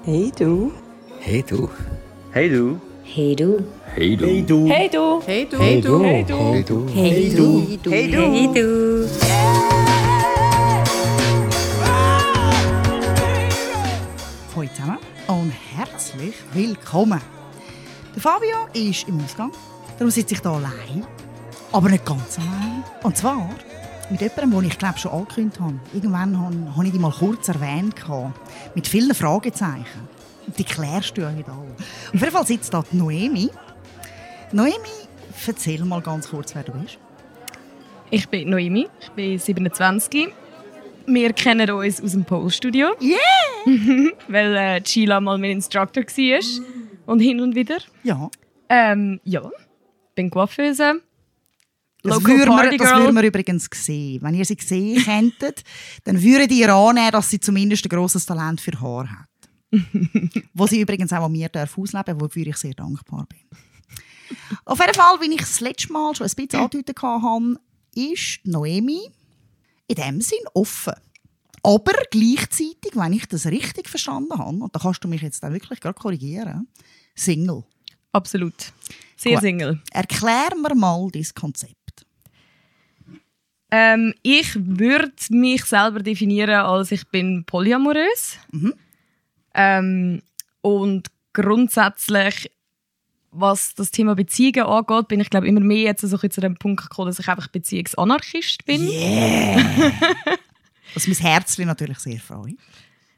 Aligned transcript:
Hey 0.00 0.32
du. 0.36 0.72
Hey 1.20 1.42
du. 1.42 1.68
Hey 2.32 2.48
du. 2.50 2.80
Hey 3.04 3.36
du. 3.36 3.60
Hey 3.94 4.16
du. 4.16 4.34
Hey 4.34 4.46
du. 4.48 4.68
Hey 4.68 4.88
du. 4.88 5.20
Hey 5.22 5.46
du. 5.46 5.58
Hey 5.60 5.80
du. 5.80 6.02
Hey 6.02 6.24
du. 6.24 6.42
Hey 6.42 6.64
du. 6.64 6.88
Hey 6.90 7.30
du. 7.78 7.90
Hey 7.90 8.10
du. 8.10 8.20
Hey 8.20 8.48
du. 8.52 9.08
Hallo 14.56 14.68
zusammen 14.74 14.98
und 15.28 15.52
herzlich 15.76 16.34
willkommen. 16.52 17.20
Der 18.14 18.22
Fabio 18.22 18.66
ist 18.72 19.08
im 19.08 19.22
Ausgang, 19.22 19.52
darum 19.98 20.10
sitze 20.10 20.34
ich 20.34 20.40
hier 20.40 20.50
allein, 20.50 21.06
aber 21.70 21.88
nicht 21.88 22.04
ganz 22.04 22.38
allein. 22.38 22.82
Und 23.04 23.16
zwar 23.16 23.48
mit 24.12 24.20
jemandem, 24.20 24.60
den 24.60 24.68
ich 24.68 24.78
glaube 24.78 24.98
schon 24.98 25.10
angekündigt 25.10 25.60
habe. 25.60 25.80
Irgendwann 25.94 26.38
habe, 26.38 26.76
habe 26.76 26.86
ich 26.86 26.92
dich 26.92 27.00
mal 27.00 27.10
kurz 27.12 27.48
erwähnt, 27.48 27.94
mit 28.74 28.86
vielen 28.86 29.14
Fragezeichen. 29.14 30.08
Und 30.46 30.58
die 30.58 30.64
klärst 30.64 31.16
du 31.16 31.22
ja 31.22 31.32
heute 31.34 31.50
auch. 31.50 31.64
Auf 32.14 32.20
jeden 32.20 32.30
Fall 32.30 32.46
sitzt 32.46 32.74
da 32.74 32.84
die 32.90 32.96
Noemi. 32.96 33.50
Noemi, 34.52 34.74
erzähl 35.46 35.84
mal 35.84 36.02
ganz 36.02 36.28
kurz, 36.28 36.54
wer 36.54 36.62
du 36.62 36.72
bist. 36.72 36.98
Ich 38.10 38.28
bin 38.28 38.50
Noemi, 38.50 38.86
ich 39.00 39.10
bin 39.12 39.38
27. 39.38 40.28
Wir 41.06 41.32
kennen 41.32 41.70
uns 41.70 42.02
aus 42.02 42.12
dem 42.12 42.24
Pole-Studio. 42.24 42.90
Yeah! 43.00 43.18
weil 44.28 44.54
äh, 44.54 44.82
Sheila 44.84 45.20
mal 45.20 45.38
mein 45.38 45.52
Instructor 45.52 46.04
war. 46.04 46.66
Und 47.06 47.20
hin 47.20 47.40
und 47.40 47.54
wieder. 47.54 47.78
Ja, 48.04 48.30
Ähm, 48.68 49.20
ja, 49.24 49.50
bin 50.14 50.30
Coiffeuse. 50.30 51.00
Das 52.02 52.24
würden, 52.24 52.52
wir, 52.52 53.14
wir 53.14 53.22
übrigens 53.22 53.68
sehen. 53.72 54.22
Wenn 54.22 54.34
ihr 54.34 54.44
sie 54.44 54.56
gesehen 54.56 55.00
hättet, 55.04 55.62
dann 56.04 56.20
würdet 56.20 56.50
ihr 56.50 56.72
annehmen, 56.72 57.12
dass 57.12 57.30
sie 57.30 57.40
zumindest 57.40 57.84
ein 57.86 57.88
grosses 57.88 58.26
Talent 58.26 58.60
für 58.60 58.80
Haar 58.80 59.08
hat. 59.08 59.28
wo 60.54 60.66
sie 60.66 60.80
übrigens 60.80 61.12
auch 61.12 61.24
an 61.24 61.32
mir 61.32 61.48
darf 61.48 61.78
ausleben 61.78 62.04
darf, 62.06 62.20
wofür 62.20 62.46
ich 62.46 62.56
sehr 62.56 62.74
dankbar 62.74 63.26
bin. 63.26 63.40
Auf 64.64 64.80
jeden 64.80 64.94
Fall, 64.94 65.20
wie 65.20 65.32
ich 65.32 65.40
das 65.40 65.60
letzte 65.60 65.92
Mal 65.92 66.14
schon 66.14 66.26
ein 66.26 66.34
bisschen 66.34 66.60
angedeutet 66.60 67.02
habe, 67.02 67.56
ist 67.94 68.40
Noemi 68.44 69.00
in 69.86 69.94
dem 69.94 70.20
Sinn 70.20 70.38
offen. 70.54 70.94
Aber 71.62 71.92
gleichzeitig, 72.10 72.92
wenn 72.94 73.12
ich 73.12 73.26
das 73.26 73.46
richtig 73.46 73.88
verstanden 73.88 74.36
habe, 74.36 74.56
und 74.56 74.74
da 74.74 74.80
kannst 74.80 75.04
du 75.04 75.08
mich 75.08 75.22
jetzt 75.22 75.44
auch 75.44 75.52
wirklich 75.52 75.80
gerade 75.80 75.98
korrigieren, 75.98 76.66
Single. 77.14 77.62
Absolut. 78.12 78.72
Sehr 79.16 79.34
Gut. 79.34 79.42
Single. 79.42 79.80
Erklär 79.92 80.50
mir 80.60 80.74
mal 80.74 81.08
dein 81.12 81.26
Konzept. 81.34 81.76
Ähm, 83.74 84.12
ich 84.22 84.54
würde 84.54 85.14
mich 85.30 85.64
selber 85.64 86.00
definieren 86.00 86.60
als 86.60 86.92
ich 86.92 87.08
bin 87.08 87.44
polyamorös. 87.44 88.36
Mhm. 88.50 88.74
Ähm, 89.54 90.22
und 90.60 91.08
grundsätzlich, 91.32 92.50
was 93.30 93.74
das 93.74 93.90
Thema 93.90 94.14
Beziehungen 94.14 94.66
angeht, 94.66 95.08
bin 95.08 95.20
ich 95.20 95.30
glaube 95.30 95.48
immer 95.48 95.60
mehr 95.60 95.84
jetzt 95.84 96.02
so 96.02 96.18
zu 96.18 96.40
dem 96.42 96.56
Punkt 96.56 96.82
gekommen, 96.82 97.08
dass 97.08 97.18
ich 97.18 97.28
einfach 97.28 97.48
Beziehungsanarchist 97.48 98.66
bin. 98.66 98.86
Yeah! 98.86 99.56
Was 100.94 101.06
mein 101.06 101.16
Herzchen 101.16 101.66
natürlich 101.66 101.98
sehr 102.00 102.20
freut. 102.20 102.56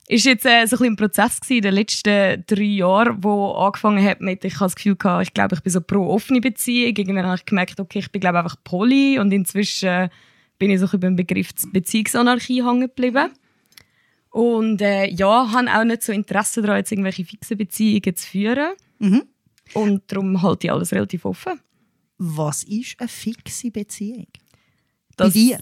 ist 0.06 0.24
jetzt 0.24 0.46
äh, 0.46 0.66
so 0.66 0.76
ein 0.78 0.92
ein 0.92 0.96
Prozess 0.96 1.40
gewesen, 1.40 1.56
in 1.56 1.62
den 1.62 1.74
letzten 1.74 2.44
drei 2.46 2.62
Jahren, 2.62 3.24
wo 3.24 3.50
angefangen 3.54 4.04
hat 4.06 4.20
mit, 4.20 4.44
ich 4.44 4.54
habe 4.54 4.66
das 4.66 4.76
Gefühl 4.76 4.94
gehabt, 4.94 5.24
ich 5.26 5.34
glaube, 5.34 5.56
ich 5.56 5.62
bin 5.62 5.72
so 5.72 5.80
pro 5.80 6.06
offene 6.10 6.40
Beziehung. 6.40 6.94
Irgendwann 6.94 7.26
habe 7.26 7.38
ich 7.38 7.44
gemerkt, 7.44 7.80
okay, 7.80 7.98
ich 7.98 8.12
bin 8.12 8.20
glaube 8.20 8.38
einfach 8.38 8.56
poly 8.62 9.18
und 9.18 9.32
inzwischen 9.32 10.10
bin 10.64 10.70
ich 10.74 10.80
so 10.80 10.86
über 10.86 10.98
den 11.08 11.16
Begriff 11.16 11.50
Beziehungsanarchie 11.72 12.64
hängen 12.64 12.80
geblieben. 12.82 13.30
Und 14.30 14.80
äh, 14.80 15.06
ja, 15.10 15.52
habe 15.52 15.68
auch 15.72 15.84
nicht 15.84 16.02
so 16.02 16.12
Interesse 16.12 16.60
daran, 16.62 16.78
jetzt 16.78 16.90
irgendwelche 16.90 17.24
fixen 17.24 17.56
Beziehungen 17.56 18.16
zu 18.16 18.26
führen. 18.26 18.72
Mhm. 18.98 19.22
Und 19.74 20.02
darum 20.08 20.42
halte 20.42 20.66
ich 20.66 20.72
alles 20.72 20.92
relativ 20.92 21.24
offen. 21.24 21.60
Was 22.18 22.64
ist 22.64 22.96
eine 22.98 23.08
fixe 23.08 23.70
Beziehung? 23.70 24.26
Das- 25.16 25.28
Bei 25.32 25.38
dir? 25.38 25.58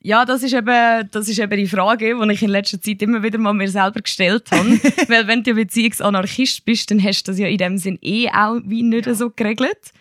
Ja, 0.00 0.24
das 0.24 0.44
ist, 0.44 0.52
eben, 0.54 1.08
das 1.10 1.28
ist 1.28 1.40
eben 1.40 1.56
die 1.58 1.66
Frage, 1.66 2.14
die 2.16 2.32
ich 2.32 2.42
in 2.42 2.50
letzter 2.50 2.80
Zeit 2.80 3.02
immer 3.02 3.20
wieder 3.24 3.36
mal 3.36 3.52
mir 3.52 3.68
selber 3.68 4.00
gestellt 4.00 4.48
habe. 4.52 4.68
Weil 5.08 5.26
wenn 5.26 5.42
du 5.42 5.54
Beziehungsanarchist 5.54 6.64
bist, 6.64 6.90
dann 6.92 7.02
hast 7.02 7.24
du 7.24 7.32
das 7.32 7.38
ja 7.40 7.48
in 7.48 7.58
dem 7.58 7.78
Sinn 7.78 7.98
eh 8.00 8.28
auch 8.30 8.60
wie 8.64 8.84
nicht 8.84 9.12
so 9.16 9.30
geregelt. 9.30 9.92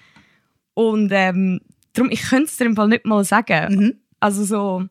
Und 0.75 1.09
ähm, 1.11 1.61
darum, 1.93 2.11
ich 2.11 2.21
könnte 2.21 2.45
es 2.45 2.57
dir 2.57 2.65
im 2.65 2.75
Fall 2.75 2.89
nicht 2.89 3.05
mal 3.07 3.23
sagen. 3.23 3.75
Mhm. 3.75 3.93
Also 4.19 4.43
so, 4.43 4.83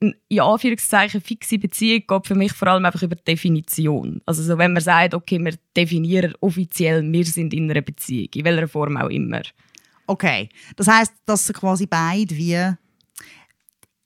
in 0.00 0.40
Anführungszeichen, 0.40 1.20
fixe 1.20 1.58
Beziehung 1.58 2.04
geht 2.06 2.26
für 2.26 2.34
mich 2.34 2.52
vor 2.52 2.68
allem 2.68 2.84
einfach 2.84 3.02
über 3.02 3.16
die 3.16 3.24
Definition. 3.24 4.20
Also 4.26 4.42
so, 4.42 4.56
wenn 4.56 4.72
man 4.72 4.82
sagt, 4.82 5.14
okay, 5.14 5.38
wir 5.38 5.54
definieren 5.76 6.34
offiziell, 6.40 7.02
wir 7.10 7.24
sind 7.24 7.52
in 7.52 7.70
einer 7.70 7.82
Beziehung, 7.82 8.28
in 8.34 8.44
welcher 8.44 8.68
Form 8.68 8.96
auch 8.96 9.10
immer. 9.10 9.42
Okay. 10.06 10.48
Das 10.76 10.88
heißt, 10.88 11.12
dass 11.26 11.46
sie 11.46 11.52
quasi 11.52 11.86
beide 11.86 12.34
wie 12.36 12.74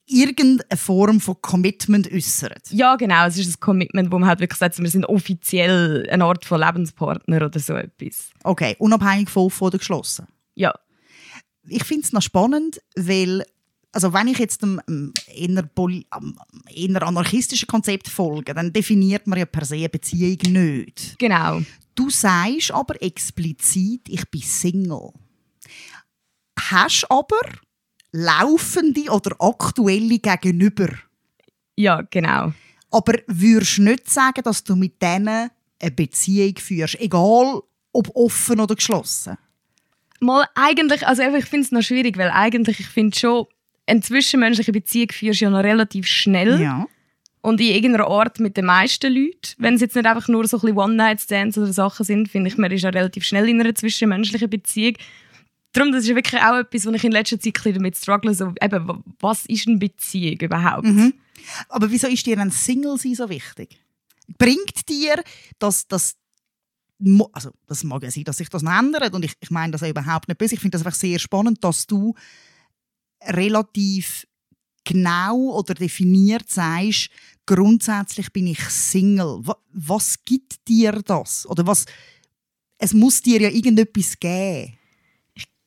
irgendeine 0.06 0.76
Form 0.76 1.20
von 1.20 1.40
Commitment 1.40 2.12
äußern. 2.12 2.52
Ja, 2.70 2.96
genau. 2.96 3.26
Es 3.26 3.38
ist 3.38 3.56
ein 3.56 3.60
Commitment, 3.60 4.12
wo 4.12 4.18
man 4.18 4.28
halt 4.28 4.40
wirklich 4.40 4.58
sagt, 4.58 4.78
wir 4.78 4.90
sind 4.90 5.06
offiziell 5.06 6.06
eine 6.10 6.24
Art 6.24 6.44
von 6.44 6.60
Lebenspartner 6.60 7.46
oder 7.46 7.58
so 7.58 7.74
etwas. 7.74 8.30
Okay, 8.42 8.76
unabhängig 8.78 9.30
von 9.30 9.44
offen 9.44 9.64
oder 9.64 9.78
geschlossen. 9.78 10.26
Ja. 10.54 10.74
Ich 11.66 11.84
finde 11.84 12.02
es 12.04 12.12
noch 12.12 12.20
spannend, 12.20 12.82
weil 12.96 13.44
also 13.94 14.12
wenn 14.12 14.28
ich 14.28 14.38
jetzt 14.38 14.62
dem 14.62 14.80
ähm, 14.88 15.12
eher, 15.28 15.68
ähm, 15.78 16.38
eher 16.68 17.02
anarchistischen 17.02 17.68
Konzept 17.68 18.08
folge, 18.08 18.52
dann 18.52 18.72
definiert 18.72 19.26
man 19.26 19.38
ja 19.38 19.46
per 19.46 19.64
se 19.64 19.76
eine 19.76 19.88
Beziehung 19.88 20.38
nicht. 20.52 21.16
Genau. 21.18 21.60
Du 21.94 22.10
sagst 22.10 22.72
aber 22.72 23.00
explizit, 23.00 24.08
ich 24.08 24.28
bin 24.30 24.42
Single. 24.42 25.12
Hast 26.58 27.06
aber 27.08 27.40
laufende 28.10 29.10
oder 29.10 29.36
aktuelle 29.38 30.18
Gegenüber. 30.18 30.88
Ja, 31.76 32.02
genau. 32.02 32.52
Aber 32.90 33.14
würdest 33.26 33.78
nicht 33.78 34.10
sagen, 34.10 34.42
dass 34.42 34.62
du 34.64 34.76
mit 34.76 35.00
denen 35.02 35.50
eine 35.80 35.90
Beziehung 35.90 36.56
führst, 36.56 37.00
egal 37.00 37.62
ob 37.92 38.10
offen 38.14 38.60
oder 38.60 38.74
geschlossen? 38.74 39.36
Mal 40.20 40.46
eigentlich, 40.54 41.06
also 41.06 41.22
ich 41.22 41.44
finde 41.44 41.66
es 41.66 41.72
noch 41.72 41.82
schwierig, 41.82 42.16
weil 42.16 42.30
eigentlich, 42.30 42.80
ich 42.80 42.86
finde 42.86 43.16
schon, 43.18 43.46
eine 43.86 44.00
zwischenmenschliche 44.00 44.72
Beziehung 44.72 45.08
führst 45.12 45.40
du 45.40 45.44
ja 45.46 45.50
noch 45.50 45.62
relativ 45.62 46.06
schnell 46.06 46.60
Ja. 46.60 46.86
und 47.42 47.60
in 47.60 47.68
irgendeiner 47.68 48.06
Art 48.08 48.40
mit 48.40 48.56
den 48.56 48.64
meisten 48.64 49.12
Leuten. 49.12 49.54
Wenn 49.58 49.74
es 49.74 49.80
jetzt 49.82 49.94
nicht 49.96 50.06
einfach 50.06 50.28
nur 50.28 50.46
so 50.48 50.58
ein 50.60 50.76
One-Night-Stands 50.76 51.58
oder 51.58 51.72
Sachen 51.72 52.04
sind, 52.04 52.28
finde 52.28 52.48
ich, 52.48 52.56
man 52.58 52.70
ist 52.72 52.82
ja 52.82 52.90
relativ 52.90 53.24
schnell 53.24 53.48
in 53.48 53.60
einer 53.60 53.74
zwischenmenschlichen 53.74 54.48
Beziehung. 54.48 54.94
Darum, 55.72 55.92
das 55.92 56.04
ist 56.04 56.14
wirklich 56.14 56.40
auch 56.40 56.56
etwas, 56.58 56.86
wo 56.86 56.90
ich 56.92 57.04
in 57.04 57.12
letzter 57.12 57.38
Zeit 57.40 57.58
damit 57.66 57.96
struggle, 57.96 58.32
so, 58.32 58.52
eben, 58.62 58.88
wa- 58.88 59.02
was 59.20 59.44
ist 59.46 59.66
eine 59.66 59.76
Beziehung 59.78 60.38
überhaupt? 60.40 60.86
Aber 61.68 61.90
wieso 61.90 62.06
ist 62.06 62.24
dir 62.24 62.38
ein 62.38 62.50
Single-Sein 62.50 63.14
so 63.16 63.28
wichtig? 63.28 63.78
Bringt 64.38 64.88
dir 64.88 65.22
das, 65.58 65.86
das 65.88 66.16
also 67.32 67.50
das 67.66 67.84
mag 67.84 68.02
ja 68.04 68.10
sein, 68.10 68.24
dass 68.24 68.38
sich 68.38 68.48
das 68.48 68.62
ändert 68.62 69.12
und 69.14 69.24
ich, 69.24 69.32
ich 69.40 69.50
meine 69.50 69.72
das 69.72 69.82
auch 69.82 69.88
überhaupt 69.88 70.28
nicht 70.28 70.38
böse. 70.38 70.54
Ich 70.54 70.60
finde 70.60 70.78
das 70.78 70.86
einfach 70.86 70.98
sehr 70.98 71.18
spannend, 71.18 71.62
dass 71.62 71.86
du 71.86 72.14
relativ 73.28 74.26
genau 74.84 75.56
oder 75.58 75.74
definiert 75.74 76.50
sagst, 76.50 77.08
grundsätzlich 77.46 78.32
bin 78.32 78.46
ich 78.46 78.60
Single. 78.60 79.38
Wa- 79.42 79.58
Was 79.72 80.22
gibt 80.24 80.66
dir 80.68 80.92
das? 81.04 81.46
Oder 81.48 81.66
was, 81.66 81.86
es 82.78 82.92
muss 82.92 83.22
dir 83.22 83.40
ja 83.40 83.48
irgendetwas 83.50 84.18
geben. 84.18 84.76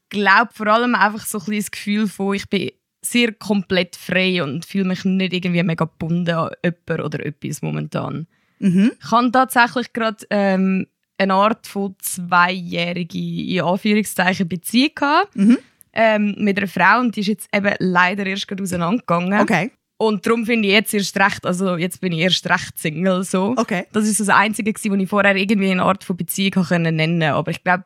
glaube 0.10 0.52
vor 0.54 0.68
allem 0.68 0.96
einfach 0.96 1.26
so 1.26 1.40
ein 1.40 1.46
bisschen 1.46 1.60
das 1.62 1.72
Gefühl 1.72 2.08
von, 2.08 2.36
ich 2.36 2.48
bin 2.50 2.72
sehr 3.02 3.34
komplett 3.34 3.96
frei 3.96 4.44
und 4.44 4.66
fühle 4.66 4.86
mich 4.86 5.04
nicht 5.06 5.34
irgendwie 5.34 5.64
mega 5.64 5.86
gebunden 5.86 6.30
an 6.36 6.52
jemanden 6.64 7.06
oder 7.06 7.26
etwas 7.26 7.62
momentan. 7.62 8.28
Mhm. 8.60 8.92
Ich 9.00 9.12
habe 9.12 9.32
tatsächlich 9.32 9.94
gerade 9.94 10.26
ähm, 10.30 10.88
eine 11.18 11.34
Art 11.34 11.68
von 11.68 11.96
zweijährige 12.00 13.18
in 13.20 13.62
Anführungszeichen 13.62 14.48
Beziehung 14.48 14.92
gehabt, 14.96 15.36
Mhm. 15.36 15.58
Ähm, 15.98 16.36
mit 16.38 16.58
einer 16.58 16.68
Frau 16.68 17.00
und 17.00 17.16
die 17.16 17.22
ist 17.22 17.28
jetzt 17.28 17.50
eben 17.54 17.74
leider 17.80 18.26
erst 18.26 18.48
gerade 18.48 18.64
auseinandergegangen. 18.64 19.42
Okay. 19.42 19.72
Und 19.98 20.26
darum 20.26 20.46
finde 20.46 20.68
ich 20.68 20.76
jetzt 20.76 20.94
erst 20.94 21.18
recht, 21.18 21.44
also 21.44 21.76
jetzt 21.76 22.00
bin 22.00 22.14
ich 22.14 22.20
erst 22.20 22.48
recht 22.48 22.78
Single 22.78 23.24
so. 23.24 23.56
Okay. 23.58 23.86
Das 23.92 24.06
ist 24.06 24.20
das 24.20 24.30
Einzige, 24.30 24.72
was 24.72 24.84
ich 24.84 25.10
vorher 25.10 25.36
irgendwie 25.36 25.72
eine 25.72 25.82
Art 25.82 26.04
von 26.04 26.16
Beziehung 26.16 26.64
können 26.64 26.96
nennen 26.96 27.24
Aber 27.24 27.50
ich 27.50 27.64
glaube, 27.64 27.86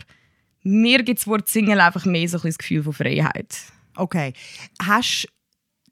mir 0.62 1.04
gibt 1.04 1.20
das 1.20 1.28
Wort 1.28 1.48
Single 1.48 1.80
einfach 1.80 2.04
mehr 2.04 2.28
so 2.28 2.38
ein 2.38 2.44
das 2.44 2.58
Gefühl 2.58 2.84
von 2.84 2.92
Freiheit. 2.94 3.56
Okay. 3.96 4.34
Hast 4.82 5.30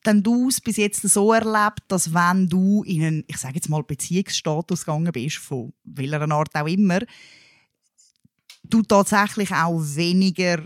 denn 0.06 0.24
du 0.24 0.50
es 0.50 0.62
bis 0.62 0.78
jetzt 0.78 1.02
so 1.02 1.34
erlebt, 1.34 1.84
dass 1.88 2.14
wenn 2.14 2.48
du 2.48 2.84
in 2.84 3.04
einen, 3.04 3.24
ich 3.28 3.38
sage 3.38 3.56
jetzt 3.56 3.70
mal, 3.70 3.84
Beziehungsstatus 3.84 4.86
gegangen 4.86 5.12
bist, 5.12 5.38
von 5.38 5.74
welcher 5.84 6.32
Art 6.32 6.56
auch 6.56 6.68
immer, 6.68 7.00
du 8.64 8.82
tatsächlich 8.82 9.52
auch 9.52 9.80
weniger 9.80 10.64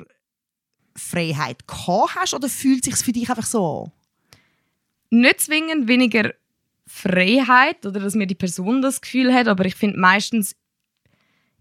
Freiheit 0.95 1.67
gehabt 1.67 2.15
hast 2.15 2.33
oder 2.33 2.49
fühlt 2.49 2.83
sich 2.83 2.95
für 2.95 3.11
dich 3.11 3.29
einfach 3.29 3.45
so 3.45 3.83
an? 3.85 3.91
Nicht 5.19 5.41
zwingend 5.41 5.87
weniger 5.87 6.33
Freiheit 6.87 7.85
oder 7.85 7.99
dass 7.99 8.15
mir 8.15 8.27
die 8.27 8.35
Person 8.35 8.81
das 8.81 9.01
Gefühl 9.01 9.33
hat, 9.33 9.47
aber 9.47 9.65
ich 9.65 9.75
finde 9.75 9.99
meistens 9.99 10.55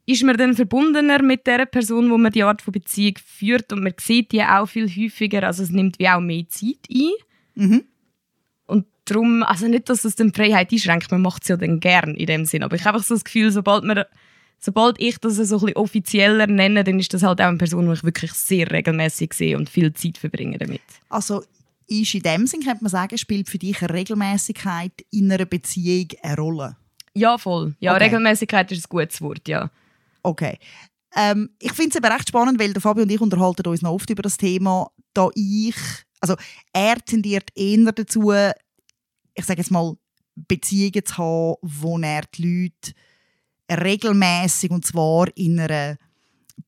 ist 0.04 0.24
man 0.24 0.36
dann 0.36 0.54
verbundener 0.54 1.22
mit 1.22 1.46
der 1.46 1.64
Person, 1.66 2.10
wo 2.10 2.18
man 2.18 2.32
die 2.32 2.42
Art 2.42 2.60
von 2.60 2.72
Beziehung 2.72 3.14
führt 3.24 3.72
und 3.72 3.82
man 3.82 3.94
sieht 4.00 4.32
die 4.32 4.42
auch 4.42 4.66
viel 4.66 4.88
häufiger, 4.88 5.44
also 5.44 5.62
es 5.62 5.70
nimmt 5.70 5.98
wie 5.98 6.08
auch 6.08 6.20
mehr 6.20 6.48
Zeit 6.48 6.88
ein. 6.90 7.12
Mhm. 7.54 7.84
Und 8.66 8.86
darum, 9.04 9.42
also 9.44 9.68
nicht, 9.68 9.88
dass 9.88 10.04
es 10.04 10.16
dann 10.16 10.34
Freiheit 10.34 10.72
einschränkt, 10.72 11.10
man 11.12 11.22
macht 11.22 11.42
es 11.42 11.48
ja 11.48 11.56
dann 11.56 11.78
gern 11.78 12.14
in 12.16 12.26
dem 12.26 12.44
Sinn, 12.44 12.64
aber 12.64 12.74
ich 12.74 12.84
habe 12.84 12.96
einfach 12.96 13.06
so 13.06 13.14
das 13.14 13.24
Gefühl, 13.24 13.52
sobald 13.52 13.84
man 13.84 14.04
sobald 14.62 15.00
ich 15.00 15.18
das 15.18 15.36
so 15.36 15.42
ein 15.42 15.60
bisschen 15.60 15.76
offizieller 15.76 16.46
nenne, 16.46 16.84
dann 16.84 16.98
ist 16.98 17.12
das 17.12 17.22
halt 17.22 17.40
auch 17.40 17.46
eine 17.46 17.58
Person, 17.58 17.86
die 17.86 17.92
ich 17.92 18.04
wirklich 18.04 18.32
sehr 18.32 18.70
regelmäßig 18.70 19.34
sehe 19.34 19.56
und 19.56 19.68
viel 19.68 19.92
Zeit 19.92 20.16
verbringe 20.18 20.56
damit. 20.56 20.80
Also 21.08 21.42
ist 21.88 22.14
in 22.14 22.22
dem 22.22 22.46
Sinn, 22.46 22.62
könnte 22.62 22.84
man 22.84 22.90
sagen, 22.90 23.18
spielt 23.18 23.50
für 23.50 23.58
dich 23.58 23.82
eine 23.82 23.92
Regelmäßigkeit 23.92 24.92
in 25.10 25.30
einer 25.30 25.46
Beziehung 25.46 26.08
eine 26.22 26.36
Rolle? 26.36 26.76
Ja, 27.14 27.36
voll. 27.36 27.74
Ja, 27.80 27.94
Okay. 27.94 28.04
Regelmäßigkeit 28.04 28.70
ist 28.72 28.86
ein 28.86 28.88
gutes 28.88 29.20
Wort, 29.20 29.46
ja. 29.48 29.70
Okay. 30.22 30.58
Ähm, 31.14 31.50
ich 31.58 31.72
finde 31.72 31.90
es 31.90 31.96
eben 31.96 32.06
recht 32.10 32.28
spannend, 32.28 32.58
weil 32.58 32.72
der 32.72 32.80
Fabio 32.80 33.02
und 33.02 33.10
ich 33.10 33.20
unterhalten 33.20 33.66
uns 33.66 33.82
noch 33.82 33.90
oft 33.90 34.08
über 34.08 34.22
das 34.22 34.36
Thema, 34.38 34.90
da 35.12 35.28
ich, 35.34 35.74
also 36.20 36.36
er 36.72 36.96
tendiert 37.04 37.50
eher 37.54 37.92
dazu, 37.92 38.32
ich 39.34 39.44
sage 39.44 39.60
jetzt 39.60 39.70
mal, 39.70 39.94
Beziehungen 40.34 41.04
zu 41.04 41.18
haben, 41.18 41.56
wo 41.60 41.98
er 41.98 42.22
die 42.34 42.70
Leute 42.82 42.94
regelmäßig 43.70 44.70
und 44.70 44.86
zwar 44.86 45.28
in 45.36 45.60
einer 45.60 45.96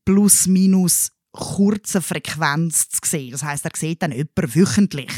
plus 0.05 0.47
minus 0.47 1.11
kurzen 1.33 2.03
Frequenz 2.03 2.89
zu 2.89 3.01
sehen. 3.05 3.33
Das 3.33 3.43
heißt, 3.43 3.65
er 3.65 3.73
sieht 3.75 4.03
dann 4.03 4.13
jemanden 4.13 4.55
wöchentlich 4.55 5.11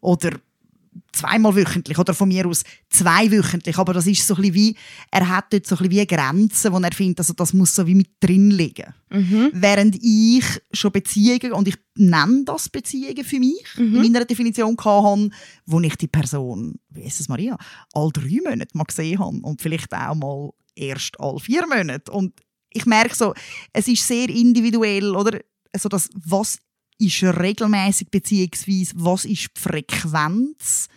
oder 0.00 0.30
zweimal 1.12 1.54
wöchentlich 1.54 1.98
oder 1.98 2.14
von 2.14 2.28
mir 2.28 2.46
aus 2.46 2.62
zwei 2.88 3.30
wöchentlich. 3.30 3.78
Aber 3.78 3.92
das 3.92 4.06
ist 4.06 4.26
so 4.26 4.34
ein 4.34 4.42
bisschen 4.42 4.54
wie, 4.54 4.76
er 5.10 5.28
hat 5.28 5.52
dort 5.52 5.66
so 5.66 5.74
ein 5.74 5.88
bisschen 5.88 5.90
wie 5.90 5.98
eine 6.00 6.06
Grenze, 6.06 6.72
wo 6.72 6.78
er 6.78 6.92
findet, 6.92 7.20
also 7.20 7.34
das 7.34 7.52
muss 7.52 7.74
so 7.74 7.86
wie 7.86 7.94
mit 7.94 8.10
drin 8.20 8.50
liegen. 8.50 8.94
Während 9.52 9.96
ich 10.02 10.44
schon 10.72 10.92
Beziehungen, 10.92 11.52
und 11.52 11.68
ich 11.68 11.76
nenne 11.96 12.44
das 12.44 12.68
Beziehungen 12.68 13.24
für 13.24 13.38
mich, 13.38 13.64
in 13.76 14.02
meiner 14.02 14.24
Definition 14.24 14.76
hatte, 14.78 15.30
wo 15.66 15.80
ich 15.80 15.96
die 15.96 16.08
Person, 16.08 16.76
wie 16.90 17.02
ist 17.02 17.20
es 17.20 17.28
Maria, 17.28 17.56
all 17.92 18.10
drei 18.12 18.38
Monate 18.42 18.76
mal 18.76 18.84
gesehen 18.84 19.18
habe 19.18 19.36
und 19.38 19.60
vielleicht 19.60 19.92
auch 19.92 20.14
mal 20.14 20.50
erst 20.76 21.18
all 21.20 21.38
vier 21.38 21.66
Monate. 21.66 22.10
Und 22.10 22.32
ich 22.70 22.86
merke 22.86 23.14
so, 23.14 23.34
es 23.72 23.88
ist 23.88 24.06
sehr 24.06 24.28
individuell, 24.28 25.14
oder? 25.14 25.40
Also 25.72 25.88
das, 25.88 26.08
was 26.26 26.58
ist 26.98 27.22
regelmäßig 27.22 28.08
beziehungsweise 28.10 28.92
was 28.96 29.24
ist 29.24 29.48
die 29.56 29.60
Frequenz, 29.60 30.88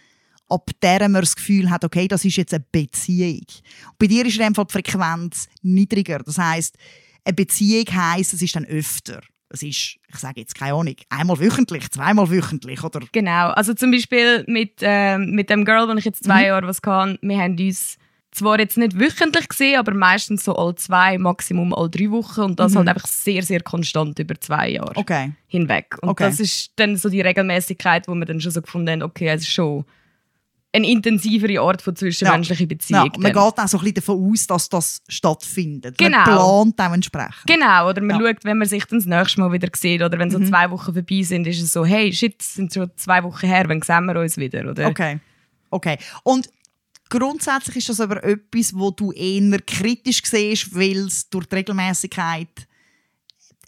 ab 0.49 0.69
der 0.81 1.09
man 1.09 1.21
das 1.21 1.35
Gefühl 1.35 1.69
hat, 1.69 1.83
okay, 1.83 2.07
das 2.07 2.23
ist 2.25 2.37
jetzt 2.37 2.53
eine 2.53 2.65
Beziehung. 2.71 3.41
Und 3.89 3.97
bei 3.99 4.07
dir 4.07 4.25
ist 4.25 4.37
in 4.37 4.43
dem 4.43 4.55
Fall 4.55 4.65
die 4.65 4.73
Frequenz 4.73 5.47
niedriger. 5.61 6.19
Das 6.19 6.37
heißt, 6.37 6.77
eine 7.25 7.33
Beziehung 7.33 7.85
heisst, 7.91 8.33
es 8.33 8.41
ist 8.41 8.55
dann 8.55 8.65
öfter. 8.65 9.21
Es 9.49 9.63
ist, 9.63 9.97
ich 10.07 10.15
sage 10.19 10.41
jetzt 10.41 10.55
keine 10.55 10.73
Ahnung, 10.73 10.95
einmal 11.09 11.39
wöchentlich, 11.39 11.89
zweimal 11.89 12.29
wöchentlich 12.29 12.83
oder 12.83 13.01
Genau. 13.11 13.49
Also 13.49 13.73
zum 13.73 13.91
Beispiel 13.91 14.43
mit, 14.47 14.75
ähm, 14.81 15.31
mit 15.31 15.49
dem 15.49 15.63
Girl, 15.65 15.87
wo 15.87 15.93
ich 15.93 16.05
jetzt 16.05 16.23
zwei 16.23 16.41
Mhm. 16.41 16.47
Jahre 16.47 16.67
was 16.67 16.81
hatte, 16.85 17.17
wir 17.21 17.37
haben 17.37 17.57
uns 17.57 17.97
zwar 18.37 18.59
jetzt 18.59 18.77
nicht 18.77 18.99
wöchentlich 18.99 19.47
gesehen, 19.49 19.77
aber 19.79 19.93
meistens 19.93 20.43
so 20.45 20.55
alle 20.55 20.75
zwei, 20.75 21.17
Maximum 21.17 21.73
alle 21.73 21.89
drei 21.89 22.09
Wochen 22.11 22.41
und 22.41 22.59
das 22.59 22.75
halt 22.75 22.87
einfach 22.87 23.07
sehr, 23.07 23.43
sehr 23.43 23.61
konstant 23.61 24.17
über 24.19 24.39
zwei 24.39 24.69
Jahre 24.71 24.91
Mhm. 24.91 24.97
okay. 24.97 25.31
hinweg. 25.47 25.97
Und 26.01 26.09
Okay. 26.09 26.23
das 26.25 26.39
ist 26.39 26.71
dann 26.77 26.95
so 26.97 27.09
die 27.09 27.21
Regelmäßigkeit, 27.21 28.07
wo 28.07 28.15
wir 28.15 28.25
dann 28.25 28.39
schon 28.41 28.51
so 28.51 28.61
gefunden 28.61 28.89
haben, 28.89 29.03
okay, 29.03 29.27
es 29.29 29.41
ist 29.41 29.49
schon 29.51 29.85
eine 30.73 30.87
intensivere 30.89 31.59
Art 31.61 31.81
von 31.81 31.95
zwischenmenschlicher 31.95 32.61
Ja, 32.61 32.67
Beziehung. 32.67 33.01
man 33.17 33.21
dann. 33.21 33.33
geht 33.33 33.37
auch 33.37 33.67
so 33.67 33.77
ein 33.77 33.83
bisschen 33.83 33.93
davon 33.95 34.31
aus, 34.31 34.47
dass 34.47 34.69
das 34.69 35.01
stattfindet. 35.07 35.97
Genau. 35.97 36.17
Man 36.17 36.23
plant 36.73 36.81
auch 36.81 36.93
entsprechend. 36.93 37.47
Genau, 37.47 37.89
oder 37.89 38.01
man 38.01 38.19
Ja. 38.21 38.27
schaut, 38.27 38.43
wenn 38.45 38.57
man 38.59 38.67
sich 38.67 38.85
dann 38.85 38.99
das 38.99 39.05
nächste 39.07 39.39
Mal 39.41 39.51
wieder 39.53 39.69
sieht 39.75 40.01
oder 40.03 40.19
wenn 40.19 40.29
so 40.29 40.37
Mhm. 40.39 40.45
zwei 40.47 40.69
Wochen 40.69 40.93
vorbei 40.93 41.21
sind, 41.23 41.47
ist 41.47 41.61
es 41.61 41.71
so, 41.71 41.85
hey, 41.85 42.13
shit, 42.13 42.35
es 42.39 42.55
sind 42.55 42.73
schon 42.73 42.91
zwei 42.95 43.23
Wochen 43.23 43.47
her, 43.47 43.63
wann 43.67 43.81
sehen 43.81 44.05
wir 44.05 44.19
uns 44.19 44.37
wieder, 44.37 44.69
oder? 44.69 44.87
Okay. 44.87 45.19
okay. 45.71 45.97
Und 46.23 46.47
grundsätzlich 47.09 47.77
ist 47.77 47.89
das 47.89 47.99
aber 47.99 48.23
etwas, 48.23 48.73
wo 48.73 48.91
du 48.91 49.11
eher 49.11 49.59
kritisch 49.61 50.21
siehst, 50.23 50.73
weil 50.75 51.07
es 51.07 51.29
durch 51.29 51.45
die 51.45 51.55
Regelmäßigkeit 51.55 52.67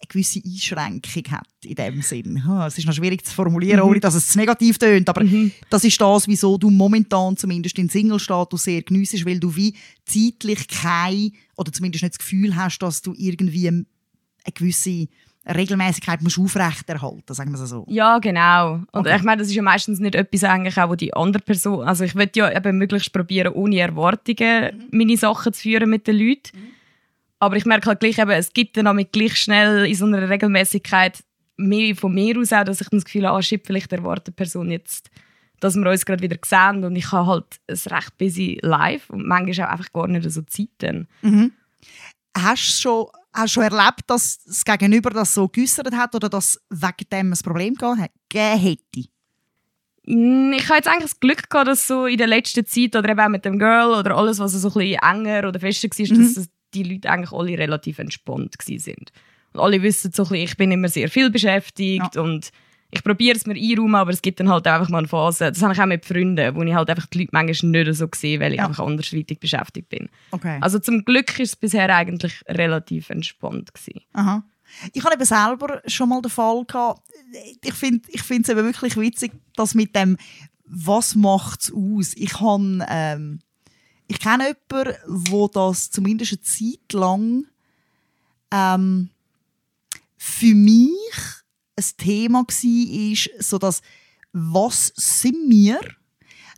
eine 0.01 0.07
gewisse 0.07 0.41
Einschränkung 0.43 1.23
hat 1.31 1.47
in 1.63 1.75
dem 1.75 2.01
Sinn. 2.01 2.41
Es 2.65 2.77
ist 2.77 2.85
noch 2.85 2.93
schwierig 2.93 3.25
zu 3.25 3.33
formulieren, 3.33 3.81
ohne 3.81 3.99
dass 3.99 4.15
es 4.15 4.29
zu 4.29 4.37
negativ 4.37 4.77
tönt, 4.77 5.09
aber 5.09 5.25
das 5.69 5.83
ist 5.83 5.99
das, 5.99 6.27
wieso 6.27 6.57
du 6.57 6.69
momentan 6.69 7.35
zumindest 7.35 7.77
den 7.77 7.89
Single-Status 7.89 8.63
sehr 8.63 8.81
geniessest, 8.81 9.25
weil 9.25 9.39
du 9.39 9.55
wie 9.55 9.75
zeitlich 10.05 10.67
kein 10.67 11.31
oder 11.57 11.71
zumindest 11.71 12.03
nicht 12.03 12.13
das 12.13 12.19
Gefühl 12.19 12.55
hast, 12.55 12.79
dass 12.79 13.01
du 13.01 13.13
irgendwie 13.17 13.67
eine 13.67 13.85
gewisse 14.53 15.07
Regelmäßigkeit 15.47 16.21
musst 16.21 16.37
aufrechterhalten, 16.37 17.33
sagen 17.33 17.51
wir 17.53 17.59
es 17.59 17.69
so. 17.69 17.85
Ja, 17.89 18.19
genau. 18.19 18.73
Und 18.73 18.87
Okay. 18.91 19.15
ich 19.15 19.23
meine, 19.23 19.39
das 19.39 19.47
ist 19.49 19.55
ja 19.55 19.61
meistens 19.63 19.99
nicht 19.99 20.15
etwas 20.15 20.43
eigentlich 20.43 20.77
auch, 20.77 20.89
wo 20.89 20.95
die 20.95 21.13
andere 21.13 21.41
Person, 21.43 21.87
also 21.87 22.03
ich 22.03 22.13
will 22.15 22.29
ja 22.35 22.55
eben 22.55 22.77
möglichst 22.77 23.11
probieren, 23.13 23.53
ohne 23.53 23.79
Erwartungen 23.79 24.87
meine 24.91 25.17
Sachen 25.17 25.53
zu 25.53 25.61
führen 25.61 25.89
mit 25.89 26.07
den 26.07 26.17
Leuten. 26.17 26.51
Aber 27.39 27.55
ich 27.55 27.65
merke 27.65 27.87
halt 27.87 28.01
gleich 28.01 28.17
eben, 28.19 28.31
es 28.31 28.51
gibt 28.53 28.75
dann 28.77 28.87
auch 28.87 28.93
mit 28.93 29.13
gleich 29.13 29.37
schnell 29.37 29.85
in 29.85 29.95
so 29.95 30.05
einer 30.05 30.29
Regelmäßigkeit 30.29 31.23
mehr 31.55 31.95
von 31.95 32.13
mir 32.13 32.37
aus 32.37 32.53
auch, 32.53 32.63
dass 32.65 32.81
ich 32.81 32.89
das 32.89 33.05
Gefühl 33.05 33.25
habe, 33.27 33.37
ah, 33.37 33.41
shit, 33.41 33.65
vielleicht 33.65 33.91
erwartet 33.93 34.27
die 34.27 34.31
Person 34.31 34.69
jetzt, 34.71 35.09
dass 35.61 35.75
wir 35.75 35.89
uns 35.89 36.05
gerade 36.05 36.21
wieder 36.21 36.37
sehen 36.45 36.83
und 36.83 36.95
ich 36.95 37.11
habe 37.11 37.27
halt 37.27 37.45
ein 37.67 37.93
recht 37.93 38.17
busy 38.17 38.59
live 38.61 39.09
und 39.09 39.25
manchmal 39.25 39.67
auch 39.67 39.71
einfach 39.71 39.91
gar 39.93 40.07
nicht 40.07 40.29
so 40.29 40.41
Zeit 40.43 40.69
dann. 40.79 41.07
Hast 42.37 42.67
du 42.67 42.81
schon, 42.81 43.05
hast 43.33 43.55
du 43.55 43.61
schon 43.61 43.71
erlebt, 43.71 44.01
dass 44.07 44.43
das 44.43 44.65
Gegenüber 44.65 45.09
das 45.11 45.33
so 45.33 45.47
geäussert 45.47 45.93
hat 45.95 46.15
oder 46.15 46.29
dass 46.29 46.59
wegen 46.69 47.09
dem 47.11 47.33
ein 47.33 47.37
Problem 47.43 47.75
gegeben 47.75 48.09
hätte? 48.59 49.09
Mm, 50.05 50.53
Ich 50.53 50.65
habe 50.67 50.77
jetzt 50.77 50.87
eigentlich 50.87 51.11
das 51.11 51.19
Glück 51.19 51.49
gehabt, 51.49 51.67
dass 51.67 51.87
so 51.87 52.05
in 52.05 52.17
der 52.17 52.27
letzten 52.27 52.65
Zeit 52.65 52.95
oder 52.95 53.09
eben 53.09 53.19
auch 53.19 53.29
mit 53.29 53.45
dem 53.45 53.59
Girl 53.59 53.91
oder 53.93 54.15
alles, 54.17 54.39
was 54.39 54.53
so 54.53 54.67
ein 54.69 54.73
bisschen 54.73 55.01
enger 55.01 55.47
oder 55.47 55.59
fester 55.59 55.87
war, 55.89 56.17
Mhm. 56.17 56.33
dass 56.35 56.49
die 56.73 56.83
Leute 56.83 57.09
eigentlich 57.09 57.31
alle 57.31 57.57
relativ 57.57 57.99
entspannt 57.99 58.55
sind. 58.61 59.11
Und 59.53 59.59
alle 59.59 59.81
wissen 59.81 60.11
so 60.11 60.23
ein 60.23 60.29
bisschen, 60.29 60.43
ich 60.45 60.57
bin 60.57 60.71
immer 60.71 60.87
sehr 60.87 61.09
viel 61.09 61.29
beschäftigt 61.31 62.17
und 62.17 62.51
ich 62.91 63.03
probiere 63.03 63.35
es 63.37 63.45
mir 63.45 63.53
einräumen, 63.55 63.95
aber 63.95 64.11
es 64.11 64.21
gibt 64.21 64.39
dann 64.39 64.49
halt 64.49 64.67
auch 64.67 64.71
einfach 64.73 64.89
mal 64.89 64.97
eine 64.99 65.07
Phase, 65.07 65.51
das 65.51 65.61
habe 65.61 65.73
ich 65.73 65.79
auch 65.81 65.85
mit 65.85 66.05
Freunden, 66.05 66.55
wo 66.55 66.63
ich 66.63 66.73
halt 66.73 66.89
einfach 66.89 67.05
die 67.07 67.19
Leute 67.19 67.29
manchmal 67.33 67.71
nicht 67.83 67.93
so 67.95 68.07
sehe, 68.15 68.39
weil 68.39 68.53
ich 68.53 68.57
Ja. 68.57 68.65
einfach 68.67 68.85
andersweitig 68.85 69.39
beschäftigt 69.39 69.89
bin. 69.89 70.09
Okay. 70.31 70.57
Also 70.61 70.79
zum 70.79 71.05
Glück 71.05 71.37
ist 71.39 71.49
es 71.49 71.55
bisher 71.55 71.93
eigentlich 71.95 72.43
relativ 72.47 73.09
entspannt 73.11 73.73
gewesen. 73.73 74.01
Aha. 74.13 74.43
Ich 74.93 75.03
habe 75.03 75.15
eben 75.15 75.25
selber 75.25 75.81
schon 75.87 76.09
mal 76.09 76.21
den 76.21 76.29
Fall 76.31 76.63
gehabt. 76.65 77.01
Ich 77.63 77.73
finde 77.73 78.07
ich 78.09 78.21
finde 78.21 78.43
es 78.43 78.49
eben 78.49 78.65
wirklich 78.65 78.97
witzig, 78.97 79.31
dass 79.55 79.73
mit 79.75 79.95
dem 79.95 80.17
«Was 80.65 81.15
macht's 81.15 81.71
aus?» 81.73 82.13
Ich 82.15 82.39
habe, 82.39 82.85
ähm, 82.89 83.39
ich 84.07 84.19
kenne 84.19 84.55
jemanden, 84.71 84.95
wo 85.07 85.47
das 85.47 85.89
zumindest 85.91 86.33
eine 86.33 86.41
Zeit 86.41 86.93
lang 86.93 87.45
ähm, 88.51 89.09
für 90.17 90.53
mich 90.53 90.91
ein 91.79 91.97
Thema 91.97 92.39
war, 92.43 93.43
so 93.43 93.57
dass 93.57 93.81
«Was 94.31 94.91
sind 94.95 95.49
wir?» 95.49 95.79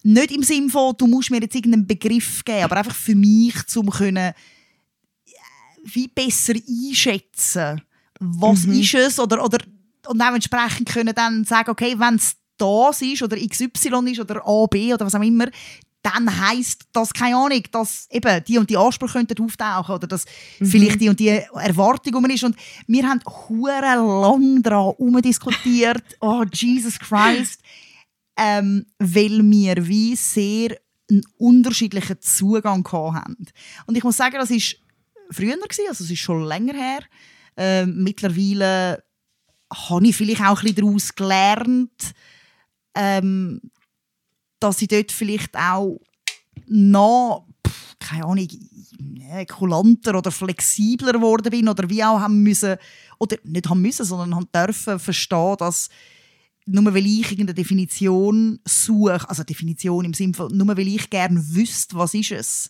Nicht 0.04 0.32
im 0.32 0.42
Sinne 0.42 0.70
von, 0.70 0.96
du 0.98 1.06
musst 1.06 1.30
mir 1.30 1.42
jetzt 1.42 1.56
irgendeinen 1.56 1.86
Begriff 1.86 2.44
geben, 2.44 2.64
aber 2.64 2.78
einfach 2.78 2.96
für 2.96 3.14
mich, 3.14 3.56
um 3.76 3.90
können 3.90 4.34
wie 5.84 6.08
besser 6.08 6.54
einschätzen, 6.54 7.82
was 8.20 8.66
ist 8.66 8.94
es 8.94 9.20
oder, 9.20 9.44
oder 9.44 9.60
und 10.08 10.22
auch 10.22 10.34
entsprechend 10.34 10.90
können 10.90 11.14
dann 11.14 11.44
sagen, 11.44 11.70
okay, 11.70 11.96
wenn 11.98 12.16
es 12.16 12.36
das 12.58 13.02
ist 13.02 13.22
oder 13.24 13.38
XY 13.38 14.12
ist 14.12 14.20
oder 14.20 14.42
A, 14.46 14.66
B 14.68 14.94
oder 14.94 15.06
was 15.06 15.16
auch 15.16 15.22
immer, 15.22 15.48
dann 16.02 16.40
heisst 16.40 16.84
das, 16.94 17.14
keine 17.14 17.36
Ahnung, 17.36 17.64
dass 17.72 18.08
eben 18.10 18.44
die 18.46 18.58
und 18.58 18.70
die 18.70 18.78
Ansprüche 18.78 19.20
könnten 19.20 19.44
auftauchen 19.44 19.96
oder 19.96 20.08
dass 20.08 20.26
vielleicht 20.60 21.00
die 21.00 21.10
und 21.10 21.20
die 21.20 21.30
Erwartung 21.30 22.16
um 22.16 22.26
ist. 22.26 22.44
Und 22.44 22.56
wir 22.88 23.08
haben 23.08 23.22
hure 23.26 23.80
lang 23.82 24.64
daran 24.64 24.86
herumdiskutiert, 24.86 26.04
oh 26.20 26.44
Jesus 26.52 26.98
Christ, 26.98 27.62
ähm, 28.38 28.86
weil 28.98 29.42
wir 29.44 29.88
wie 29.88 30.16
sehr 30.16 30.78
einen 31.10 31.24
unterschiedlichen 31.38 32.20
Zugang 32.22 32.88
haben. 32.92 33.46
Und 33.86 33.98
ich 33.98 34.04
muss 34.04 34.18
sagen, 34.18 34.38
das 34.40 34.50
ist 34.50 34.78
früher 35.30 35.58
gewesen, 35.58 35.86
also 35.88 36.04
es 36.04 36.12
ist 36.12 36.20
schon 36.20 36.46
länger 36.46 36.74
her. 36.74 37.02
Ähm, 37.58 38.04
mittlerweile 38.04 39.04
habe 39.72 40.08
ich 40.08 40.16
vielleicht 40.16 40.42
auch 40.42 40.62
ein 40.62 40.74
bisschen 40.74 40.86
daraus 40.86 41.16
gelernt, 41.16 42.14
ähm, 42.96 43.62
dass 44.62 44.82
ich 44.82 44.88
dort 44.88 45.12
vielleicht 45.12 45.56
auch 45.58 46.00
noch, 46.68 47.48
pff, 47.68 47.96
keine 48.00 48.26
Ahnung, 48.26 48.48
äh, 49.32 49.46
kulanter 49.46 50.18
oder 50.18 50.32
flexibler 50.32 51.14
geworden 51.14 51.50
bin 51.50 51.68
oder 51.68 51.90
wie 51.90 52.04
auch 52.04 52.20
haben 52.20 52.44
müssen, 52.44 52.78
oder 53.20 53.38
nicht 53.44 53.70
haben 53.70 53.82
müssen, 53.82 54.06
sondern 54.06 54.36
haben 54.36 54.50
dürfen 54.54 55.00
verstehen, 55.00 55.56
dass 55.58 55.90
nur 56.66 56.94
weil 56.94 57.06
ich 57.06 57.32
irgendeine 57.32 57.56
Definition 57.56 58.60
suche, 58.66 59.28
also 59.28 59.44
Definition 59.44 60.06
im 60.06 60.14
Sinne 60.14 60.34
von, 60.34 60.56
nur 60.56 60.68
weil 60.78 60.88
ich 60.88 61.10
gerne 61.10 61.42
wüsste, 61.54 61.96
was 61.96 62.14
ist 62.14 62.32
es, 62.32 62.70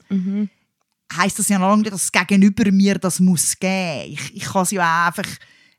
heisst 1.15 1.39
das 1.39 1.49
ja 1.49 1.59
noch 1.59 1.69
lange 1.69 1.83
nicht, 1.83 1.93
dass 1.93 2.09
das 2.09 2.27
Gegenüber 2.27 2.71
mir 2.71 2.97
das 2.97 3.19
muss 3.19 3.57
geben. 3.59 4.13
Ich, 4.13 4.35
ich 4.35 4.43
kann 4.43 4.63
es 4.63 4.71
ja 4.71 4.81
auch 4.81 5.07
einfach 5.07 5.29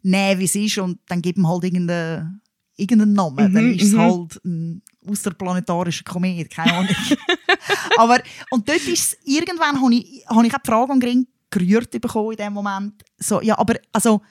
nehmen, 0.03 0.41
wie 0.41 0.45
es 0.45 0.55
ist 0.55 0.79
und 0.79 0.99
dann 1.07 1.23
geben 1.23 1.49
halt 1.49 1.65
irgendeinen, 1.65 2.41
irgendeinen 2.77 3.15
Namen. 3.15 3.51
Mhm, 3.51 3.55
dann 3.55 3.75
ist 3.75 3.83
es 3.85 3.93
mhm. 3.93 3.99
halt 3.99 4.45
ein 4.45 4.83
außerplanetarischer 5.07 6.05
Komet, 6.05 6.51
keine 6.51 6.75
Ahnung. 6.75 6.97
Aber, 7.97 8.21
und 8.51 8.69
dort 8.69 8.87
ist 8.87 9.19
irgendwann 9.25 9.81
habe 9.81 9.95
ich, 9.95 10.25
habe 10.29 10.47
ich 10.47 10.55
auch 10.55 10.59
die 10.59 10.71
Frage 10.71 10.93
an 10.93 11.01
den 11.01 11.09
Ring 11.09 11.27
gerührt 11.51 11.91
bekommen 11.91 12.33
in 12.33 12.37
dem 12.39 12.53
Moment. 12.53 13.03
So, 13.19 13.41
ja, 13.41 13.59
aber, 13.59 13.75
also, 13.93 14.23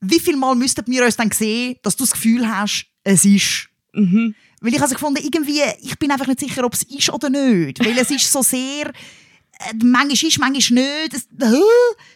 wie 0.00 0.20
viel 0.20 0.36
Mal 0.36 0.54
müssten 0.54 0.86
wir 0.86 1.04
uns 1.04 1.16
dann 1.16 1.30
sehen, 1.30 1.76
dass 1.82 1.96
du 1.96 2.04
das 2.04 2.12
Gefühl 2.12 2.48
hast, 2.48 2.86
es 3.02 3.24
ist? 3.24 3.68
Mhm. 3.92 4.34
Weil 4.60 4.74
ich 4.74 4.80
also 4.80 4.94
gefunden, 4.94 5.22
irgendwie, 5.22 5.62
ich 5.82 5.98
bin 5.98 6.10
einfach 6.10 6.26
nicht 6.26 6.40
sicher, 6.40 6.64
ob 6.64 6.74
es 6.74 6.82
ist 6.84 7.10
oder 7.12 7.28
nicht. 7.28 7.84
Weil 7.84 7.98
es 7.98 8.10
ist 8.10 8.30
so 8.32 8.42
sehr, 8.42 8.88
äh, 8.88 9.74
manchmal 9.82 10.12
ist, 10.12 10.38
manchmal 10.38 10.84
nicht, 10.84 11.14
es, 11.14 11.24
äh, 11.24 11.60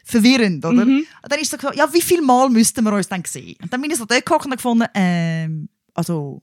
verwirrend, 0.05 0.65
oder? 0.65 0.85
Mhm. 0.85 1.07
Und 1.23 1.33
dann 1.33 1.41
ist 1.41 1.51
so 1.51 1.57
gesagt, 1.57 1.77
ja, 1.77 1.93
wie 1.93 2.03
viel 2.03 2.23
Mal 2.23 2.49
müssten 2.49 2.85
wir 2.85 2.93
uns 2.93 3.09
dann 3.09 3.25
sehen? 3.25 3.57
Und 3.63 3.73
dann 3.73 3.81
bin 3.81 3.91
ich 3.91 3.99
so 3.99 4.05
dort 4.05 4.25
gehockt 4.25 4.47
und 4.47 4.53
gefunden, 4.53 4.87
ähm, 4.95 5.69
also, 5.95 6.43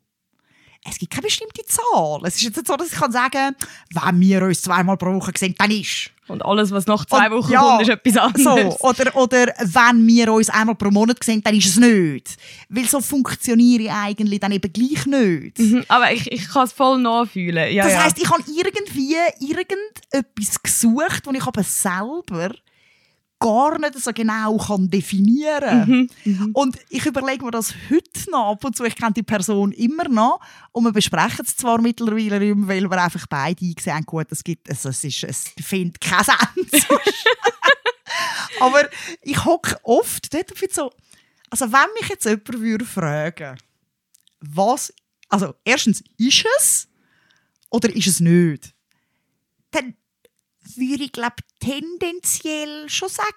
es 0.83 0.97
gibt 0.97 1.11
keine 1.11 1.23
bestimmte 1.23 1.63
Zahl. 1.65 2.21
Es 2.23 2.35
ist 2.35 2.41
jetzt 2.43 2.57
nicht 2.57 2.67
so, 2.67 2.75
dass 2.75 2.87
ich 2.91 2.97
kann 2.97 3.11
sagen 3.11 3.55
wenn 3.93 4.19
wir 4.19 4.43
uns 4.43 4.61
zweimal 4.61 4.97
pro 4.97 5.13
Woche 5.13 5.31
sehen, 5.37 5.55
dann 5.57 5.71
ist. 5.71 6.11
Und 6.27 6.43
alles, 6.43 6.71
was 6.71 6.85
nach 6.87 7.05
zwei 7.05 7.31
Wochen 7.31 7.51
ja, 7.51 7.61
kommt, 7.61 7.81
ist 7.83 7.89
etwas 7.89 8.17
anderes. 8.17 8.77
So, 8.79 8.87
oder, 8.87 9.15
oder 9.15 9.53
wenn 9.63 10.05
wir 10.07 10.33
uns 10.33 10.49
einmal 10.49 10.75
pro 10.75 10.91
Monat 10.91 11.23
sehen, 11.23 11.41
dann 11.41 11.55
ist 11.55 11.67
es 11.67 11.77
nicht. 11.77 12.35
Weil 12.67 12.85
so 12.85 12.99
funktioniere 12.99 13.83
ich 13.83 13.91
eigentlich 13.91 14.39
dann 14.39 14.51
eben 14.51 14.71
gleich 14.71 15.05
nicht. 15.05 15.57
Mhm, 15.57 15.85
Aber 15.87 16.11
ich, 16.11 16.29
ich 16.29 16.49
kann 16.49 16.65
es 16.65 16.73
voll 16.73 16.99
nachfühlen. 16.99 17.73
Ja, 17.73 17.85
Das 17.85 17.93
ja. 17.93 18.03
heisst, 18.03 18.21
ich 18.21 18.29
habe 18.29 18.43
irgendwie 18.45 19.15
irgendetwas 19.39 20.61
gesucht, 20.61 21.25
das 21.25 21.33
ich 21.33 21.43
aber 21.47 21.63
selber 21.63 22.51
gar 23.39 23.79
nicht 23.79 23.99
so 23.99 24.11
genau 24.13 24.57
kann 24.57 24.89
definieren 24.89 26.09
kann. 26.23 26.51
Und 26.53 26.77
ich 26.89 27.05
überlege 27.05 27.45
mir 27.45 27.51
das 27.51 27.73
heute 27.89 28.31
noch 28.31 28.51
ab 28.51 28.63
und 28.63 28.75
zu. 28.75 28.83
Ich 28.83 28.95
kenne 28.95 29.13
die 29.13 29.23
Person 29.23 29.71
immer 29.73 30.07
noch. 30.07 30.39
Und 30.71 30.85
wir 30.85 30.91
besprechen 30.91 31.45
es 31.45 31.55
zwar 31.55 31.79
mittlerweile 31.81 32.39
nicht 32.39 32.55
mehr, 32.55 32.67
weil 32.67 32.89
wir 32.89 33.01
einfach 33.01 33.27
beide 33.27 33.65
haben, 33.65 34.05
gut, 34.05 34.27
es 34.31 34.43
gibt, 34.43 34.69
also 34.69 34.89
es 34.89 35.03
ist, 35.03 35.23
es 35.23 35.53
findet 35.61 36.01
kein 36.01 36.25
Ende. 36.55 36.85
aber 38.59 38.89
ich 39.21 39.43
hocke 39.45 39.77
oft 39.83 40.33
dort 40.33 40.51
und 40.51 40.73
so, 40.73 40.91
also 41.49 41.71
wenn 41.71 41.93
mich 41.99 42.09
jetzt 42.09 42.25
jemand 42.25 42.59
würde 42.59 42.85
fragen, 42.85 43.57
was, 44.39 44.93
also 45.29 45.53
erstens, 45.63 46.03
ist 46.17 46.45
es 46.57 46.87
oder 47.69 47.93
ist 47.95 48.07
es 48.07 48.19
nicht? 48.19 48.73
Dann 49.71 49.95
würde 50.75 51.05
ich 51.05 51.11
glaube 51.11 51.35
tendenziell 51.59 52.89
schon 52.89 53.09
sagen, 53.09 53.27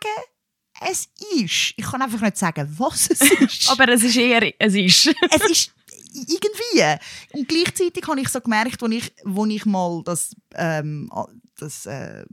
es 0.81 1.09
ist. 1.35 1.75
Ich 1.77 1.85
kann 1.85 2.03
einfach 2.03 2.21
nicht 2.21 2.37
sagen, 2.37 2.75
was 2.79 3.11
es 3.11 3.21
ist. 3.41 3.71
Aber 3.71 3.89
es 3.89 4.03
ist 4.03 4.17
eher, 4.17 4.53
es 4.59 4.75
ist. 4.75 5.07
es 5.31 5.51
ist 5.51 5.75
irgendwie. 6.15 6.99
Und 7.33 7.49
gleichzeitig 7.49 8.07
habe 8.07 8.21
ich 8.21 8.29
so 8.29 8.41
gemerkt, 8.41 8.83
als 8.83 8.93
ich, 8.93 9.13
wo 9.25 9.47
ich 9.47 9.65
mal 9.67 10.03
das, 10.05 10.35
ähm, 10.55 11.11
das 11.57 11.87
äh, 11.87 12.25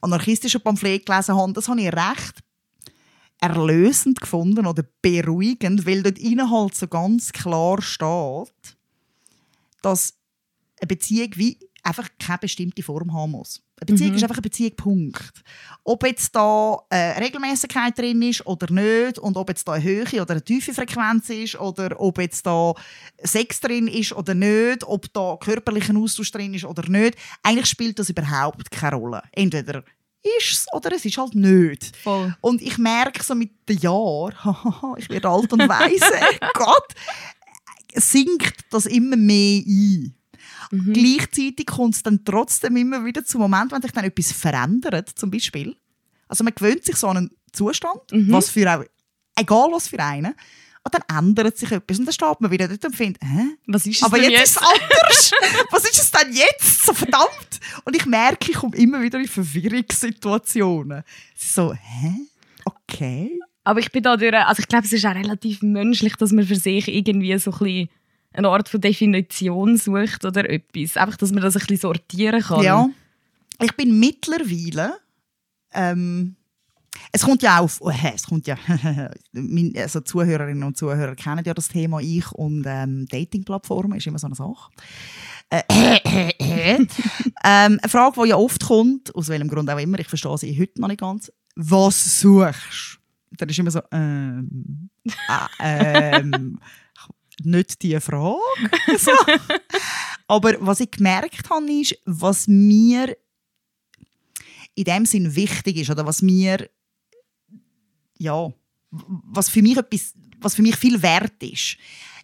anarchistische 0.00 0.60
Pamphlet 0.60 1.06
gelesen 1.06 1.36
habe, 1.36 1.52
das 1.52 1.68
habe 1.68 1.80
ich 1.80 1.92
recht 1.92 2.42
erlösend 3.40 4.20
gefunden 4.20 4.66
oder 4.66 4.84
beruhigend, 5.02 5.84
weil 5.84 6.02
dort 6.02 6.18
innen 6.18 6.48
halt 6.48 6.76
so 6.76 6.86
ganz 6.86 7.32
klar 7.32 7.82
steht, 7.82 8.76
dass 9.82 10.14
eine 10.80 10.86
Beziehung 10.86 11.30
wie 11.34 11.58
einfach 11.82 12.08
keine 12.20 12.38
bestimmte 12.38 12.84
Form 12.84 13.12
haben 13.12 13.32
muss. 13.32 13.60
Eine 13.82 13.94
Beziehung 13.94 14.14
ist 14.14 14.22
einfach 14.22 14.36
eine 14.36 14.42
Beziehung, 14.42 14.76
Punkt. 14.76 15.42
Ob 15.82 16.04
jetzt 16.06 16.34
da 16.36 16.78
äh, 16.88 17.18
Regelmäßigkeit 17.18 17.98
drin 17.98 18.22
ist 18.22 18.46
oder 18.46 18.72
nicht 18.72 19.18
und 19.18 19.36
ob 19.36 19.48
jetzt 19.48 19.66
da 19.66 19.72
eine 19.72 19.84
hohe 19.84 20.22
oder 20.22 20.32
eine 20.32 20.44
tiefe 20.44 20.72
Frequenz 20.72 21.28
ist 21.30 21.58
oder 21.58 21.98
ob 22.00 22.18
jetzt 22.18 22.46
da 22.46 22.74
Sex 23.22 23.58
drin 23.58 23.88
ist 23.88 24.12
oder 24.12 24.34
nicht, 24.34 24.84
ob 24.84 25.12
da 25.12 25.36
körperlicher 25.40 25.96
Austausch 25.96 26.30
drin 26.30 26.54
ist 26.54 26.64
oder 26.64 26.88
nicht, 26.88 27.16
eigentlich 27.42 27.66
spielt 27.66 27.98
das 27.98 28.08
überhaupt 28.08 28.70
keine 28.70 28.96
Rolle. 28.96 29.22
Entweder 29.32 29.82
ist 30.22 30.52
es 30.52 30.66
oder 30.72 30.92
es 30.92 31.04
ist 31.04 31.18
halt 31.18 31.34
nicht. 31.34 31.96
Voll. 31.96 32.36
Und 32.40 32.62
ich 32.62 32.78
merke 32.78 33.24
so 33.24 33.34
mit 33.34 33.68
den 33.68 33.78
Jahren, 33.78 34.34
ich 34.96 35.08
werde 35.10 35.28
alt 35.28 35.52
und 35.52 35.68
weise, 35.68 36.38
Gott, 36.54 36.94
sinkt 37.94 38.64
das 38.70 38.86
immer 38.86 39.16
mehr 39.16 39.60
ein. 39.66 40.14
Gleichzeitig 40.92 41.66
kommt 41.66 41.94
es 41.94 42.02
dann 42.02 42.24
trotzdem 42.24 42.76
immer 42.76 43.04
wieder 43.04 43.24
zu 43.24 43.38
Momenten, 43.38 43.72
wenn 43.72 43.82
sich 43.82 43.92
dann 43.92 44.04
etwas 44.04 44.32
verändert, 44.32 45.10
zum 45.10 45.30
Beispiel. 45.30 45.76
Also 46.28 46.44
man 46.44 46.54
gewöhnt 46.54 46.84
sich 46.84 46.96
so 46.96 47.08
an 47.08 47.16
einen 47.18 47.30
Zustand, 47.52 48.00
was 48.10 48.48
für 48.48 48.74
auch, 48.74 48.84
egal 49.36 49.68
was 49.70 49.88
für 49.88 49.98
einen, 49.98 50.34
und 50.84 50.94
dann 50.94 51.18
ändert 51.18 51.56
sich 51.58 51.70
etwas 51.70 51.98
und 51.98 52.06
dann 52.06 52.12
steht 52.12 52.40
man 52.40 52.50
wieder 52.50 52.66
dort 52.66 52.84
und 52.84 52.96
findet, 52.96 53.22
hä? 53.22 53.56
Was 53.66 53.86
ist 53.86 53.96
es 53.98 54.02
Aber 54.02 54.18
denn 54.18 54.30
jetzt, 54.32 54.40
jetzt? 54.40 54.56
ist 54.56 54.56
es 54.56 54.62
anders. 54.62 55.66
Was 55.70 55.84
ist 55.84 56.02
es 56.02 56.10
denn 56.10 56.32
jetzt? 56.32 56.86
So 56.86 56.92
verdammt. 56.92 57.60
Und 57.84 57.94
ich 57.94 58.04
merke, 58.04 58.50
ich 58.50 58.56
komme 58.56 58.76
immer 58.76 59.00
wieder 59.00 59.20
in 59.20 59.28
Verwirrungssituationen. 59.28 61.04
So, 61.36 61.72
hä? 61.72 62.14
Okay. 62.64 63.38
Aber 63.64 63.78
ich 63.78 63.92
bin 63.92 64.02
da 64.02 64.16
durch, 64.16 64.34
also 64.34 64.60
ich 64.60 64.66
glaube, 64.66 64.86
es 64.86 64.92
ist 64.92 65.06
auch 65.06 65.14
relativ 65.14 65.62
menschlich, 65.62 66.16
dass 66.16 66.32
man 66.32 66.46
für 66.46 66.56
sich 66.56 66.88
irgendwie 66.88 67.38
so 67.38 67.52
ein 67.52 67.58
bisschen 67.58 67.88
eine 68.32 68.48
Art 68.48 68.68
von 68.68 68.80
Definition 68.80 69.76
sucht 69.76 70.24
oder 70.24 70.48
etwas. 70.48 70.96
Einfach, 70.96 71.16
dass 71.16 71.32
man 71.32 71.42
das 71.42 71.56
ein 71.56 71.60
bisschen 71.60 71.78
sortieren 71.78 72.42
kann. 72.42 72.62
Ja. 72.62 72.88
Ich 73.60 73.74
bin 73.76 73.98
mittlerweile. 73.98 74.98
Ähm, 75.72 76.36
es 77.10 77.22
kommt 77.22 77.42
ja 77.42 77.58
auf. 77.58 77.80
Oh, 77.80 77.90
es 77.90 78.26
kommt 78.26 78.46
ja. 78.46 78.56
also 79.76 80.00
Zuhörerinnen 80.00 80.62
und 80.64 80.76
Zuhörer 80.76 81.14
kennen 81.14 81.44
ja 81.44 81.54
das 81.54 81.68
Thema 81.68 82.00
ich 82.00 82.30
und 82.32 82.64
ähm, 82.66 83.06
Dating-Plattformen 83.06 83.98
ist 83.98 84.06
immer 84.06 84.18
so 84.18 84.26
eine 84.26 84.34
Sache. 84.34 84.70
Äh, 85.50 85.62
ähm, 86.38 86.88
eine 87.44 87.88
Frage, 87.88 88.22
die 88.22 88.28
ja 88.30 88.36
oft 88.36 88.64
kommt, 88.64 89.14
aus 89.14 89.28
welchem 89.28 89.48
Grund 89.48 89.68
auch 89.70 89.78
immer, 89.78 89.98
ich 89.98 90.08
verstehe 90.08 90.38
sie 90.38 90.58
heute 90.58 90.80
noch 90.80 90.88
nicht 90.88 91.00
ganz. 91.00 91.30
Was 91.56 92.20
suchst? 92.20 92.98
Dann 93.32 93.48
ist 93.48 93.58
immer 93.58 93.70
so, 93.70 93.80
ähm, 93.90 94.90
ah, 95.28 95.48
ähm, 95.60 96.58
nicht 97.46 97.82
die 97.82 97.98
Frage. 98.00 98.38
So. 98.98 99.10
Aber 100.26 100.54
was 100.60 100.80
ich 100.80 100.90
gemerkt 100.90 101.48
habe, 101.50 101.70
ist, 101.70 101.96
was 102.04 102.46
mir 102.46 103.16
in 104.74 104.84
dem 104.84 105.06
Sinn 105.06 105.34
wichtig 105.34 105.76
ist 105.76 105.90
oder 105.90 106.06
was 106.06 106.22
mir 106.22 106.68
ja 108.18 108.52
was 108.92 109.48
für 109.48 109.62
mich 109.62 109.76
etwas, 109.76 110.14
was 110.40 110.54
für 110.54 110.62
mich 110.62 110.76
viel 110.76 111.02
wert 111.02 111.42
ist, 111.42 111.76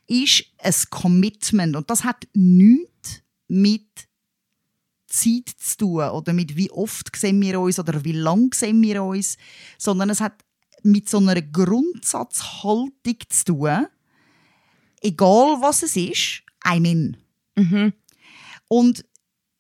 ist 0.06 0.44
ein 0.58 0.74
Commitment 0.90 1.76
und 1.76 1.90
das 1.90 2.04
hat 2.04 2.26
nichts 2.34 3.22
mit 3.48 4.08
Zeit 5.06 5.48
zu 5.58 5.76
tun 5.78 6.08
oder 6.10 6.32
mit 6.32 6.56
wie 6.56 6.70
oft 6.70 7.14
sehen 7.16 7.40
wir 7.40 7.60
uns 7.60 7.78
oder 7.78 8.04
wie 8.04 8.12
lang 8.12 8.54
sehen 8.54 8.82
wir 8.82 9.02
uns, 9.02 9.38
sondern 9.78 10.10
es 10.10 10.20
hat 10.20 10.44
mit 10.82 11.08
so 11.08 11.18
einer 11.18 11.40
Grundsatzhaltung 11.40 13.16
zu 13.28 13.44
tun, 13.44 13.86
egal 15.00 15.60
was 15.60 15.82
es 15.82 15.96
ist, 15.96 16.42
I'm 16.64 16.86
in. 16.88 17.16
Mhm. 17.56 17.92
Und 18.68 19.04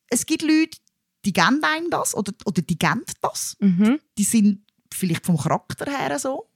es 0.08 0.26
gibt 0.26 0.42
Leute, 0.42 0.78
die 1.24 1.32
geben 1.32 1.62
einem 1.62 1.90
das 1.90 2.14
oder, 2.14 2.32
oder 2.44 2.62
die 2.62 2.78
geben 2.78 3.04
das. 3.20 3.56
Mhm. 3.60 4.00
Die 4.16 4.24
sind 4.24 4.64
vielleicht 4.92 5.26
vom 5.26 5.36
Charakter 5.36 5.90
her 5.90 6.18
so. 6.18 6.48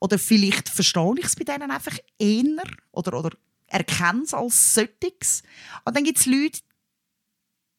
Oder 0.00 0.18
vielleicht 0.18 0.68
verstehe 0.68 1.14
ich 1.18 1.26
es 1.26 1.36
bei 1.36 1.44
denen 1.44 1.70
einfach 1.70 1.96
eher 2.18 2.64
oder, 2.90 3.18
oder 3.18 3.30
erkenne 3.68 4.22
es 4.22 4.34
als 4.34 4.74
solches. 4.74 5.42
Und 5.84 5.96
dann 5.96 6.04
gibt 6.04 6.18
es 6.18 6.26
Leute, 6.26 6.60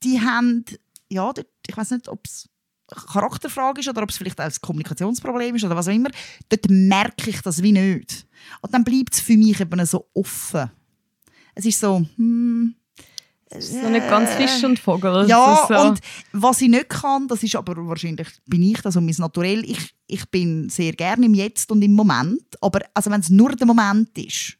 die 0.03 0.21
haben, 0.21 0.63
ja, 1.09 1.33
ich 1.67 1.75
weiß 1.75 1.91
nicht, 1.91 2.07
ob 2.07 2.25
es 2.25 2.49
Charakterfrage 2.95 3.81
ist 3.81 3.89
oder 3.89 4.03
ob 4.03 4.09
es 4.09 4.17
vielleicht 4.17 4.39
ein 4.39 4.51
Kommunikationsproblem 4.61 5.55
ist 5.55 5.63
oder 5.63 5.75
was 5.75 5.87
auch 5.87 5.93
immer. 5.93 6.09
Dort 6.49 6.69
merke 6.69 7.29
ich 7.29 7.41
das 7.41 7.61
wie 7.61 7.71
nicht. 7.71 8.25
Und 8.61 8.73
dann 8.73 8.83
bleibt 8.83 9.13
es 9.13 9.19
für 9.19 9.37
mich 9.37 9.59
eben 9.59 9.85
so 9.85 10.07
offen. 10.13 10.71
Es 11.55 11.65
ist 11.65 11.79
so, 11.79 12.05
hm, 12.15 12.75
So 13.59 13.89
nicht 13.89 14.09
ganz 14.09 14.31
Fisch 14.31 14.63
und 14.63 14.79
Vogel. 14.79 15.27
ja, 15.27 15.65
so. 15.67 15.79
und 15.79 15.99
was 16.31 16.61
ich 16.61 16.69
nicht 16.69 16.89
kann, 16.89 17.27
das 17.27 17.43
ist 17.43 17.55
aber 17.55 17.75
wahrscheinlich, 17.87 18.27
bin 18.47 18.63
ich 18.63 18.81
das 18.81 18.95
und 18.95 19.05
mein 19.05 19.15
Naturell, 19.17 19.63
ich, 19.63 19.93
ich 20.07 20.29
bin 20.29 20.69
sehr 20.69 20.93
gerne 20.93 21.25
im 21.25 21.33
Jetzt 21.33 21.71
und 21.71 21.81
im 21.83 21.93
Moment, 21.93 22.43
aber 22.61 22.79
also 22.93 23.11
wenn 23.11 23.21
es 23.21 23.29
nur 23.29 23.51
der 23.55 23.67
Moment 23.67 24.17
ist, 24.17 24.57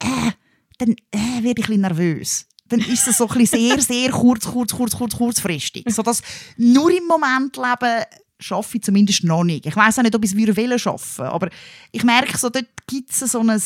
äh, 0.00 0.32
dann 0.78 0.90
äh, 1.10 1.42
werde 1.42 1.46
ich 1.46 1.48
ein 1.48 1.54
bisschen 1.54 1.80
nervös. 1.80 2.46
Dann 2.68 2.80
ist 2.80 3.06
es 3.06 3.18
so 3.18 3.28
ein 3.28 3.46
sehr, 3.46 3.80
sehr 3.80 4.10
kurz, 4.10 4.46
kurz, 4.46 4.72
kurz, 4.72 4.96
kurz, 4.96 5.16
kurzfristig. 5.16 5.84
So 5.88 6.02
dass 6.02 6.22
nur 6.56 6.90
im 6.90 7.06
Moment 7.06 7.56
leben 7.56 8.04
schaffe 8.40 8.78
ich 8.78 8.82
zumindest 8.82 9.24
noch 9.24 9.44
nicht. 9.44 9.66
Ich 9.66 9.76
weiß 9.76 9.98
auch 9.98 10.02
nicht, 10.02 10.14
ob 10.14 10.24
ich 10.24 10.32
es 10.32 10.56
wollen 10.56 10.78
schaffen, 10.78 11.24
aber 11.26 11.48
ich 11.92 12.04
merke 12.04 12.36
so, 12.36 12.50
dort 12.50 12.66
gibt 12.86 13.10
es 13.10 13.20
so 13.20 13.40
ein 13.40 13.62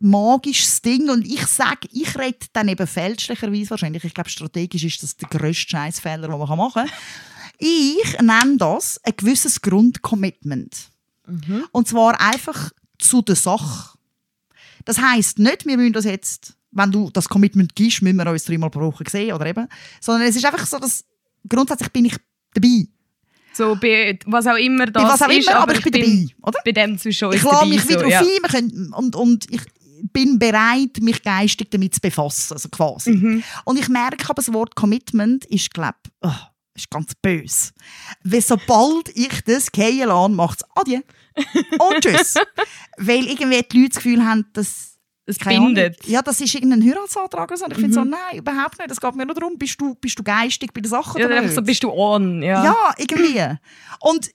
magisches 0.00 0.82
Ding 0.82 1.08
und 1.08 1.26
ich 1.26 1.46
sage, 1.46 1.88
ich 1.92 2.18
rede 2.18 2.46
dann 2.52 2.68
eben 2.68 2.86
fälschlicherweise 2.86 3.70
wahrscheinlich, 3.70 4.04
ich 4.04 4.12
glaube 4.14 4.28
strategisch 4.28 4.84
ist 4.84 5.02
das 5.02 5.16
der 5.16 5.28
grösste 5.28 5.70
Scheißfehler, 5.70 6.28
den 6.28 6.38
man 6.38 6.58
machen 6.58 6.72
kann. 6.72 6.90
Ich 7.58 8.20
nenne 8.20 8.56
das 8.58 9.00
ein 9.04 9.14
gewisses 9.16 9.60
Grundcommitment. 9.60 10.88
Und 11.72 11.88
zwar 11.88 12.20
einfach 12.20 12.70
zu 12.98 13.22
der 13.22 13.36
Sache. 13.36 13.96
Das 14.84 14.98
heisst 14.98 15.38
nicht, 15.38 15.64
wir 15.64 15.76
müssen 15.78 15.94
das 15.94 16.04
jetzt, 16.04 16.54
wenn 16.74 16.90
du 16.90 17.10
das 17.10 17.28
Commitment 17.28 17.74
gibst, 17.74 18.02
müssen 18.02 18.16
wir 18.16 18.30
uns 18.30 18.44
dreimal 18.44 18.70
pro 18.70 18.80
Woche 18.80 19.04
sehen 19.08 19.32
oder 19.32 19.46
eben. 19.46 19.66
Sondern 20.00 20.28
es 20.28 20.36
ist 20.36 20.44
einfach 20.44 20.66
so, 20.66 20.78
dass 20.78 21.04
grundsätzlich 21.48 21.88
bin 21.90 22.06
ich 22.06 22.16
dabei. 22.52 22.86
So, 23.52 23.76
bei, 23.76 24.18
was 24.26 24.46
auch 24.46 24.56
immer 24.56 24.86
das 24.86 25.02
Bei 25.02 25.08
was 25.08 25.22
auch 25.22 25.28
ist, 25.28 25.48
immer, 25.48 25.60
aber 25.60 25.74
ich 25.74 25.82
bin 25.82 25.92
dabei, 25.92 26.26
oder? 26.42 26.58
Bei 26.64 26.72
dem 26.72 26.98
zwischen 26.98 27.26
uns 27.26 27.36
Ich 27.36 27.42
dabei, 27.42 27.66
mich 27.66 27.88
wieder 27.88 28.00
so, 28.00 28.06
auf 28.06 28.10
ja. 28.10 28.20
ein 28.20 28.50
können, 28.50 28.92
und, 28.92 29.14
und 29.14 29.50
ich 29.50 29.62
bin 30.12 30.38
bereit, 30.38 31.00
mich 31.00 31.22
geistig 31.22 31.70
damit 31.70 31.94
zu 31.94 32.00
befassen, 32.00 32.54
also 32.54 32.68
quasi. 32.68 33.12
Mhm. 33.12 33.44
Und 33.64 33.78
ich 33.78 33.88
merke 33.88 34.24
aber, 34.24 34.34
das 34.34 34.52
Wort 34.52 34.74
Commitment 34.74 35.44
ist, 35.46 35.72
glaube 35.72 35.98
oh, 36.22 36.32
ist 36.74 36.90
ganz 36.90 37.12
böse. 37.22 37.70
Weil 38.24 38.42
sobald 38.42 39.08
ich 39.14 39.42
das 39.46 39.70
gehen 39.70 40.08
lasse, 40.08 40.32
macht 40.32 40.62
es 40.62 40.68
Adieu. 40.74 41.00
Und 41.78 42.00
tschüss. 42.00 42.34
Weil 42.96 43.26
irgendwie 43.26 43.62
die 43.62 43.78
Leute 43.78 43.88
das 43.90 43.96
Gefühl 44.02 44.24
haben, 44.24 44.46
dass 44.52 44.93
Es 45.26 45.38
bindet. 45.38 46.06
Ja, 46.06 46.20
das 46.20 46.40
ist 46.40 46.54
irgendein 46.54 46.82
Heiratsantrag. 46.82 47.48
oder 47.50 47.56
so. 47.56 47.64
Und 47.64 47.72
ich 47.72 47.78
finde 47.78 47.94
so, 47.94 48.04
Mhm. 48.04 48.10
nein, 48.10 48.36
überhaupt 48.38 48.78
nicht. 48.78 48.90
Es 48.90 49.00
geht 49.00 49.14
mir 49.14 49.24
nur 49.24 49.34
darum, 49.34 49.56
bist 49.56 49.80
du, 49.80 49.94
bist 49.94 50.18
du 50.18 50.22
geistig 50.22 50.72
bei 50.74 50.80
der 50.82 50.90
Sache 50.90 51.18
Ja, 51.18 51.26
oder 51.26 51.40
nicht? 51.40 51.54
so 51.54 51.62
bist 51.62 51.82
du 51.82 51.90
on. 51.90 52.42
Ja. 52.42 52.62
Ja, 52.64 52.94
irgendwie. 52.98 53.42
Und 54.00 54.30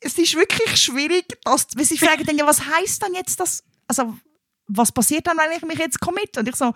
es 0.00 0.18
ist 0.18 0.34
wirklich 0.34 0.76
schwierig, 0.76 1.26
dass, 1.44 1.68
wenn 1.76 1.84
sie 1.84 1.98
fragen, 1.98 2.24
dann, 2.24 2.36
ja, 2.36 2.44
was 2.46 2.60
heisst 2.66 3.02
denn 3.04 3.14
jetzt 3.14 3.38
das? 3.38 3.62
Also, 3.86 4.14
was 4.66 4.90
passiert 4.90 5.26
dann, 5.28 5.36
wenn 5.36 5.56
ich 5.56 5.62
mich 5.64 5.78
jetzt 5.78 6.00
committe? 6.00 6.40
Und 6.40 6.48
ich 6.48 6.56
so, 6.56 6.72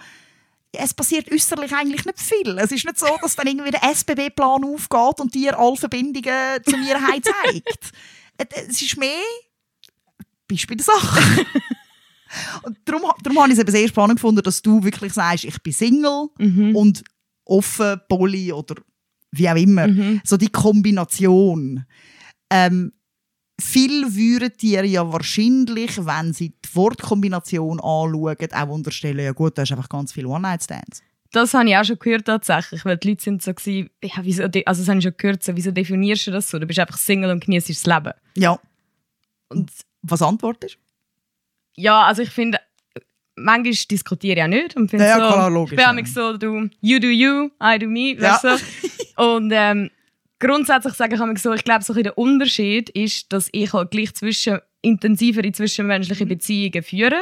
es 0.73 0.95
passiert 0.95 1.33
äußerlich 1.33 1.75
eigentlich 1.75 2.05
nicht 2.05 2.21
viel. 2.21 2.57
Es 2.59 2.71
ist 2.71 2.85
nicht 2.85 2.99
so, 2.99 3.09
dass 3.21 3.35
dann 3.35 3.47
irgendwie 3.49 3.71
der 3.73 3.83
SBB-Plan 3.83 4.63
aufgeht 4.65 5.21
und 5.21 5.35
dir 5.35 5.59
alle 5.59 5.77
Verbindungen 5.77 6.63
zu 6.65 6.77
mir 6.77 6.97
zeigt. 7.23 7.93
Es- 8.39 8.69
es 8.69 8.83
ist 8.83 8.99
mehr, 8.99 9.23
bist 10.47 10.67
bei 10.69 10.75
der 10.75 10.85
Sache. 10.85 11.47
und 12.63 12.77
darum, 12.85 13.03
darum 13.23 13.39
habe 13.41 13.49
ich 13.49 13.55
es 13.55 13.61
eben 13.61 13.71
sehr 13.71 13.89
spannend 13.89 14.17
gefunden, 14.19 14.43
dass 14.43 14.63
du 14.63 14.83
wirklich 14.83 15.13
sagst, 15.13 15.45
ich 15.45 15.63
bin 15.63 15.73
Single 15.73 16.29
Mhm. 16.39 16.75
und 16.77 17.05
offen, 17.45 18.01
poly 18.09 18.53
oder 18.53 18.75
wie 19.33 19.49
auch 19.49 19.57
immer. 19.57 19.87
Mhm. 19.89 20.21
So 20.25 20.37
die 20.37 20.49
Kombination. 20.49 21.85
Ähm, 22.51 22.93
viel 23.61 24.15
würden 24.15 24.53
dir 24.61 24.85
ja 24.85 25.11
wahrscheinlich, 25.13 26.05
wenn 26.05 26.33
sie 26.33 26.51
die 26.51 26.75
Wortkombination 26.75 27.81
anschauen, 27.81 28.53
auch 28.53 28.69
unterstellen, 28.69 29.25
ja 29.25 29.33
gut, 29.33 29.57
du 29.57 29.63
hast 29.63 29.73
einfach 29.73 29.89
ganz 29.89 30.13
viele 30.13 30.29
One-Night-Stands. 30.29 31.03
Das 31.33 31.55
habe 31.55 31.69
ich 31.69 31.77
auch 31.77 31.85
schon 31.85 31.99
gehört 31.99 32.27
tatsächlich, 32.27 32.85
weil 32.85 32.97
die 32.99 33.09
Leute 33.11 33.23
sind 33.23 33.43
so 33.43 33.53
gewesen, 33.53 33.91
ja, 34.03 34.11
wieso, 34.23 34.43
also 34.45 34.83
das 34.83 34.89
habe 34.89 34.99
ich 34.99 35.05
schon 35.05 35.15
gehört, 35.17 35.43
so, 35.43 35.57
wieso 35.57 35.71
definierst 35.71 36.27
du 36.27 36.31
das 36.31 36.49
so? 36.51 36.59
Du 36.59 36.67
bist 36.67 36.79
einfach 36.79 36.99
Single 36.99 37.31
und 37.31 37.45
genießt 37.45 37.69
das 37.71 37.87
Leben. 37.87 38.13
Ja. 38.37 38.59
Und 39.49 39.71
was 40.03 40.23
Antwort 40.23 40.63
ist? 40.65 40.79
Ja, 41.77 42.03
also 42.05 42.23
ich 42.23 42.31
finde, 42.31 42.59
manchmal 43.37 43.73
diskutiere 43.91 44.37
ich 44.39 44.43
auch 44.43 44.49
nicht 44.49 44.77
und 44.77 44.91
finde 44.91 45.05
Ja, 45.07 45.15
so, 45.15 45.21
klar, 45.21 45.51
logisch, 45.51 45.73
ich 45.73 45.77
bin 45.87 45.99
ja. 45.99 46.05
so, 46.07 46.37
du, 46.37 46.69
you 46.81 46.99
do 46.99 47.09
you, 47.09 47.51
I 47.63 47.79
do 47.79 47.87
me, 47.87 48.17
weißt 48.19 48.45
Ja. 48.45 48.57
du? 49.17 49.23
Und 49.23 49.53
ähm, 49.55 49.91
grundsätzlich 50.39 50.95
sage 50.95 51.17
ich 51.17 51.39
so, 51.43 51.53
ich 51.53 51.65
glaube, 51.65 51.85
so 51.85 51.93
ein 51.93 52.03
der 52.03 52.17
Unterschied 52.19 52.89
ist, 52.91 53.33
dass 53.33 53.49
ich 53.53 53.73
halt 53.73 53.91
gleich 53.91 54.15
zwischen, 54.15 54.59
intensivere 54.83 55.51
zwischenmenschliche 55.53 56.25
Mhm. 56.25 56.29
Beziehungen 56.29 56.83
führe 56.83 57.19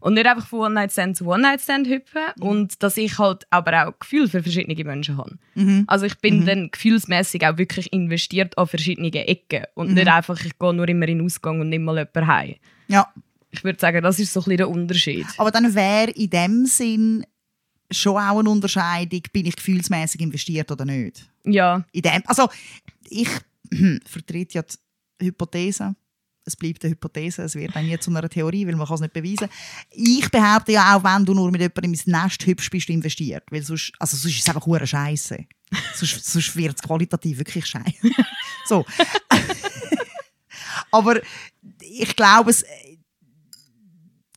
und 0.00 0.14
nicht 0.14 0.26
einfach 0.26 0.46
von 0.48 0.60
One-Night-Stand 0.60 1.16
zu 1.16 1.26
One-Night-Stand 1.26 1.86
hüpfe 1.88 2.18
Mhm. 2.36 2.42
und 2.42 2.82
dass 2.82 2.96
ich 2.98 3.18
halt 3.18 3.44
aber 3.50 3.88
auch 3.88 3.98
Gefühl 3.98 4.28
für 4.28 4.42
verschiedene 4.42 4.82
Menschen 4.84 5.16
habe. 5.16 5.36
Mhm. 5.54 5.84
Also 5.86 6.04
ich 6.06 6.18
bin 6.18 6.44
dann 6.44 6.70
gefühlsmäßig 6.70 7.46
auch 7.46 7.56
wirklich 7.56 7.92
investiert 7.92 8.58
an 8.58 8.66
verschiedene 8.66 9.10
Ecken 9.26 9.64
und 9.74 9.88
Mhm. 9.88 9.94
nicht 9.94 10.08
einfach, 10.08 10.38
ich 10.44 10.58
gehe 10.58 10.74
nur 10.74 10.88
immer 10.88 11.08
in 11.08 11.18
den 11.18 11.24
Ausgang 11.26 11.60
und 11.60 11.68
nehme 11.70 11.84
mal 11.86 11.96
jemanden 11.98 12.26
heim. 12.26 12.54
Ja. 12.88 13.06
Ich 13.54 13.64
würde 13.64 13.78
sagen, 13.78 14.02
das 14.02 14.18
ist 14.18 14.32
so 14.32 14.40
ein 14.40 14.44
bisschen 14.44 14.56
der 14.58 14.68
Unterschied. 14.68 15.26
Aber 15.38 15.50
dann 15.50 15.74
wäre 15.74 16.10
in 16.10 16.30
dem 16.30 16.66
Sinn 16.66 17.24
schon 17.90 18.16
auch 18.16 18.38
eine 18.38 18.50
Unterscheidung, 18.50 19.22
bin 19.32 19.46
ich 19.46 19.56
gefühlsmäßig 19.56 20.20
investiert 20.20 20.70
oder 20.70 20.84
nicht. 20.84 21.28
Ja, 21.44 21.84
In 21.92 22.02
dem, 22.02 22.22
also 22.26 22.48
ich 23.08 23.28
vertrete 24.06 24.54
ja 24.54 24.64
die 25.20 25.26
Hypothese, 25.26 25.94
es 26.46 26.56
bleibt 26.56 26.84
eine 26.84 26.92
Hypothese, 26.92 27.42
es 27.42 27.54
wird 27.54 27.74
dann 27.74 27.86
nie 27.86 27.98
zu 27.98 28.10
einer 28.10 28.28
Theorie, 28.28 28.66
weil 28.66 28.76
man 28.76 28.86
kann 28.86 28.96
es 28.96 29.00
nicht 29.00 29.14
beweisen. 29.14 29.48
Ich 29.90 30.30
behaupte 30.30 30.72
ja 30.72 30.96
auch, 30.96 31.04
wenn 31.04 31.24
du 31.24 31.32
nur 31.32 31.50
mit 31.50 31.60
jemandem 31.60 31.92
ins 31.92 32.06
Nest 32.06 32.44
hüpfst, 32.44 32.70
bist 32.70 32.90
investiert. 32.90 33.44
Weil 33.50 33.62
sonst, 33.62 33.92
also 33.98 34.16
sonst 34.16 34.34
ist 34.34 34.42
es 34.42 34.48
einfach 34.48 34.66
hure 34.66 34.86
Scheiße. 34.86 35.38
sonst, 35.94 36.24
sonst 36.24 36.56
wird 36.56 36.76
es 36.76 36.82
qualitativ 36.82 37.38
wirklich 37.38 37.64
scheiße. 37.64 38.10
so. 38.66 38.84
Aber 40.90 41.20
ich 41.80 42.14
glaube, 42.14 42.50
es 42.50 42.64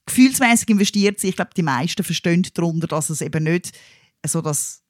gefühlsmäßig 0.08 0.70
investiert 0.70 1.20
sind. 1.20 1.30
Ich 1.30 1.36
glaube, 1.36 1.52
die 1.56 1.64
meisten 1.64 2.04
verstehen 2.04 2.46
darunter, 2.54 2.88
dass 2.88 3.10
es 3.10 3.22
eben 3.22 3.44
nicht 3.44 3.78
so, 4.26 4.42
dass 4.42 4.82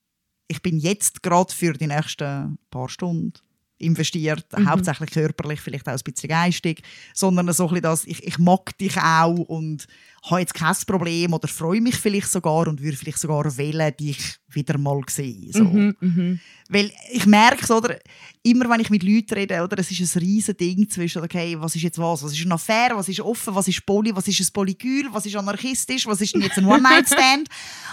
ich 0.47 0.61
bin 0.61 0.79
jetzt 0.79 1.21
gerade 1.23 1.53
für 1.53 1.73
die 1.73 1.87
nächsten 1.87 2.57
paar 2.69 2.87
Stunden 2.87 3.33
investiert, 3.79 4.45
hauptsächlich 4.65 5.11
körperlich, 5.11 5.61
vielleicht 5.61 5.87
auch 5.87 5.93
ein 5.93 5.99
bisschen 6.03 6.29
geistig, 6.29 6.81
sondern 7.13 7.51
so 7.53 7.63
ein 7.65 7.69
bisschen 7.69 7.83
das, 7.83 8.05
ich, 8.05 8.23
ich 8.23 8.39
mag 8.39 8.75
dich 8.77 8.97
auch 8.97 9.35
und 9.35 9.85
habe 10.29 10.41
jetzt 10.41 10.53
kein 10.53 10.75
Problem 10.85 11.33
oder 11.33 11.47
freue 11.47 11.81
mich 11.81 11.95
vielleicht 11.95 12.29
sogar 12.29 12.67
und 12.67 12.81
würde 12.81 12.97
vielleicht 12.97 13.19
sogar 13.19 13.57
wählen, 13.57 13.93
dich 13.97 14.37
wieder 14.49 14.77
mal 14.77 15.01
sehen. 15.07 15.51
So. 15.51 15.63
mhm, 15.63 16.39
Weil 16.69 16.91
ich 17.11 17.25
merke 17.25 17.63
es, 17.63 17.71
oder, 17.71 17.97
immer 18.43 18.69
wenn 18.69 18.79
ich 18.79 18.89
mit 18.89 19.03
Leuten 19.03 19.33
rede, 19.33 19.61
oder, 19.61 19.77
es 19.79 19.91
ist 19.91 20.15
ein 20.15 20.19
riesen 20.21 20.55
Ding 20.55 20.89
zwischen, 20.89 21.21
okay, 21.23 21.55
was 21.59 21.75
ist 21.75 21.81
jetzt 21.81 21.97
was? 21.97 22.23
Was 22.23 22.31
ist 22.31 22.43
eine 22.45 22.53
Affäre? 22.53 22.95
Was 22.95 23.09
ist 23.09 23.19
offen? 23.19 23.53
Was 23.53 23.67
ist 23.67 23.85
Poly? 23.85 24.15
Was 24.15 24.27
ist 24.27 24.39
ein 24.39 24.47
Polygül? 24.53 25.07
Was 25.11 25.25
ist 25.25 25.35
anarchistisch? 25.35 26.07
Was 26.07 26.21
ist 26.21 26.33
denn 26.33 26.41
jetzt 26.41 26.57
ein 26.57 26.65
One-Night-Stand? 26.67 27.49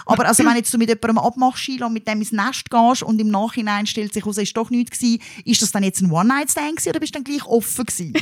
Aber 0.06 0.26
also, 0.26 0.44
wenn 0.44 0.56
jetzt 0.56 0.72
du 0.72 0.78
mit 0.78 0.88
jemandem 0.88 1.18
abmachst, 1.18 1.68
und 1.68 1.92
mit 1.92 2.06
dem 2.06 2.20
ins 2.20 2.32
Nest 2.32 2.70
gehst 2.70 3.02
und 3.02 3.20
im 3.20 3.28
Nachhinein 3.28 3.86
stellt 3.86 4.12
sich 4.12 4.22
heraus, 4.22 4.36
es 4.36 4.44
ist 4.44 4.56
doch 4.56 4.70
nichts 4.70 4.98
gewesen, 4.98 5.20
ist 5.44 5.62
das 5.62 5.72
dann 5.72 5.82
jetzt 5.82 6.00
ein 6.02 6.10
One-Night-Stand 6.10 6.86
oder 6.86 7.00
bist 7.00 7.14
du 7.14 7.18
dann 7.18 7.24
gleich 7.24 7.44
offen 7.46 7.84
gewesen? 7.84 8.12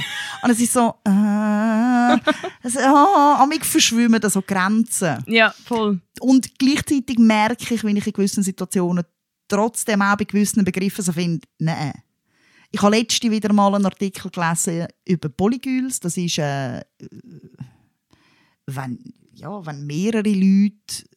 und 0.42 0.50
es 0.50 0.60
ist 0.60 0.72
so, 0.72 0.94
äh, 1.04 1.10
also, 2.62 2.78
oh, 2.78 3.42
amig 3.42 3.64
verschwimmen 4.02 4.20
da 4.20 4.30
so 4.30 4.42
Grenzen. 4.42 5.22
ja, 5.26 5.50
voll. 5.64 6.00
Und 6.20 6.58
gleichzeitig 6.58 7.18
merke 7.18 7.74
ich, 7.74 7.84
wenn 7.84 7.96
ich 7.96 8.06
in 8.06 8.12
gewissen 8.12 8.42
Situationen 8.42 9.04
trotzdem 9.48 10.02
auch 10.02 10.16
bei 10.16 10.24
gewissen 10.24 10.64
Begriffen 10.64 11.04
so 11.04 11.12
finde, 11.12 11.46
nein. 11.58 11.92
Ich 12.70 12.80
habe 12.80 12.96
letzte 12.96 13.30
wieder 13.30 13.52
mal 13.52 13.74
einen 13.74 13.84
Artikel 13.84 14.30
gelesen 14.30 14.86
über 15.04 15.28
Polygyls. 15.28 16.00
Das 16.00 16.16
ist, 16.16 16.38
äh, 16.38 16.80
wenn, 18.66 18.98
ja, 19.34 19.66
wenn 19.66 19.86
mehrere 19.86 20.22
Leute 20.22 21.04
äh, 21.04 21.11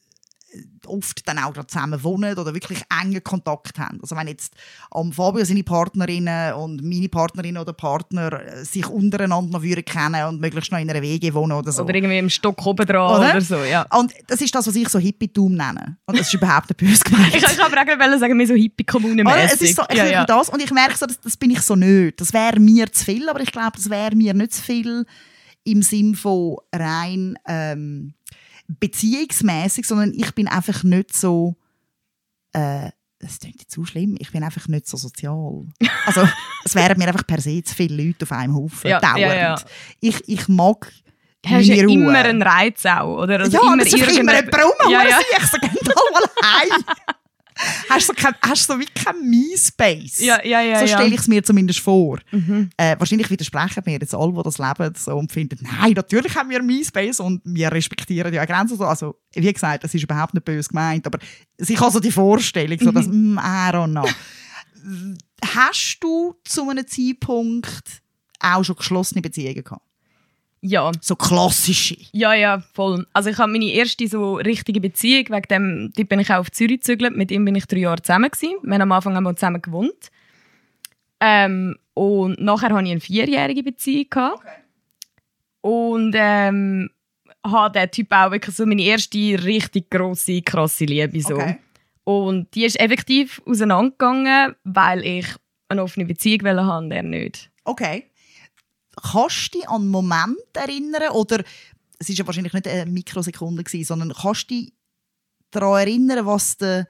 oft 0.87 1.27
dann 1.27 1.39
auch 1.39 1.53
gerade 1.53 1.67
zusammen 1.67 2.03
wohnen 2.03 2.37
oder 2.37 2.53
wirklich 2.53 2.81
engen 3.01 3.23
Kontakt 3.23 3.79
haben. 3.79 3.99
Also 4.01 4.15
wenn 4.15 4.27
jetzt 4.27 4.53
am 4.91 5.11
Fabio 5.11 5.43
seine 5.45 5.63
Partnerinnen 5.63 6.53
und 6.53 6.83
meine 6.83 7.09
Partnerin 7.09 7.57
oder 7.57 7.73
Partner 7.73 8.33
äh, 8.33 8.63
sich 8.63 8.87
untereinander 8.87 9.57
noch 9.57 9.63
würden 9.63 9.85
kennen 9.85 10.25
und 10.25 10.41
möglichst 10.41 10.71
noch 10.71 10.79
in 10.79 10.89
einer 10.89 11.01
WG 11.01 11.33
wohnen 11.33 11.53
oder 11.53 11.71
so. 11.71 11.83
Oder 11.83 11.95
irgendwie 11.95 12.17
im 12.17 12.29
Stock 12.29 12.65
oben 12.65 12.85
dran 12.85 13.19
Oder? 13.19 13.29
oder? 13.31 13.41
so, 13.41 13.57
ja. 13.63 13.85
Und 13.97 14.13
das 14.27 14.41
ist 14.41 14.53
das, 14.53 14.67
was 14.67 14.75
ich 14.75 14.89
so 14.89 14.99
Hippietum 14.99 15.53
nenne. 15.53 15.97
Und 16.05 16.17
das 16.17 16.27
ist 16.27 16.33
überhaupt 16.33 16.69
nicht 16.69 16.77
böse 16.77 17.03
gemeint. 17.03 17.35
Ich, 17.35 17.43
ich 17.43 17.59
habe 17.59 17.79
auch 17.79 17.85
gerade 17.85 18.19
sagen, 18.19 18.37
wir 18.37 18.47
so 18.47 18.53
hippie-kommune? 18.53 19.23
Es 19.37 19.61
ist 19.61 19.75
so, 19.75 19.83
ich 19.89 19.97
ja, 19.97 20.05
ja, 20.05 20.11
ja. 20.11 20.25
das 20.25 20.49
und 20.49 20.61
ich 20.61 20.71
merke 20.71 20.95
so, 20.97 21.05
das, 21.05 21.19
das 21.19 21.37
bin 21.37 21.51
ich 21.51 21.61
so 21.61 21.75
nicht. 21.75 22.19
Das 22.19 22.33
wäre 22.33 22.59
mir 22.59 22.91
zu 22.91 23.05
viel, 23.05 23.29
aber 23.29 23.41
ich 23.41 23.51
glaube, 23.51 23.73
das 23.75 23.89
wäre 23.89 24.15
mir 24.15 24.33
nicht 24.33 24.53
zu 24.53 24.61
viel 24.61 25.05
im 25.63 25.81
Sinn 25.81 26.15
von 26.15 26.57
rein 26.73 27.37
ähm, 27.47 28.13
beziehungsmäßig, 28.67 29.85
sondern 29.85 30.13
ich 30.13 30.33
bin 30.33 30.47
einfach 30.47 30.83
nicht 30.83 31.15
so. 31.15 31.55
Äh, 32.53 32.89
das 33.19 33.39
klingt 33.39 33.59
jetzt 33.59 33.71
zu 33.71 33.85
schlimm. 33.85 34.17
Ich 34.19 34.31
bin 34.31 34.43
einfach 34.43 34.67
nicht 34.67 34.87
so 34.87 34.97
sozial. 34.97 35.65
Also 36.05 36.27
es 36.63 36.75
wären 36.75 36.97
mir 36.99 37.07
einfach 37.07 37.25
per 37.25 37.41
se 37.41 37.63
zu 37.63 37.73
viele 37.73 38.03
Leute 38.03 38.23
auf 38.25 38.31
einem 38.31 38.53
Haufen 38.55 38.89
Ja, 38.89 38.99
dauernd. 38.99 39.19
ja, 39.19 39.33
ja. 39.35 39.55
Ich, 39.99 40.21
ich 40.27 40.47
mag 40.47 40.91
Hast 41.47 41.65
ja 41.67 41.83
Ruhe. 41.83 41.93
immer 41.93 42.19
einen 42.19 42.41
Reiz 42.43 42.85
auch, 42.85 43.23
oder? 43.23 43.39
Also 43.39 43.57
ja, 43.57 43.63
immer 43.73 43.77
das 43.83 43.87
ist 43.93 43.99
immer 44.01 44.11
jemand 44.11 44.55
rum, 44.55 44.91
Ja, 44.91 45.03
ja. 45.07 45.19
Ich 45.39 45.45
so, 45.47 45.57
geh 45.61 45.67
doch 45.83 46.11
mal 46.11 46.29
heim. 46.43 46.83
hast, 47.89 48.09
du 48.09 48.13
so 48.13 48.21
kein, 48.21 48.33
hast 48.41 48.69
du 48.69 48.73
so 48.73 48.79
wie 48.79 48.85
kein 48.85 49.29
Me-Space? 49.29 50.19
Ja, 50.19 50.43
ja, 50.43 50.61
ja, 50.61 50.79
so 50.79 50.87
stelle 50.87 51.13
ich 51.13 51.21
es 51.21 51.27
mir 51.27 51.43
zumindest 51.43 51.79
vor. 51.79 52.19
Mhm. 52.31 52.69
Äh, 52.77 52.95
wahrscheinlich 52.99 53.29
widersprechen 53.29 53.83
mir 53.85 53.93
jetzt 53.99 54.13
alle, 54.13 54.33
die 54.33 54.43
das 54.43 54.57
leben 54.57 54.93
so, 54.97 55.15
und 55.15 55.31
finden, 55.31 55.59
nein, 55.79 55.93
natürlich 55.93 56.35
haben 56.35 56.49
wir 56.49 56.61
Me-Space 56.61 57.19
und 57.19 57.41
wir 57.45 57.71
respektieren 57.71 58.33
ja 58.33 58.45
Grenzen. 58.45 58.77
So. 58.77 58.85
Also, 58.85 59.15
wie 59.33 59.51
gesagt, 59.53 59.83
das 59.83 59.93
ist 59.93 60.03
überhaupt 60.03 60.33
nicht 60.33 60.45
böse 60.45 60.69
gemeint, 60.69 61.05
aber 61.07 61.19
ich 61.57 61.79
habe 61.79 61.91
so 61.91 61.99
die 61.99 62.11
Vorstellung, 62.11 62.77
so, 62.79 62.91
Mhm. 62.91 62.95
dass, 62.95 63.07
mm, 63.07 63.37
I 63.37 63.71
don't 63.71 63.91
know. 63.91 64.07
Hast 65.55 65.97
du 66.01 66.35
zu 66.43 66.69
einem 66.69 66.85
Zeitpunkt 66.87 68.01
auch 68.39 68.63
schon 68.63 68.75
geschlossene 68.75 69.21
Beziehungen 69.21 69.63
gehabt? 69.63 69.81
Ja, 70.67 70.91
So 70.99 71.15
klassische? 71.15 71.95
ja, 72.11 72.33
ja, 72.33 72.59
voll. 72.73 73.05
Also 73.13 73.29
ich 73.29 73.37
habe 73.37 73.51
meine 73.51 73.71
erste 73.71 74.07
so 74.07 74.35
richtige 74.35 74.81
Beziehung, 74.81 75.25
wegen 75.29 75.47
dem 75.49 75.93
die 75.95 76.03
bin 76.03 76.19
ich 76.19 76.29
auch 76.31 76.39
auf 76.39 76.51
Zürich 76.51 76.79
gezügelt. 76.79 77.15
Mit 77.15 77.31
ihm 77.31 77.45
bin 77.45 77.55
ich 77.55 77.65
drei 77.67 77.79
Jahre 77.79 78.01
zusammen 78.01 78.31
gewesen. 78.31 78.55
Wir 78.63 78.73
haben 78.73 78.81
am 78.81 78.91
Anfang 78.91 79.15
einmal 79.15 79.35
zusammen 79.35 79.61
gewohnt. 79.61 80.09
Ähm, 81.19 81.75
und 81.93 82.39
nachher 82.41 82.69
hatte 82.73 82.85
ich 82.85 82.91
eine 82.91 82.99
vierjährige 82.99 83.63
Beziehung. 83.63 84.09
Gehabt. 84.09 84.41
Und 85.61 86.13
ähm, 86.15 86.89
hatte 87.43 87.79
der 87.79 87.91
Typ 87.91 88.11
auch 88.11 88.31
wirklich 88.31 88.55
so 88.55 88.65
meine 88.65 88.81
erste 88.83 89.17
richtig 89.43 89.89
grosse, 89.89 90.41
krasse 90.41 90.85
Liebe. 90.85 91.21
So. 91.21 91.35
Okay. 91.35 91.57
Und 92.03 92.53
die 92.53 92.65
ist 92.65 92.79
effektiv 92.79 93.41
auseinandergegangen, 93.45 94.55
weil 94.63 95.03
ich 95.05 95.27
eine 95.69 95.83
offene 95.83 96.05
Beziehung 96.05 96.43
wollte 96.43 96.61
und 96.61 96.91
er 96.91 97.03
nicht. 97.03 97.49
Okay. 97.63 98.05
Kannst 99.01 99.53
du 99.53 99.59
dich 99.59 99.69
an 99.69 99.81
einen 99.81 99.91
Moment 99.91 100.37
erinnern, 100.53 101.11
oder 101.11 101.43
es 101.99 102.09
war 102.09 102.15
ja 102.15 102.25
wahrscheinlich 102.25 102.53
nicht 102.53 102.67
eine 102.67 102.89
Mikrosekunde, 102.89 103.63
gewesen, 103.63 103.85
sondern 103.85 104.13
kannst 104.13 104.49
du 104.49 104.55
dich 104.55 104.73
daran 105.51 105.87
erinnern, 105.87 106.25
was 106.25 106.57
der 106.57 106.87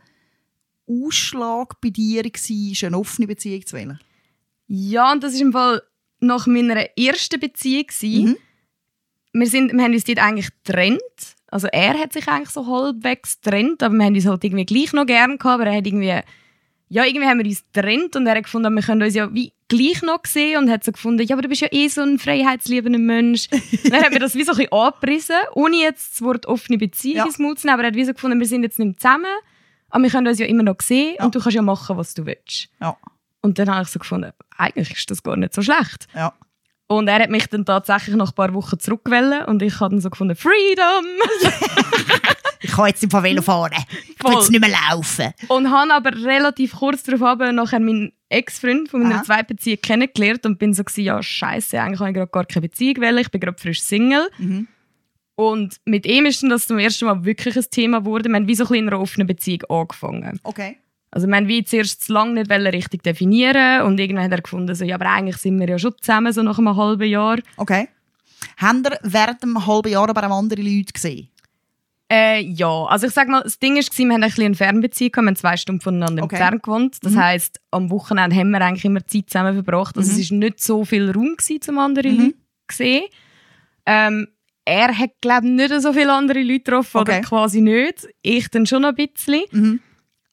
Ausschlag 0.88 1.80
bei 1.82 1.90
dir 1.90 2.24
war, 2.24 2.88
eine 2.88 2.98
offene 2.98 3.28
Beziehung 3.28 3.66
zu 3.66 3.76
wählen? 3.76 4.00
Ja, 4.68 5.12
und 5.12 5.24
das 5.24 5.34
war 5.34 5.42
im 5.42 5.52
Fall 5.52 5.82
nach 6.20 6.48
meiner 6.48 6.98
ersten 6.98 7.40
Beziehung. 7.40 7.86
Mhm. 8.02 8.38
Wir, 9.34 9.48
sind, 9.48 9.74
wir 9.74 9.84
haben 9.84 9.94
uns 9.94 10.06
dort 10.06 10.20
eigentlich 10.20 10.50
getrennt. 10.64 11.02
Also 11.48 11.68
er 11.68 11.98
hat 12.00 12.14
sich 12.14 12.28
eigentlich 12.28 12.50
so 12.50 12.66
halbwegs 12.66 13.40
getrennt, 13.40 13.84
aber 13.84 13.96
wir 13.96 14.06
haben 14.06 14.16
uns 14.16 14.26
halt 14.26 14.44
irgendwie 14.44 14.66
gleich 14.66 14.94
noch 14.94 15.06
gern 15.06 15.38
gehabt, 15.38 15.62
aber 15.62 15.68
er 15.68 15.78
hat 15.78 15.88
irgendwie, 15.88 16.20
ja, 16.88 17.04
irgendwie 17.04 17.28
haben 17.28 17.40
wir 17.40 17.46
uns 17.46 17.64
getrennt 17.74 18.16
und 18.16 18.28
er 18.28 18.36
hat 18.36 18.44
gefunden, 18.44 18.74
wir 18.76 18.84
können 18.84 19.02
uns 19.02 19.16
ja 19.16 19.34
wie 19.34 19.52
gleich 19.68 20.02
noch 20.04 20.20
sehen 20.26 20.60
und 20.60 20.70
hat 20.70 20.84
so 20.84 20.92
gefunden, 20.92 21.26
ja, 21.26 21.36
aber 21.36 21.42
du 21.42 21.50
bist 21.50 21.62
ja 21.62 21.68
eh 21.72 21.88
so 21.88 22.02
ein 22.02 22.20
freiheitsliebender 22.20 23.00
Mensch. 23.00 23.48
dann 23.90 24.04
hat 24.04 24.12
mir 24.14 24.20
das 24.20 24.36
wie 24.36 24.44
so 24.44 24.52
ein 24.52 24.58
bisschen 24.58 24.72
angerissen, 24.74 25.36
ohne 25.54 25.78
jetzt 25.78 26.14
das 26.14 26.22
Wort 26.22 26.46
offene 26.46 26.78
Beziehung 26.78 27.18
Ja. 27.18 27.26
ins 27.26 27.40
Mund 27.40 27.60
zu 27.60 27.66
nehmen, 27.68 27.74
aber 27.76 27.84
er 27.84 27.88
hat 27.88 27.96
wie 27.96 28.06
so 28.06 28.14
gefunden, 28.14 28.40
wir 28.40 28.48
sind 28.48 28.62
jetzt 28.64 28.78
nicht 28.78 28.86
mehr 28.88 28.98
zusammen, 28.98 29.26
aber 29.90 30.04
wir 30.04 30.10
können 30.12 30.28
uns 30.28 30.38
ja 30.40 30.46
immer 30.46 30.64
noch 30.64 30.80
sehen 30.82 31.16
Ja. 31.18 31.26
und 31.26 31.34
du 31.34 31.40
kannst 31.40 31.56
ja 31.56 31.62
machen, 31.64 31.98
was 31.98 32.14
du 32.14 32.26
willst. 32.26 32.70
Ja. 32.80 32.96
Und 33.42 33.58
dann 33.60 33.70
habe 33.74 33.82
ich 33.84 33.90
so 33.90 34.00
gefunden, 34.00 34.32
eigentlich 34.58 34.92
ist 34.92 35.10
das 35.10 35.24
gar 35.24 35.36
nicht 35.38 35.54
so 35.56 35.62
schlecht. 35.64 36.08
Ja. 36.14 36.34
Und 36.88 37.08
er 37.08 37.20
hat 37.24 37.32
mich 37.32 37.48
dann 37.48 37.66
tatsächlich 37.66 38.16
nach 38.16 38.30
ein 38.30 38.36
paar 38.36 38.54
Wochen 38.54 38.80
zurückgewählt 38.80 39.48
und 39.48 39.64
ich 39.64 39.80
habe 39.80 39.96
dann 39.96 40.02
so 40.02 40.12
gefunden, 40.12 40.36
Freedom! 40.36 41.06
Ich 42.76 42.78
kann 42.78 42.88
jetzt 42.88 43.04
im 43.04 43.10
Fall 43.10 43.24
Velo 43.24 43.42
fahren. 43.42 43.72
Ich 43.90 44.22
will 44.22 44.34
jetzt 44.34 44.52
nicht 44.52 44.60
mehr 44.60 44.76
laufen. 44.92 45.32
und 45.48 45.72
habe 45.72 45.94
aber 45.94 46.14
relativ 46.14 46.74
kurz 46.74 47.04
darauf 47.04 47.22
aber 47.22 47.54
nachher 47.54 47.80
meinen 47.80 48.12
Ex-Freund 48.28 48.90
von 48.90 49.02
meiner 49.02 49.16
Aha. 49.16 49.24
zweiten 49.24 49.56
Beziehung 49.56 49.80
kennengelernt 49.82 50.46
und 50.46 50.60
bin 50.60 50.74
so 50.74 50.84
gewesen, 50.84 51.06
ja 51.06 51.24
scheiße, 51.24 51.80
eigentlich 51.80 52.02
habe 52.02 52.10
ich 52.10 52.16
gerade 52.16 52.32
gar 52.32 52.44
keine 52.44 52.68
Beziehung 52.68 52.98
wollen, 52.98 53.20
ich 53.20 53.32
bin 53.32 53.40
gerade 53.40 53.58
frisch 53.58 53.82
Single. 53.82 54.28
Mhm. 54.38 54.68
Und 55.36 55.78
mit 55.86 56.06
ihm 56.06 56.26
ist 56.26 56.44
dann 56.44 56.50
das 56.50 56.68
zum 56.68 56.78
ersten 56.78 57.06
Mal 57.06 57.24
wirklich 57.24 57.56
ein 57.56 57.64
Thema 57.72 58.00
geworden. 58.00 58.34
Wir 58.34 58.36
haben 58.36 58.48
wie 58.50 58.56
so 58.56 58.66
ein 58.66 58.68
bisschen 58.68 58.84
in 58.84 58.90
einer 58.90 59.00
offenen 59.00 59.28
Beziehung 59.28 59.64
angefangen. 59.70 60.42
Okay. 60.44 60.78
Also 61.12 61.28
wir 61.28 61.36
haben 61.38 61.48
wie 61.48 61.64
zuerst 61.64 62.04
zu 62.04 62.12
lange 62.12 62.34
nicht 62.34 62.52
richtig 62.52 63.04
definieren 63.04 63.84
und 63.84 63.98
irgendwann 64.02 64.26
hat 64.26 64.32
er 64.34 64.42
gefunden, 64.42 64.76
so, 64.76 64.84
ja, 64.84 64.96
aber 64.96 65.10
eigentlich 65.10 65.38
sind 65.38 65.58
wir 65.62 65.70
ja 65.70 65.80
schon 65.80 65.94
zusammen, 66.02 66.34
so 66.34 66.44
nach 66.44 66.58
einem 66.58 66.76
halben 66.76 67.08
Jahr. 67.08 67.38
Okay. 67.56 67.88
Haben 68.58 68.84
ihr 68.84 69.00
während 69.02 69.44
einem 69.44 69.66
halben 69.66 69.92
Jahr 69.92 70.10
aber 70.10 70.28
auch 70.28 70.40
andere 70.40 70.62
Leute 70.62 70.92
gesehen? 70.92 71.30
Äh, 72.12 72.42
ja, 72.42 72.84
also 72.86 73.08
ich 73.08 73.14
sag 73.14 73.28
mal, 73.28 73.42
das 73.42 73.58
Ding 73.58 73.78
ist, 73.78 73.98
wir 73.98 74.06
haben 74.06 74.12
ein 74.22 74.22
bisschen 74.30 74.46
eine 74.46 74.56
Fernbeziehung, 74.56 75.12
wir 75.16 75.26
haben 75.26 75.36
zwei 75.36 75.58
Stunden 75.58 75.82
voneinander 75.82 76.24
Okay. 76.24 76.36
entfernt 76.36 76.64
gewohnt. 76.64 76.98
Das 77.02 77.14
Mhm. 77.14 77.20
heisst, 77.24 77.60
am 77.72 77.90
Wochenende 77.90 78.36
haben 78.36 78.52
wir 78.52 78.62
eigentlich 78.62 78.86
immer 78.86 79.06
Zeit 79.08 79.30
zusammen 79.30 79.56
verbracht. 79.56 79.98
Also 79.98 80.12
Mhm. 80.14 80.20
es 80.20 80.32
war 80.32 80.38
nicht 80.38 80.62
so 80.62 80.86
viel 80.86 81.10
Raum 81.12 81.36
gewesen, 81.36 81.62
zum 81.62 81.80
andere 81.80 82.10
Mhm. 82.10 82.18
Leute 82.20 82.34
zu 82.70 82.78
sehen. 82.78 83.04
Ähm, 83.88 84.28
er 84.66 84.98
hat, 84.98 85.12
glaube 85.22 85.48
ich, 85.48 85.54
nicht 85.54 85.82
so 85.82 85.94
viele 85.94 86.14
andere 86.14 86.42
Leute 86.42 86.60
getroffen, 86.60 86.98
Okay. 86.98 87.20
oder 87.20 87.22
quasi 87.22 87.62
nicht. 87.62 88.08
Ich 88.22 88.50
dann 88.50 88.66
schon 88.68 88.86
ein 88.86 88.96
bisschen. 88.96 89.44
Mhm. 89.52 89.80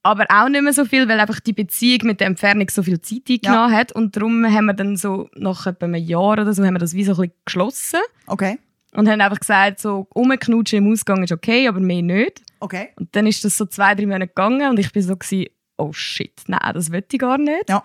Aber 0.03 0.27
auch 0.31 0.49
nicht 0.49 0.63
mehr 0.63 0.73
so 0.73 0.85
viel, 0.85 1.09
weil 1.09 1.21
einfach 1.21 1.39
die 1.41 1.53
Beziehung 1.53 2.01
mit 2.09 2.19
der 2.21 2.27
Entfernung 2.27 2.69
so 2.71 2.83
viel 2.83 3.01
Zeit 3.01 3.23
eingenommen 3.31 3.73
hat. 3.73 3.93
Und 3.93 4.17
darum 4.17 4.45
haben 4.45 4.65
wir 4.67 4.75
dann 4.75 4.97
so 4.97 5.29
nach 5.37 5.67
etwa 5.67 5.87
einem 5.87 5.95
Jahr 6.03 6.33
oder 6.33 6.53
so 6.53 6.65
haben 6.65 6.75
wir 6.75 6.81
das 6.81 6.93
wie 6.95 7.05
so 7.05 7.13
ein 7.13 7.17
bisschen 7.19 7.33
geschlossen. 7.45 8.01
Okay. 8.27 8.59
Und 8.95 9.09
haben 9.09 9.21
einfach 9.21 9.41
gesagt, 9.41 9.81
so 9.81 10.07
rumknutschen 10.15 10.85
im 10.85 10.93
Ausgang 10.93 11.23
ist 11.23 11.33
okay, 11.33 11.67
aber 11.67 11.81
mehr 11.81 12.03
nicht. 12.03 12.43
Okay. 12.61 12.91
Und 12.97 13.15
dann 13.17 13.27
ist 13.27 13.45
das 13.45 13.57
so 13.57 13.65
zwei, 13.65 13.95
drei 13.95 14.07
Monate 14.07 14.29
gegangen 14.29 14.71
und 14.71 14.79
ich 14.79 14.93
bin 14.93 15.03
so 15.03 15.17
gewesen, 15.17 15.47
oh 15.79 15.93
shit, 15.93 16.43
nein, 16.47 16.73
das 16.75 16.93
will 16.93 17.05
ich 17.11 17.19
gar 17.19 17.39
nicht. 17.39 17.69
Ja. 17.69 17.83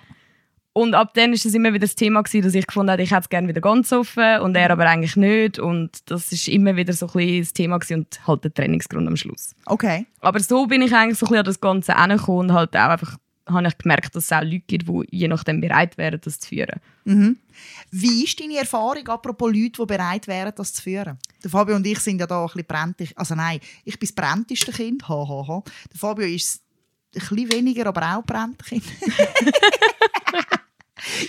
Und 0.73 0.93
ab 0.93 1.15
dann 1.15 1.33
ist 1.33 1.43
es 1.43 1.55
immer 1.55 1.69
wieder 1.69 1.87
das 1.87 1.95
Thema 1.95 2.21
gewesen, 2.21 2.43
dass 2.43 2.53
ich 2.53 2.67
gefunden 2.67 2.91
habe, 2.91 3.01
ich 3.01 3.09
hätte 3.09 3.21
es 3.21 3.29
gerne 3.29 3.47
wieder 3.47 3.61
ganz 3.61 3.91
offen 3.91 4.41
und 4.41 4.55
er 4.55 4.69
aber 4.69 4.85
eigentlich 4.85 5.15
nicht. 5.15 5.57
Und 5.57 6.11
das 6.11 6.31
ist 6.31 6.47
immer 6.47 6.75
wieder 6.75 6.93
so 6.93 7.07
ein 7.07 7.13
bisschen 7.13 7.39
das 7.39 7.53
Thema 7.53 7.79
gewesen 7.79 8.01
und 8.01 8.27
halt 8.27 8.43
der 8.43 8.53
Trainingsgrund 8.53 9.07
am 9.07 9.17
Schluss. 9.17 9.55
Okay. 9.65 10.05
Aber 10.19 10.39
so 10.39 10.67
bin 10.67 10.83
ich 10.83 10.93
eigentlich 10.93 11.17
so 11.17 11.25
ein 11.25 11.29
bisschen 11.29 11.39
an 11.39 11.45
das 11.45 11.61
Ganze 11.61 11.95
hergekommen 11.95 12.51
und 12.51 12.53
halt 12.53 12.75
auch 12.75 12.89
einfach 12.89 13.17
habe 13.47 13.67
ich 13.67 13.77
gemerkt, 13.77 14.15
dass 14.15 14.25
es 14.25 14.31
auch 14.31 14.41
Leute 14.41 14.59
gibt, 14.67 14.87
die 14.87 15.03
je 15.11 15.27
nachdem 15.27 15.61
bereit 15.61 15.97
wären, 15.97 16.19
das 16.21 16.39
zu 16.39 16.49
führen. 16.49 16.79
Mhm. 17.05 17.37
Wie 17.91 18.23
ist 18.23 18.39
deine 18.39 18.57
Erfahrung, 18.57 19.07
apropos 19.07 19.51
Leute, 19.51 19.81
die 19.81 19.85
bereit 19.85 20.27
wären, 20.27 20.53
das 20.55 20.73
zu 20.73 20.81
führen? 20.83 21.17
Der 21.43 21.49
Fabio 21.49 21.75
und 21.75 21.87
ich 21.87 21.99
sind 21.99 22.19
ja 22.19 22.27
da 22.27 22.41
ein 22.41 22.47
bisschen 22.47 22.65
brenntig. 22.65 23.13
Also 23.15 23.35
nein, 23.35 23.59
ich 23.83 23.97
bin 23.99 24.07
das 24.07 24.15
brennteste 24.15 24.71
Kind. 24.71 25.07
Ha, 25.07 25.27
ha, 25.27 25.47
ha. 25.47 25.63
Der 25.91 25.99
Fabio 25.99 26.27
ist 26.27 26.61
ein 27.15 27.21
bisschen 27.21 27.51
weniger, 27.51 27.87
aber 27.87 28.17
auch 28.17 28.23
brennt 28.23 28.63
Kind. 28.63 28.83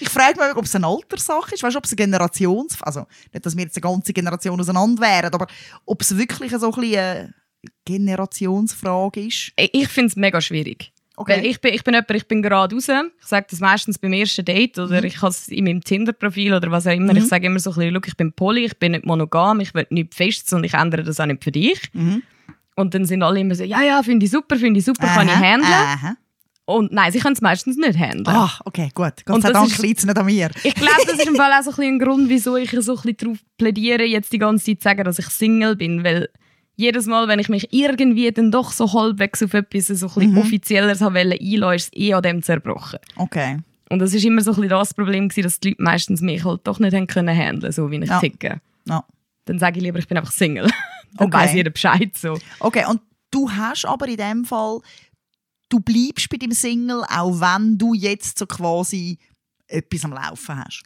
ich 0.00 0.08
frage 0.08 0.40
mich, 0.40 0.56
ob 0.56 0.64
es 0.64 0.74
eine 0.74 0.86
Alterssache 0.86 1.54
ist, 1.54 1.62
weißt, 1.62 1.74
du, 1.74 1.78
ob 1.78 1.84
es 1.84 1.92
eine 1.92 1.96
Generations... 1.96 2.82
Also 2.82 3.06
nicht, 3.32 3.46
dass 3.46 3.56
wir 3.56 3.64
jetzt 3.64 3.76
eine 3.76 3.82
ganze 3.82 4.12
Generation 4.12 4.60
auseinander 4.60 5.00
wären, 5.02 5.32
aber 5.32 5.46
ob 5.84 6.02
es 6.02 6.16
wirklich 6.16 6.52
so 6.52 6.72
ein 6.72 6.80
bisschen 6.80 6.98
eine 6.98 7.34
Generationsfrage 7.84 9.26
ist. 9.26 9.52
Ich 9.56 9.88
finde 9.88 10.08
es 10.08 10.16
mega 10.16 10.40
schwierig. 10.40 10.92
Okay. 11.20 11.38
Weil 11.38 11.46
ich 11.46 11.60
bin, 11.60 11.74
ich 11.74 11.82
bin 11.82 11.94
jemand, 11.94 12.10
ich 12.12 12.28
bin 12.28 12.42
gerade 12.42 12.76
raus. 12.76 12.88
Ich 12.88 13.26
sage 13.26 13.46
das 13.50 13.58
meistens 13.58 13.98
beim 13.98 14.12
ersten 14.12 14.44
Date 14.44 14.78
oder 14.78 15.02
ich 15.02 15.20
habe 15.20 15.30
es 15.30 15.48
in 15.48 15.64
meinem 15.64 15.82
Tinder-Profil 15.82 16.54
oder 16.54 16.70
was 16.70 16.86
auch 16.86 16.92
immer. 16.92 17.12
Mhm. 17.12 17.18
Ich 17.18 17.26
sage 17.26 17.46
immer 17.46 17.58
so 17.58 17.70
ein 17.70 17.76
bisschen, 17.76 17.94
«Schau, 17.94 18.00
ich 18.06 18.16
bin 18.16 18.32
poly, 18.32 18.66
ich 18.66 18.78
bin 18.78 18.92
nicht 18.92 19.04
monogam, 19.04 19.58
ich 19.58 19.74
will 19.74 19.84
nichts 19.90 20.16
Festes 20.16 20.52
und 20.52 20.62
ich 20.62 20.74
ändere 20.74 21.02
das 21.02 21.18
auch 21.18 21.26
nicht 21.26 21.42
für 21.42 21.50
dich. 21.50 21.80
Mhm. 21.92 22.22
Und 22.76 22.94
dann 22.94 23.04
sind 23.04 23.24
alle 23.24 23.40
immer 23.40 23.56
so, 23.56 23.64
ja, 23.64 23.82
ja, 23.82 24.00
finde 24.04 24.26
ich 24.26 24.30
super, 24.30 24.54
finde 24.54 24.78
ich 24.78 24.86
super, 24.86 25.08
kann 25.08 25.26
ich 25.26 25.34
Aha, 25.34 25.42
handeln. 25.42 25.72
aha. 25.72 26.16
Und 26.66 26.92
nein, 26.92 27.10
sie 27.10 27.18
können 27.18 27.34
es 27.34 27.40
meistens 27.40 27.76
nicht 27.76 27.98
handeln. 27.98 28.28
Ah, 28.28 28.52
okay, 28.64 28.90
gut. 28.94 29.24
Gott 29.24 29.36
Und 29.36 29.42
sei 29.42 29.50
Dank 29.50 29.76
liegt 29.78 29.98
es 29.98 30.06
nicht 30.06 30.16
an 30.16 30.26
mir. 30.26 30.50
Ich 30.62 30.74
glaube, 30.74 31.00
das 31.04 31.14
ist 31.14 31.26
im 31.26 31.34
Fall 31.34 31.50
auch 31.50 31.62
so 31.64 31.72
ein, 31.82 31.94
ein 31.94 31.98
Grund, 31.98 32.28
wieso 32.28 32.56
ich 32.56 32.70
so 32.70 32.92
ein 32.92 32.96
bisschen 33.02 33.16
darauf 33.16 33.38
plädiere, 33.56 34.04
jetzt 34.04 34.32
die 34.32 34.38
ganze 34.38 34.66
Zeit 34.66 34.80
zu 34.80 34.84
sagen, 34.84 35.02
dass 35.02 35.18
ich 35.18 35.26
Single 35.26 35.74
bin. 35.74 36.04
Weil 36.04 36.28
jedes 36.78 37.06
Mal, 37.06 37.26
wenn 37.28 37.38
ich 37.40 37.48
mich 37.48 37.72
irgendwie 37.72 38.30
dann 38.30 38.50
doch 38.50 38.70
so 38.72 38.92
halbwegs 38.92 39.42
auf 39.42 39.52
etwas 39.52 39.88
so 39.88 40.06
ein 40.06 40.14
bisschen 40.14 40.32
Mhm. 40.32 40.38
offizieller 40.38 40.98
habe 41.00 41.14
wollen 41.16 41.32
einlassen, 41.32 41.74
ist 41.76 41.90
es 41.92 42.00
eh 42.00 42.14
an 42.14 42.22
dem 42.22 42.42
zerbrochen. 42.42 43.00
Okay. 43.16 43.58
Und 43.90 43.98
das 43.98 44.14
ist 44.14 44.24
immer 44.24 44.40
so 44.42 44.52
ein 44.52 44.54
bisschen 44.56 44.68
das 44.70 44.94
Problem 44.94 45.28
gewesen, 45.28 45.42
dass 45.44 45.60
die 45.60 45.70
Leute 45.70 45.82
meistens 45.82 46.20
mich 46.20 46.44
halt 46.44 46.60
doch 46.64 46.78
nicht 46.78 46.94
haben 46.94 47.06
können 47.06 47.36
handeln, 47.36 47.72
so 47.72 47.90
wie 47.90 47.96
ich 47.96 48.08
Ja. 48.08 48.20
ticke. 48.20 48.60
Ja. 48.86 49.04
Dann 49.46 49.58
sage 49.58 49.78
ich 49.78 49.82
lieber, 49.82 49.98
ich 49.98 50.06
bin 50.08 50.16
einfach 50.18 50.32
Single. 50.32 50.64
Dann 51.16 51.28
Okay. 51.28 51.36
weiss 51.36 51.52
jeder 51.54 51.70
Bescheid 51.70 52.16
so. 52.16 52.38
Okay, 52.60 52.84
und 52.88 53.00
du 53.30 53.50
hast 53.50 53.84
aber 53.86 54.06
in 54.06 54.16
dem 54.18 54.44
Fall, 54.44 54.80
du 55.70 55.80
bleibst 55.80 56.28
bei 56.30 56.36
dem 56.36 56.52
Single, 56.52 57.02
auch 57.10 57.40
wenn 57.40 57.76
du 57.78 57.94
jetzt 57.94 58.38
so 58.38 58.46
quasi 58.46 59.18
etwas 59.66 60.04
am 60.04 60.12
Laufen 60.12 60.58
hast. 60.64 60.82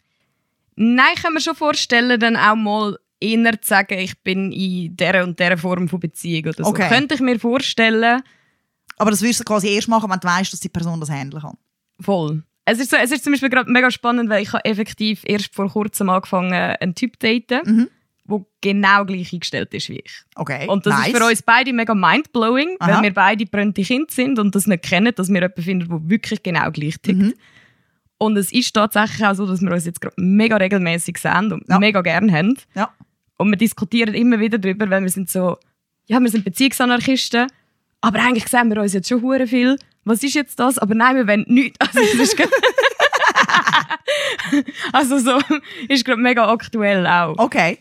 Nein, 0.76 1.04
ich 1.16 1.22
kann 1.22 1.34
mir 1.34 1.40
schon 1.40 1.54
vorstellen, 1.54 2.18
dann 2.18 2.36
auch 2.36 2.56
mal 2.56 2.98
eher 3.22 3.60
zu 3.62 3.68
sagen, 3.68 3.98
ich 3.98 4.18
bin 4.22 4.52
in 4.52 4.96
dieser 4.96 5.24
und 5.24 5.38
dieser 5.38 5.56
Form 5.58 5.88
von 5.88 6.00
Beziehung 6.00 6.46
oder 6.52 6.64
so. 6.64 6.70
Okay. 6.70 6.88
Könnte 6.88 7.14
ich 7.14 7.20
mir 7.20 7.38
vorstellen, 7.38 8.22
Aber 8.98 9.10
das 9.10 9.22
wirst 9.22 9.40
du 9.40 9.44
quasi 9.44 9.68
erst 9.68 9.88
machen, 9.88 10.10
wenn 10.10 10.20
du 10.20 10.28
weißt, 10.28 10.52
dass 10.52 10.60
die 10.60 10.68
Person 10.68 11.00
das 11.00 11.10
handeln 11.10 11.42
kann. 11.42 11.56
voll. 12.00 12.42
Es 12.64 12.78
ist, 12.78 12.90
so, 12.90 12.96
es 12.96 13.10
ist 13.10 13.24
zum 13.24 13.32
Beispiel 13.32 13.50
gerade 13.50 13.68
mega 13.72 13.90
spannend, 13.90 14.30
weil 14.30 14.40
ich 14.42 14.52
habe 14.52 14.64
effektiv 14.64 15.22
erst 15.26 15.52
vor 15.52 15.68
kurzem 15.68 16.08
angefangen, 16.08 16.52
einen 16.52 16.94
Typ 16.94 17.14
zu 17.20 17.40
daten, 17.40 17.60
Mhm. 17.74 17.88
der 18.28 18.46
genau 18.60 19.04
gleich 19.04 19.32
eingestellt 19.32 19.74
ist 19.74 19.88
wie 19.88 19.98
ich. 19.98 20.12
Okay. 20.36 20.68
Und 20.68 20.86
das 20.86 20.96
nice. 20.96 21.08
ist 21.08 21.16
für 21.16 21.24
uns 21.26 21.42
beide 21.42 21.72
mega 21.72 21.92
mindblowing, 21.92 22.76
Aha. 22.78 22.94
weil 22.96 23.02
wir 23.02 23.14
beide 23.14 23.46
brennende 23.46 23.82
Kinder 23.82 24.06
sind 24.10 24.38
und 24.38 24.54
das 24.54 24.68
nicht 24.68 24.84
kennen, 24.84 25.12
dass 25.16 25.28
wir 25.28 25.40
jemanden 25.40 25.60
finden, 25.62 25.88
der 25.88 26.08
wirklich 26.08 26.40
genau 26.44 26.70
gleich 26.70 26.94
tickt. 27.02 27.18
Mhm. 27.18 27.34
Und 28.18 28.36
es 28.36 28.52
ist 28.52 28.72
tatsächlich 28.72 29.26
auch 29.26 29.34
so, 29.34 29.44
dass 29.44 29.60
wir 29.60 29.72
uns 29.72 29.84
jetzt 29.84 30.00
gerade 30.00 30.14
mega 30.22 30.56
regelmäßig 30.56 31.18
sehen 31.18 31.52
und 31.52 31.68
Ja. 31.68 31.80
mega 31.80 32.00
gern 32.02 32.30
haben. 32.30 32.56
Ja. 32.76 32.90
Und 33.42 33.50
wir 33.50 33.58
diskutieren 33.58 34.14
immer 34.14 34.38
wieder 34.38 34.58
darüber, 34.58 34.88
weil 34.88 35.02
wir 35.02 35.10
sind 35.10 35.28
so, 35.28 35.58
ja, 36.06 36.20
wir 36.20 36.30
sind 36.30 36.44
Beziehungsanarchisten, 36.44 37.48
aber 38.00 38.20
eigentlich 38.20 38.46
sehen 38.48 38.70
wir 38.70 38.80
uns 38.80 38.92
jetzt 38.92 39.08
schon 39.08 39.20
hure 39.20 39.46
viel. 39.46 39.78
Was 40.04 40.22
ist 40.22 40.34
jetzt 40.34 40.58
das? 40.58 40.78
Aber 40.78 40.94
nein, 40.94 41.16
wir 41.16 41.26
wollen 41.26 41.44
nichts. 41.48 41.78
Also, 41.80 42.00
ist 42.00 42.36
also 44.92 45.18
so, 45.18 45.40
ist 45.88 46.04
gerade 46.04 46.20
mega 46.20 46.48
aktuell 46.48 47.06
auch. 47.06 47.36
Okay. 47.38 47.78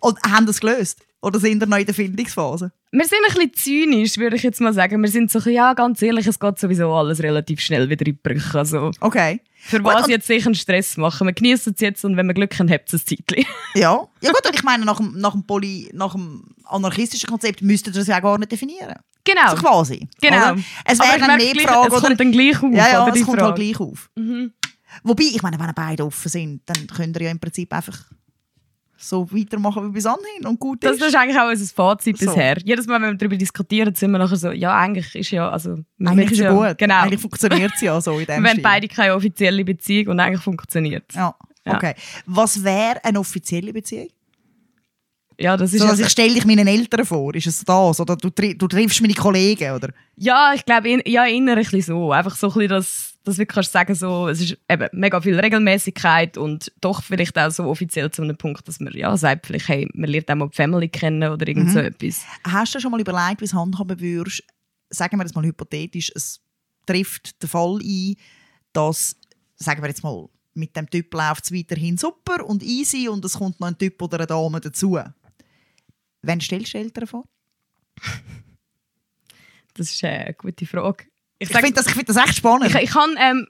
Und 0.00 0.18
haben 0.22 0.46
das 0.46 0.60
gelöst? 0.60 1.04
Oder 1.20 1.40
sind 1.40 1.58
wir 1.60 1.66
noch 1.66 1.78
in 1.78 1.84
der 1.86 1.94
Findungsphase? 1.94 2.70
Wir 2.92 3.04
sind 3.04 3.18
ein 3.28 3.34
bisschen 3.34 3.54
zynisch, 3.54 4.16
würde 4.18 4.36
ich 4.36 4.42
jetzt 4.44 4.60
mal 4.60 4.72
sagen. 4.72 5.02
Wir 5.02 5.10
sind 5.10 5.30
so, 5.30 5.40
ja, 5.50 5.74
ganz 5.74 6.00
ehrlich, 6.00 6.26
es 6.28 6.38
geht 6.38 6.58
sowieso 6.60 6.92
alles 6.94 7.20
relativ 7.22 7.60
schnell 7.60 7.88
wieder 7.90 8.06
in 8.06 8.12
die 8.14 8.20
Brüche. 8.22 8.56
Also, 8.58 8.92
Okay. 9.00 9.40
für 9.56 9.78
Gut, 9.78 9.92
was 9.94 10.04
und- 10.04 10.10
jetzt 10.10 10.28
sicher 10.28 10.46
einen 10.46 10.54
Stress 10.54 10.96
machen? 10.96 11.26
Wir 11.26 11.34
genießen 11.34 11.72
es 11.74 11.80
jetzt 11.80 12.04
und 12.04 12.16
wenn 12.16 12.26
wir 12.28 12.34
Glück 12.34 12.56
haben, 12.58 12.70
habt 12.70 12.92
es 12.92 13.02
ein 13.02 13.06
Zeitchen. 13.06 13.44
Ja. 13.74 14.06
Ja 14.20 14.30
gut, 14.30 14.46
und 14.46 14.54
ich 14.54 14.62
meine, 14.62 14.84
nach 14.84 14.98
dem, 14.98 15.12
nach 15.18 15.32
dem, 15.32 15.44
Poly, 15.44 15.90
nach 15.92 16.12
dem 16.12 16.44
anarchistischen 16.64 17.28
Konzept 17.28 17.62
müsstet 17.62 17.94
ihr 17.96 17.98
das 18.00 18.06
ja 18.08 18.20
gar 18.20 18.38
nicht 18.38 18.52
definieren. 18.52 18.94
Genau. 19.24 19.50
So 19.50 19.56
quasi. 19.56 20.08
Genau. 20.22 20.36
Oder? 20.52 20.58
Es 20.84 20.98
wäre 21.00 21.08
ich 21.16 21.18
dann 21.18 21.26
merke 21.26 21.44
mehr 21.44 21.52
die 21.52 21.58
gleich, 21.58 21.66
Frage, 21.66 21.94
es 21.96 22.02
kommt 22.02 22.20
dann 22.20 22.32
gleich 22.32 22.56
auf, 22.62 22.72
Ja, 22.72 22.88
ja, 22.92 23.04
oder, 23.04 23.14
es 23.16 23.24
kommt 23.24 23.38
Frage. 23.40 23.42
halt 23.44 23.56
gleich 23.56 23.80
auf. 23.80 24.08
Mhm. 24.14 24.52
Wobei, 25.02 25.24
ich 25.24 25.42
meine, 25.42 25.58
wenn 25.58 25.74
beide 25.74 26.04
offen 26.06 26.28
sind, 26.30 26.62
dann 26.66 26.86
könnt 26.86 27.16
ihr 27.18 27.24
ja 27.24 27.30
im 27.32 27.38
Prinzip 27.40 27.72
einfach 27.74 27.98
so 29.00 29.30
weitermachen 29.30 29.86
wie 29.88 29.92
bis 29.92 30.06
anhin 30.06 30.44
und 30.46 30.58
gut 30.58 30.82
Das, 30.82 30.92
ist. 30.94 31.00
das 31.00 31.08
ist 31.10 31.14
eigentlich 31.16 31.38
auch 31.38 31.48
unser 31.48 31.72
Fazit 31.72 32.18
So. 32.18 32.26
bisher. 32.26 32.56
Jedes 32.64 32.86
Mal, 32.86 33.00
wenn 33.00 33.10
wir 33.12 33.16
darüber 33.16 33.36
diskutieren, 33.36 33.94
sind 33.94 34.10
wir 34.10 34.18
nachher 34.18 34.36
so, 34.36 34.50
ja, 34.50 34.76
eigentlich 34.76 35.14
ist 35.14 35.30
ja, 35.30 35.48
also... 35.48 35.76
Eigentlich 36.04 36.32
ist 36.32 36.38
ja 36.38 36.52
gut. 36.52 36.76
Genau. 36.78 37.02
Eigentlich 37.02 37.20
funktioniert 37.20 37.72
es 37.74 37.80
ja 37.80 38.00
so 38.00 38.18
in 38.18 38.26
dem 38.26 38.42
wir 38.42 38.50
haben 38.50 38.62
beide 38.62 38.88
keine 38.88 39.14
offizielle 39.14 39.64
Beziehung 39.64 40.08
und 40.08 40.20
eigentlich 40.20 40.42
funktioniert 40.42 41.04
es. 41.08 41.14
Ja, 41.14 41.34
Ja. 41.64 41.76
okay. 41.76 41.94
Was 42.26 42.62
wäre 42.64 43.02
eine 43.04 43.20
offizielle 43.20 43.72
Beziehung? 43.72 44.08
Ja, 45.40 45.56
das 45.56 45.72
ist 45.72 45.80
So, 45.82 45.86
also 45.86 46.02
ich 46.02 46.08
stelle 46.08 46.34
dich 46.34 46.44
meinen 46.44 46.66
Eltern 46.66 47.04
vor. 47.04 47.32
Ist 47.36 47.46
es 47.46 47.60
das? 47.64 48.00
Oder 48.00 48.16
du, 48.16 48.28
du 48.30 48.66
triffst 48.66 49.00
meine 49.00 49.14
Kollegen? 49.14 49.72
Oder? 49.72 49.90
Ja, 50.16 50.52
ich 50.52 50.64
glaube, 50.64 50.88
in, 50.88 51.02
ja, 51.06 51.24
bisschen 51.24 51.82
so. 51.82 52.10
Einfach 52.10 52.34
so 52.34 52.48
ein 52.48 52.54
bisschen, 52.54 52.68
dass, 52.70 53.14
dass 53.28 53.36
du 53.36 53.46
kannst 53.46 53.72
sagen, 53.72 53.94
so, 53.94 54.28
es 54.28 54.40
ist 54.40 54.58
eben 54.68 54.88
mega 54.92 55.20
viel 55.20 55.38
Regelmäßigkeit 55.38 56.36
und 56.36 56.72
doch 56.80 57.02
vielleicht 57.02 57.38
auch 57.38 57.50
so 57.50 57.64
offiziell 57.64 58.10
zu 58.10 58.22
einem 58.22 58.36
Punkt, 58.36 58.66
dass 58.66 58.80
man 58.80 58.92
ja 58.94 59.16
sagt, 59.16 59.46
vielleicht, 59.46 59.68
hey, 59.68 59.88
man 59.94 60.10
lernt 60.10 60.30
auch 60.30 60.34
mal 60.36 60.48
die 60.48 60.56
Family 60.56 60.88
kennen 60.88 61.30
oder 61.30 61.46
irgend 61.46 61.66
Mhm. 61.68 61.72
so 61.72 61.78
etwas. 61.80 62.24
Hast 62.44 62.74
du 62.74 62.80
schon 62.80 62.90
mal 62.90 63.00
überlegt, 63.00 63.40
wie 63.40 63.44
es 63.44 63.54
handhaben 63.54 64.00
würdest? 64.00 64.42
Sagen 64.90 65.18
wir 65.18 65.24
das 65.24 65.34
mal 65.34 65.44
hypothetisch, 65.44 66.10
es 66.14 66.40
trifft 66.86 67.42
den 67.42 67.48
Fall 67.48 67.78
ein, 67.82 68.16
dass, 68.72 69.16
sagen 69.56 69.82
wir 69.82 69.88
jetzt 69.88 70.02
mal, 70.02 70.28
mit 70.54 70.74
dem 70.74 70.88
Typ 70.90 71.12
läuft 71.14 71.44
es 71.44 71.52
weiterhin 71.52 71.96
super 71.96 72.44
und 72.44 72.62
easy 72.62 73.08
und 73.08 73.24
es 73.24 73.34
kommt 73.34 73.60
noch 73.60 73.68
ein 73.68 73.78
Typ 73.78 74.00
oder 74.02 74.16
eine 74.18 74.26
Dame 74.26 74.60
dazu. 74.60 74.98
Wann 76.22 76.40
stellst 76.40 76.74
du 76.74 76.78
Eltern 76.78 77.06
vor? 77.06 77.24
Das 79.74 79.90
ist 79.92 80.02
eine 80.02 80.34
gute 80.34 80.66
Frage. 80.66 81.04
Ich, 81.38 81.50
Ich 81.50 81.56
finde 81.56 81.72
das, 81.74 81.86
ich 81.86 81.92
find 81.94 82.08
das 82.08 82.16
echt 82.16 82.36
spannend. 82.36 82.66
ich, 82.68 82.74
ich 82.74 82.90
kann, 82.90 83.14
ähm, 83.18 83.46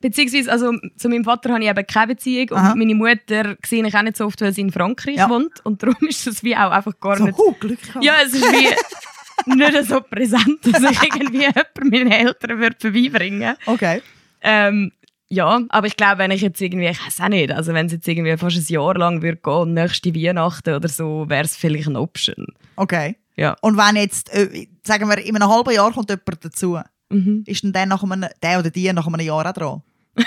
beziehungsweise, 0.00 0.50
also 0.50 0.72
zu 0.96 1.08
meinem 1.08 1.24
Vater 1.24 1.50
habe 1.52 1.62
ich 1.62 1.70
eben 1.70 1.86
keine 1.86 2.06
Beziehung 2.08 2.50
Aha. 2.52 2.72
und 2.72 2.78
meine 2.78 2.94
Mutter 2.94 3.56
sehe 3.64 3.86
ich 3.86 3.94
auch 3.94 4.02
nicht 4.02 4.16
so 4.16 4.26
oft, 4.26 4.40
weil 4.40 4.52
sie 4.52 4.60
in 4.62 4.72
Frankreich 4.72 5.16
Ja. 5.16 5.30
wohnt 5.30 5.64
und 5.64 5.82
darum 5.82 5.96
ist 6.08 6.26
das 6.26 6.42
wie 6.42 6.56
auch 6.56 6.70
einfach 6.70 6.98
gar 7.00 7.16
so, 7.16 7.24
nicht... 7.24 7.38
huh, 7.38 7.52
Glück 7.60 7.80
gehabt. 7.82 8.04
Ja, 8.04 8.14
es 8.24 8.32
ist 8.34 8.44
wie 8.44 9.54
nicht 9.54 9.84
so 9.88 10.00
präsent, 10.00 10.58
dass 10.64 10.82
ich 10.82 11.02
irgendwie 11.02 11.40
jemanden 11.40 11.88
meinen 11.90 12.12
Eltern 12.12 12.58
würde 12.58 12.76
vorbeibringen 12.78 13.56
Okay. 13.66 14.02
ähm, 14.42 14.92
ja, 15.28 15.62
aber 15.70 15.86
ich 15.86 15.96
glaube, 15.96 16.18
wenn 16.18 16.30
ich 16.30 16.42
jetzt 16.42 16.60
irgendwie, 16.60 16.88
ich 16.88 17.06
weiß 17.06 17.20
auch 17.22 17.28
nicht, 17.28 17.50
also 17.52 17.72
wenn 17.72 17.86
es 17.86 17.92
jetzt 17.92 18.06
irgendwie 18.06 18.36
fast 18.36 18.56
ein 18.58 18.64
Jahr 18.68 18.94
lang 18.98 19.22
würde 19.22 19.38
gehen 19.42 19.72
nächste 19.72 20.14
Weihnachten 20.14 20.74
oder 20.74 20.88
so, 20.90 21.24
wäre 21.28 21.44
es 21.44 21.56
vielleicht 21.56 21.88
eine 21.88 22.00
Option. 22.00 22.48
Okay. 22.76 23.16
Ja. 23.36 23.56
Und 23.60 23.76
wenn 23.76 23.96
jetzt, 23.96 24.30
äh, 24.32 24.66
sagen 24.82 25.08
wir, 25.08 25.18
in 25.18 25.36
einem 25.36 25.48
halben 25.48 25.72
Jahr 25.74 25.92
kommt 25.92 26.10
jemand 26.10 26.44
dazu, 26.44 26.78
Mhm. 27.12 27.44
ist 27.46 27.62
denn 27.62 27.72
der, 27.74 27.84
nach 27.86 28.02
einem, 28.02 28.26
der 28.42 28.58
oder 28.58 28.70
die 28.70 28.90
nach 28.92 29.06
einem 29.06 29.20
Jahr 29.20 29.46
auch 29.46 29.52
dran? 29.52 29.82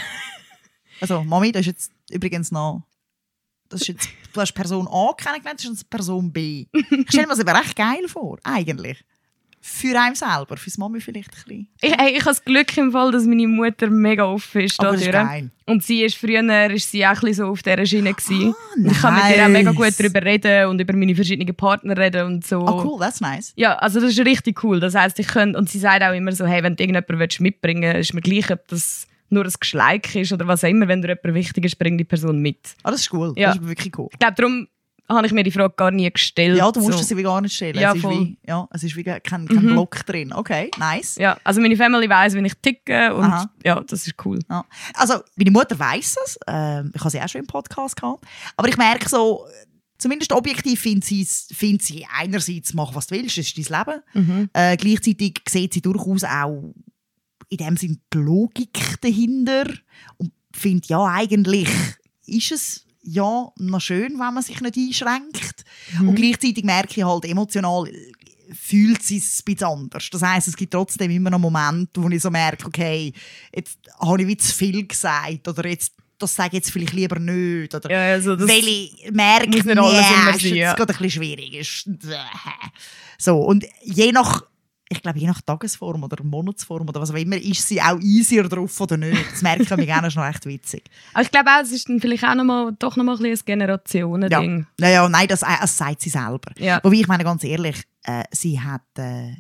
also, 1.02 1.24
Mami, 1.24 1.52
das 1.52 1.62
ist 1.62 1.66
jetzt 1.68 1.92
übrigens 2.12 2.52
noch. 2.52 2.84
Das 3.70 3.82
ist 3.82 3.88
jetzt, 3.88 4.10
du 4.34 4.42
hast 4.42 4.54
Person 4.54 4.88
A 4.88 5.14
kennengelernt, 5.18 5.60
das 5.60 5.66
ist 5.66 5.72
jetzt 5.80 5.90
Person 5.90 6.32
B. 6.32 6.68
Ich 6.72 7.08
stelle 7.10 7.24
mir 7.28 7.36
das 7.36 7.40
aber 7.40 7.60
recht 7.60 7.76
geil 7.76 8.08
vor, 8.08 8.38
eigentlich. 8.44 9.04
Für 9.68 10.00
einen 10.00 10.14
selber, 10.14 10.58
fürs 10.58 10.78
Mami 10.78 11.02
vielleicht 11.02 11.32
ein 11.32 11.34
bisschen. 11.34 11.68
Ich, 11.82 11.92
ich 11.92 12.20
habe 12.20 12.26
das 12.26 12.46
Glück 12.46 12.78
im 12.78 12.92
Fall, 12.92 13.12
dass 13.12 13.26
meine 13.26 13.48
Mutter 13.48 13.90
mega 13.90 14.24
offen 14.24 14.62
ist. 14.62 14.80
Aber 14.80 14.92
das 14.92 15.02
ist 15.02 15.12
geil. 15.12 15.50
Und 15.66 15.84
sie 15.84 16.04
ist 16.04 16.18
früher 16.18 16.70
ist 16.70 16.92
sie 16.92 17.04
auch 17.04 17.20
so 17.32 17.48
auf 17.48 17.64
dieser 17.64 17.84
Schiene. 17.84 18.14
Gewesen. 18.14 18.54
und 18.78 18.92
ich 18.92 19.02
kann 19.02 19.16
mit 19.16 19.24
ihr 19.24 19.38
nice. 19.38 19.46
auch 19.46 19.50
mega 19.50 19.72
gut 19.72 20.00
darüber 20.00 20.22
reden 20.24 20.68
und 20.68 20.80
über 20.80 20.96
meine 20.96 21.16
verschiedenen 21.16 21.56
Partner 21.56 21.98
reden 21.98 22.28
und 22.28 22.46
so. 22.46 22.64
Ah, 22.64 22.84
cool, 22.86 23.00
that's 23.00 23.22
nice. 23.22 23.54
Ja, 23.56 23.74
also 23.78 24.00
das 24.00 24.12
ist 24.12 24.24
richtig 24.24 24.64
cool. 24.64 24.80
Das 24.80 24.94
heisst, 24.94 25.18
ich 25.18 25.30
könnte, 25.30 25.58
und 25.58 25.68
sie 25.68 25.80
sagt 25.80 26.04
auch 26.04 26.14
immer 26.14 26.32
so, 26.32 26.46
hey, 26.46 26.62
wenn 26.62 26.76
du 26.76 26.84
irgendjemanden 26.84 27.18
willst 27.18 27.42
mitbringen 27.42 27.96
willst, 27.96 28.12
ist 28.12 28.14
mir 28.14 28.22
gleich, 28.22 28.52
ob 28.52 28.68
das 28.68 29.08
nur 29.30 29.46
ein 29.46 29.54
Geschleik 29.60 30.14
ist 30.16 30.32
oder 30.32 30.46
was 30.46 30.64
auch 30.64 30.70
immer, 30.70 30.88
wenn 30.88 31.02
dir 31.02 31.08
jemand 31.08 31.34
wichtig 31.34 31.66
ist, 31.66 31.80
bring 31.80 31.98
die 31.98 32.04
Person 32.04 32.40
mit. 32.40 32.76
Ah, 32.84 32.92
das 32.92 33.02
ist 33.02 33.14
cool. 33.14 33.34
Ja. 33.36 33.48
Das 33.48 33.58
ist 33.58 33.68
wirklich 33.68 33.98
cool. 33.98 34.10
Ich 34.12 34.20
glaube, 34.20 34.36
darum 34.36 34.68
habe 35.08 35.28
ich 35.28 35.34
mir 35.34 35.44
die 35.44 35.52
Frage 35.52 35.74
gar 35.76 35.92
nie 35.92 36.10
gestellt. 36.12 36.58
Ja, 36.58 36.72
du 36.72 36.80
musst 36.80 36.98
so. 36.98 37.02
es 37.04 37.16
wie 37.16 37.24
gar 37.24 37.42
nicht 37.42 37.56
stellen. 37.56 37.80
Ja, 37.80 37.92
es, 37.92 37.98
ist 37.98 38.02
voll. 38.02 38.14
wie, 38.14 38.38
ja, 38.48 38.68
es 38.72 38.84
ist 38.84 38.96
wie 38.96 39.04
kein, 39.04 39.22
kein 39.22 39.48
Block 39.48 40.06
drin. 40.06 40.34
Okay, 40.34 40.72
nice. 40.78 41.16
Ja, 41.16 41.38
also 41.44 41.62
meine 41.62 41.78
Family 41.78 42.10
weiss, 42.10 42.34
wie 42.34 42.46
ich 42.46 42.54
ticke 42.62 43.14
und 43.14 43.26
Aha. 43.26 43.50
ja, 43.64 43.80
das 43.82 44.08
ist 44.08 44.16
cool. 44.26 44.40
Ja. 44.50 44.66
Also, 44.96 45.16
meine 45.36 45.52
Mutter 45.52 45.78
weiß 45.78 46.18
es. 46.26 46.40
Ähm, 46.48 46.92
ich 46.94 47.02
habe 47.02 47.10
sie 47.10 47.22
auch 47.22 47.30
schon 47.30 47.42
im 47.42 47.48
Podcast 47.48 47.96
gehabt. 47.96 48.26
Aber 48.58 48.68
ich 48.68 48.78
merke 48.78 49.08
so, 49.08 49.46
zumindest 49.98 50.32
objektiv 50.32 50.82
findet 50.82 51.06
sie, 51.06 51.26
findet 51.26 51.84
sie 51.84 52.06
einerseits, 52.18 52.74
mach 52.74 52.96
was 52.96 53.08
du 53.08 53.16
willst, 53.16 53.38
das 53.38 53.48
ist 53.48 53.70
dein 53.70 53.86
Leben. 53.86 54.02
Mhm. 54.14 54.50
Äh, 54.54 54.78
gleichzeitig 54.78 55.42
sieht 55.48 55.74
sie 55.74 55.82
durchaus 55.82 56.24
auch 56.24 56.74
in 57.50 57.58
dem 57.58 57.78
Sinn 57.78 58.02
die 58.14 58.18
Logik 58.18 58.80
dahinter 59.02 59.66
und 60.18 60.32
findet, 60.52 60.88
ja, 60.88 61.06
eigentlich 61.06 61.70
ist 62.26 62.52
es 62.52 62.85
ja 63.06 63.52
noch 63.58 63.82
schön, 63.82 64.14
wenn 64.14 64.34
man 64.34 64.44
sich 64.44 64.62
nicht 64.62 64.78
einschränkt. 64.78 65.64
Und 66.00 66.16
gleichzeitig 66.16 66.64
merke 66.64 67.00
ich 67.00 67.06
halt 67.06 67.26
emotional, 67.26 67.90
fühlt 68.54 69.04
sie 69.04 69.18
es 69.18 69.40
ein 69.40 69.54
bisschen 69.54 69.68
anders. 69.68 70.10
Das 70.12 70.22
heisst, 70.22 70.48
es 70.48 70.58
gibt 70.58 70.74
trotzdem 70.74 71.12
immer 71.12 71.30
noch 71.30 71.40
Momente, 71.40 72.02
wo 72.02 72.10
ich 72.10 72.22
so 72.22 72.30
merke, 72.30 72.68
okay, 72.68 73.14
jetzt 73.56 73.80
habe 74.00 74.22
ich 74.22 74.28
wie 74.28 74.38
zu 74.38 74.54
viel 74.54 74.88
gesagt 74.88 75.48
oder 75.48 75.68
jetzt 75.68 75.94
das 76.18 76.34
sage 76.34 76.50
ich 76.50 76.54
jetzt 76.54 76.72
vielleicht 76.72 76.94
lieber 76.94 77.20
nicht. 77.20 77.76
Oder 77.76 77.92
Ja, 77.92 78.14
also 78.14 78.36
das 78.36 78.48
weil 78.48 78.66
ich 78.66 79.12
merke, 79.12 79.50
jetzt 79.50 79.66
ja. 80.56 80.74
gerade 80.74 80.94
ein 80.94 80.98
bisschen 80.98 81.24
schwierig. 81.24 81.54
Ist, 81.56 81.90
so, 83.18 83.40
und 83.40 83.66
je 83.84 84.12
nach, 84.12 84.44
ich 84.96 85.02
glaube, 85.02 85.20
je 85.20 85.28
nach 85.28 85.42
Tagesform 85.42 86.04
oder 86.04 86.24
Monatsform 86.24 86.88
oder 86.88 87.02
was 87.02 87.12
auch 87.12 87.16
immer, 87.16 87.38
ist 87.38 87.68
sie 87.68 87.82
auch 87.82 88.00
easier 88.00 88.44
drauf 88.44 88.80
oder 88.80 88.98
nicht. 88.98 89.32
Das 89.32 89.42
merke 89.42 89.64
ich 89.64 89.70
mir 89.70 89.86
gerne 89.86 90.10
schon 90.10 90.24
recht 90.24 90.46
witzig. 90.46 90.84
Aber 91.14 91.24
ich 91.24 91.32
glaube 91.32 91.50
auch, 91.50 91.62
es 91.62 91.72
ist 91.72 91.90
dann 91.90 92.00
vielleicht 92.00 92.24
auch 92.24 92.36
noch 92.36 92.44
mal, 92.44 92.76
doch 92.80 92.96
noch 92.96 93.04
mal 93.04 93.18
ein, 93.24 93.40
Generationending. 93.46 94.68
Ja, 94.80 94.90
ja, 94.90 95.10
nein, 95.10 95.28
das, 95.28 95.42
äh, 95.44 95.48
das 95.60 95.78
sagt 95.78 96.02
sie 96.02 96.10
selber. 96.10 96.52
Ja. 96.58 96.80
Wobei, 96.84 96.96
ich 96.96 97.08
meine 97.08 97.24
ganz 97.24 97.44
ehrlich, 97.44 97.84
äh, 98.04 98.24
sie 98.32 98.60
hat 98.60 98.82
äh, 98.98 99.34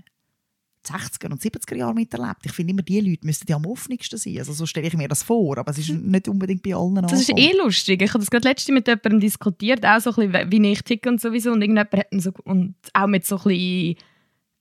die 0.87 0.91
60er 0.91 1.31
und 1.31 1.41
70er 1.41 1.75
Jahre 1.75 1.93
miterlebt. 1.93 2.45
Ich 2.45 2.51
finde 2.51 2.71
immer, 2.71 2.81
die 2.81 2.99
Leute 2.99 3.25
müssten 3.25 3.49
ja 3.49 3.55
am 3.55 3.65
offensten 3.65 4.17
sein. 4.17 4.37
Also 4.37 4.53
so 4.53 4.65
stelle 4.65 4.87
ich 4.87 4.95
mir 4.95 5.07
das 5.07 5.23
vor, 5.23 5.57
aber 5.57 5.71
es 5.71 5.79
ist 5.79 5.89
nicht 5.89 6.27
unbedingt 6.27 6.63
bei 6.63 6.75
allen 6.75 6.95
Das 6.95 7.13
ist 7.13 7.31
eh 7.35 7.53
lustig. 7.57 8.01
Ich 8.01 8.09
habe 8.09 8.19
das 8.19 8.29
gerade 8.29 8.47
letzte 8.47 8.71
mit 8.71 8.87
jemandem 8.87 9.19
diskutiert, 9.19 9.85
auch 9.85 9.99
so 9.99 10.11
ein 10.15 10.31
bisschen, 10.31 10.51
wie 10.51 10.71
ich 10.71 10.81
ticke 10.83 11.09
und 11.09 11.21
sowieso. 11.21 11.51
Und 11.51 11.61
irgendjemand 11.61 11.93
hat 11.93 12.07
dann 12.11 12.19
so, 12.19 12.31
und 12.43 12.75
auch 12.93 13.07
mit 13.07 13.25
so 13.25 13.37
ein 13.37 13.43
bisschen 13.43 13.95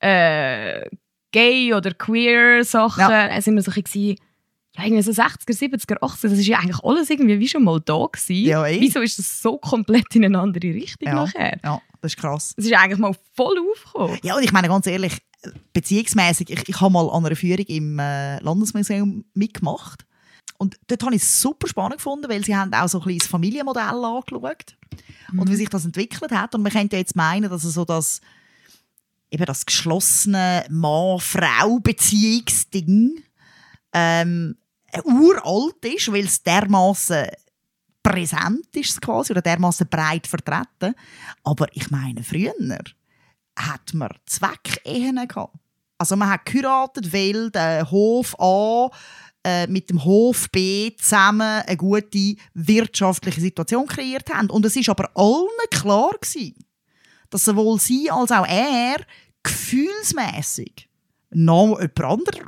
äh, 0.04 0.88
gay 1.32 1.74
oder 1.74 1.92
queer 1.92 2.64
Sachen. 2.64 3.00
Ja. 3.00 3.28
Da 3.28 3.40
sind 3.40 3.54
wir 3.56 3.62
so 3.62 3.70
ein 3.72 3.82
bisschen, 3.82 4.16
ja, 4.76 4.84
irgendwie 4.84 5.02
so 5.02 5.10
60er, 5.12 5.52
70er, 5.52 5.98
80er, 6.00 6.28
das 6.28 6.38
ist 6.38 6.46
ja 6.46 6.58
eigentlich 6.58 6.82
alles 6.84 7.10
irgendwie 7.10 7.38
wie 7.40 7.48
schon 7.48 7.64
mal 7.64 7.80
da 7.80 8.06
gewesen. 8.10 8.44
Ja, 8.46 8.66
eh. 8.66 8.80
Wieso 8.80 9.00
ist 9.00 9.18
das 9.18 9.40
so 9.42 9.58
komplett 9.58 10.14
in 10.14 10.24
eine 10.24 10.38
andere 10.40 10.68
Richtung 10.74 11.08
Ja. 11.08 11.14
nachher? 11.14 11.58
Ja, 11.64 11.80
das 12.00 12.12
ist 12.12 12.18
krass. 12.20 12.54
Es 12.56 12.66
ist 12.66 12.72
eigentlich 12.74 12.98
mal 12.98 13.14
voll 13.34 13.56
aufgekommen. 13.72 14.18
Ja, 14.22 14.36
und 14.36 14.42
ich 14.44 14.52
meine 14.52 14.68
ganz 14.68 14.86
ehrlich, 14.86 15.18
beziehungsmäßig, 15.72 16.50
ich, 16.50 16.68
ich 16.68 16.80
habe 16.80 16.92
mal 16.92 17.08
an 17.10 17.26
einer 17.26 17.36
Führung 17.36 17.64
im 17.66 17.98
äh, 17.98 18.38
Landesmuseum 18.40 19.24
mitgemacht. 19.34 20.04
Und 20.58 20.76
dort 20.86 21.02
habe 21.02 21.14
ich 21.16 21.22
es 21.22 21.40
super 21.40 21.66
spannend 21.66 21.96
gefunden, 21.96 22.30
weil 22.30 22.44
sie 22.44 22.54
haben 22.56 22.72
auch 22.72 22.88
so 22.88 22.98
ein 22.98 23.04
bisschen 23.04 23.18
das 23.18 23.28
Familienmodell 23.28 23.82
angeschaut 23.82 24.76
und 25.36 25.50
wie 25.50 25.56
sich 25.56 25.68
das 25.68 25.84
entwickelt 25.84 26.30
hat. 26.30 26.54
Und 26.54 26.62
man 26.62 26.70
könnte 26.72 26.96
ja 26.96 27.00
jetzt 27.00 27.16
meinen, 27.16 27.50
dass 27.50 27.64
es 27.64 27.74
so 27.74 27.84
das, 27.84 28.20
eben 29.34 29.44
das 29.44 29.66
geschlossene 29.66 30.64
Mann-Frau-Beziehungsding 30.70 33.22
ähm, 33.92 34.56
uralt 35.04 35.84
ist, 35.84 36.10
weil 36.12 36.24
es 36.24 36.42
dermaßen 36.42 37.26
präsent 38.02 38.74
ist 38.74 39.00
quasi 39.00 39.32
oder 39.32 39.42
dermaßen 39.42 39.86
breit 39.88 40.26
vertreten. 40.26 40.96
Aber 41.42 41.66
ich 41.72 41.90
meine, 41.90 42.22
früher 42.22 42.52
hat 43.56 43.94
man 43.94 44.10
Zweckehen 44.26 45.26
gehabt. 45.26 45.56
Also 45.98 46.16
man 46.16 46.28
hat 46.28 46.44
geheiratet, 46.44 47.12
weil 47.12 47.50
der 47.50 47.90
Hof 47.90 48.38
A 48.38 48.90
äh, 49.44 49.66
mit 49.68 49.90
dem 49.90 50.04
Hof 50.04 50.50
B 50.50 50.94
zusammen 50.96 51.62
eine 51.62 51.76
gute 51.76 52.36
wirtschaftliche 52.52 53.40
Situation 53.40 53.86
kreiert 53.86 54.28
haben. 54.30 54.50
Und 54.50 54.66
es 54.66 54.76
ist 54.76 54.88
aber 54.88 55.10
allen 55.14 55.48
klar 55.70 56.12
gewesen, 56.20 56.56
dass 57.30 57.44
sowohl 57.44 57.80
sie 57.80 58.10
als 58.10 58.32
auch 58.32 58.46
er 58.46 58.96
gefühlsmäßig 59.44 60.88
noch 61.30 61.78
jemand 61.78 62.00
anderes 62.00 62.40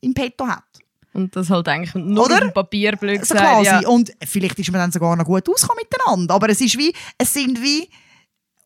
im 0.00 0.14
Petto 0.14 0.46
hat. 0.46 0.64
Und 1.12 1.34
das 1.34 1.50
halt 1.50 1.66
eigentlich 1.68 1.94
nur 1.94 2.26
Oder? 2.26 2.46
auf 2.46 2.54
Papier 2.54 2.96
blöd 2.96 3.24
So 3.24 3.34
quasi. 3.34 3.64
Ja. 3.64 3.88
Und 3.88 4.12
vielleicht 4.24 4.58
ist 4.58 4.70
man 4.70 4.80
dann 4.80 4.92
sogar 4.92 5.16
noch 5.16 5.24
gut 5.24 5.48
ausgekommen 5.48 5.82
miteinander. 5.82 6.34
Aber 6.34 6.48
es, 6.48 6.60
ist 6.60 6.78
wie, 6.78 6.94
es 7.16 7.32
sind 7.32 7.60
wie 7.60 7.88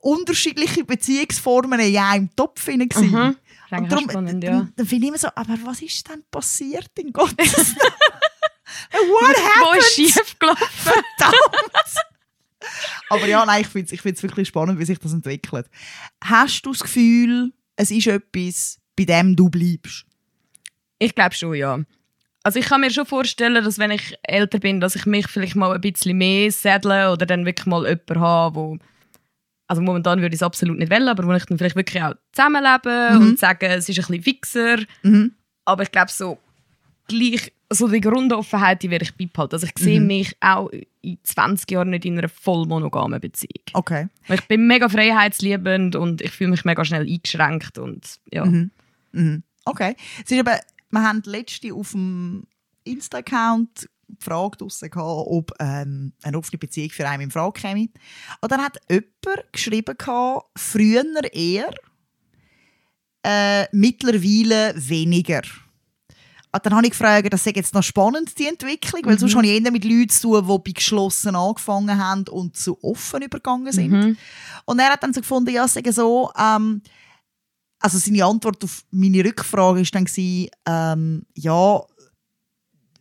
unterschiedliche 0.00 0.84
Beziehungsformen 0.84 1.80
in 1.80 1.96
einem 1.96 2.30
Topf 2.36 2.66
hinein. 2.66 2.88
Mhm. 2.94 3.36
Und 3.70 3.90
darum, 3.90 4.10
spannend, 4.10 4.44
dann, 4.44 4.52
ja. 4.52 4.68
dann 4.76 4.86
finde 4.86 5.06
ich 5.06 5.08
immer 5.08 5.18
so, 5.18 5.28
aber 5.34 5.56
was 5.64 5.80
ist 5.80 6.06
denn 6.10 6.22
passiert 6.30 6.90
in 6.98 7.10
Gottes 7.10 7.74
What 8.90 9.02
Wo 9.02 9.66
happened? 9.66 9.82
ist 9.82 9.94
schief 9.94 10.38
gelaufen? 10.38 11.02
Aber 13.08 13.26
ja, 13.26 13.44
nein, 13.46 13.62
ich 13.62 13.68
finde 13.68 13.86
es 13.86 13.92
ich 13.92 14.02
find's 14.02 14.22
wirklich 14.22 14.48
spannend, 14.48 14.78
wie 14.78 14.84
sich 14.84 14.98
das 14.98 15.12
entwickelt. 15.12 15.68
Hast 16.22 16.62
du 16.66 16.72
das 16.72 16.82
Gefühl, 16.82 17.52
es 17.76 17.90
ist 17.90 18.06
etwas, 18.06 18.78
bei 18.96 19.04
dem 19.04 19.34
du 19.36 19.48
bleibst? 19.48 20.04
Ich 20.98 21.14
glaube 21.14 21.34
schon, 21.34 21.54
ja. 21.54 21.80
Also 22.44 22.58
ich 22.58 22.66
kann 22.66 22.80
mir 22.80 22.90
schon 22.90 23.06
vorstellen, 23.06 23.62
dass 23.64 23.78
wenn 23.78 23.90
ich 23.92 24.16
älter 24.22 24.58
bin, 24.58 24.80
dass 24.80 24.96
ich 24.96 25.06
mich 25.06 25.28
vielleicht 25.28 25.54
mal 25.56 25.72
ein 25.74 25.80
bisschen 25.80 26.18
mehr 26.18 26.50
sädle 26.50 27.12
oder 27.12 27.24
dann 27.26 27.46
wirklich 27.46 27.66
mal 27.66 27.84
jemanden 27.86 28.20
habe, 28.20 28.54
wo 28.56 28.78
also 29.68 29.80
momentan 29.80 30.20
würde 30.20 30.34
ich 30.34 30.40
es 30.40 30.42
absolut 30.42 30.78
nicht 30.78 30.90
wählen, 30.90 31.08
aber 31.08 31.24
wo 31.26 31.32
ich 31.32 31.44
dann 31.46 31.56
vielleicht 31.56 31.76
wirklich 31.76 32.02
auch 32.02 32.14
zusammenlebe 32.32 33.12
Mhm. 33.18 33.20
und 33.22 33.38
sage, 33.38 33.68
es 33.68 33.88
ist 33.88 33.98
ein 33.98 34.04
bisschen 34.06 34.22
fixer. 34.22 34.78
Mhm. 35.02 35.32
Aber 35.64 35.84
ich 35.84 35.90
glaube, 35.92 36.10
so 36.10 36.38
gleich, 37.08 37.52
so 37.70 37.88
die 37.88 38.00
Grundoffenheit, 38.00 38.82
die 38.82 38.90
werde 38.90 39.04
ich 39.04 39.14
beibehalten. 39.14 39.54
Also 39.54 39.66
ich 39.66 39.72
sehe 39.82 40.00
Mhm. 40.00 40.06
mich 40.08 40.36
auch 40.40 40.68
in 41.02 41.18
20 41.22 41.70
Jahren 41.70 41.90
nicht 41.90 42.04
in 42.04 42.18
einer 42.18 42.28
voll 42.28 42.66
monogamen 42.66 43.20
Beziehung. 43.20 43.64
Okay. 43.74 44.08
Weil 44.28 44.38
Ich 44.38 44.48
bin 44.48 44.66
mega 44.66 44.88
freiheitsliebend 44.88 45.96
und 45.96 46.22
ich 46.22 46.30
fühle 46.30 46.50
mich 46.50 46.64
mega 46.64 46.84
schnell 46.84 47.06
eingeschränkt 47.06 47.78
und 47.78 48.20
ja. 48.32 48.44
Mhm. 48.44 49.42
Okay. 49.64 49.96
Es 50.24 50.30
ist 50.30 50.38
eben, 50.38 50.58
wir 50.90 51.02
haben 51.02 51.22
letzte 51.26 51.74
auf 51.74 51.92
dem 51.92 52.44
Insta-Account 52.84 53.88
die 54.08 54.24
Frage 54.24 54.58
draussen 54.58 54.90
gehabt, 54.90 55.26
ob 55.26 55.52
ähm, 55.58 56.12
eine 56.22 56.38
offene 56.38 56.58
Beziehung 56.58 56.90
für 56.90 57.08
einen 57.08 57.24
in 57.24 57.30
Frage 57.30 57.60
käme. 57.60 57.88
Und 58.40 58.52
dann 58.52 58.60
hat 58.60 58.78
jemand 58.90 59.52
geschrieben, 59.52 59.96
gehabt, 59.96 60.46
früher 60.56 61.04
eher, 61.32 61.70
äh, 63.22 63.66
mittlerweile 63.72 64.74
weniger. 64.76 65.42
Und 66.54 66.66
dann 66.66 66.74
habe 66.74 66.86
ich 66.86 66.90
gefragt, 66.90 67.32
das 67.32 67.44
sei 67.44 67.52
jetzt 67.54 67.72
noch 67.72 67.82
spannend, 67.82 68.38
die 68.38 68.46
Entwicklung, 68.46 69.02
weil 69.06 69.18
sonst 69.18 69.34
habe 69.34 69.46
ich 69.46 69.52
eher 69.62 69.70
mit 69.70 69.84
Leuten 69.84 70.10
zu 70.10 70.42
tun, 70.42 70.46
die 70.46 70.70
bei 70.70 70.74
geschlossen 70.74 71.34
angefangen 71.34 71.98
haben 71.98 72.28
und 72.28 72.56
zu 72.56 72.78
offen 72.84 73.22
übergegangen 73.22 73.72
sind. 73.72 73.90
Mhm. 73.90 74.16
Und 74.66 74.78
er 74.78 74.90
hat 74.90 75.02
dann 75.02 75.14
so 75.14 75.22
gefunden, 75.22 75.50
ja, 75.50 75.66
sei 75.66 75.82
so, 75.90 76.30
ähm, 76.38 76.82
also 77.80 77.98
seine 77.98 78.24
Antwort 78.26 78.62
auf 78.64 78.84
meine 78.90 79.24
Rückfrage 79.24 79.80
war 79.80 79.86
dann, 79.92 80.04
gewesen, 80.04 80.50
ähm, 80.66 81.22
ja, 81.34 81.80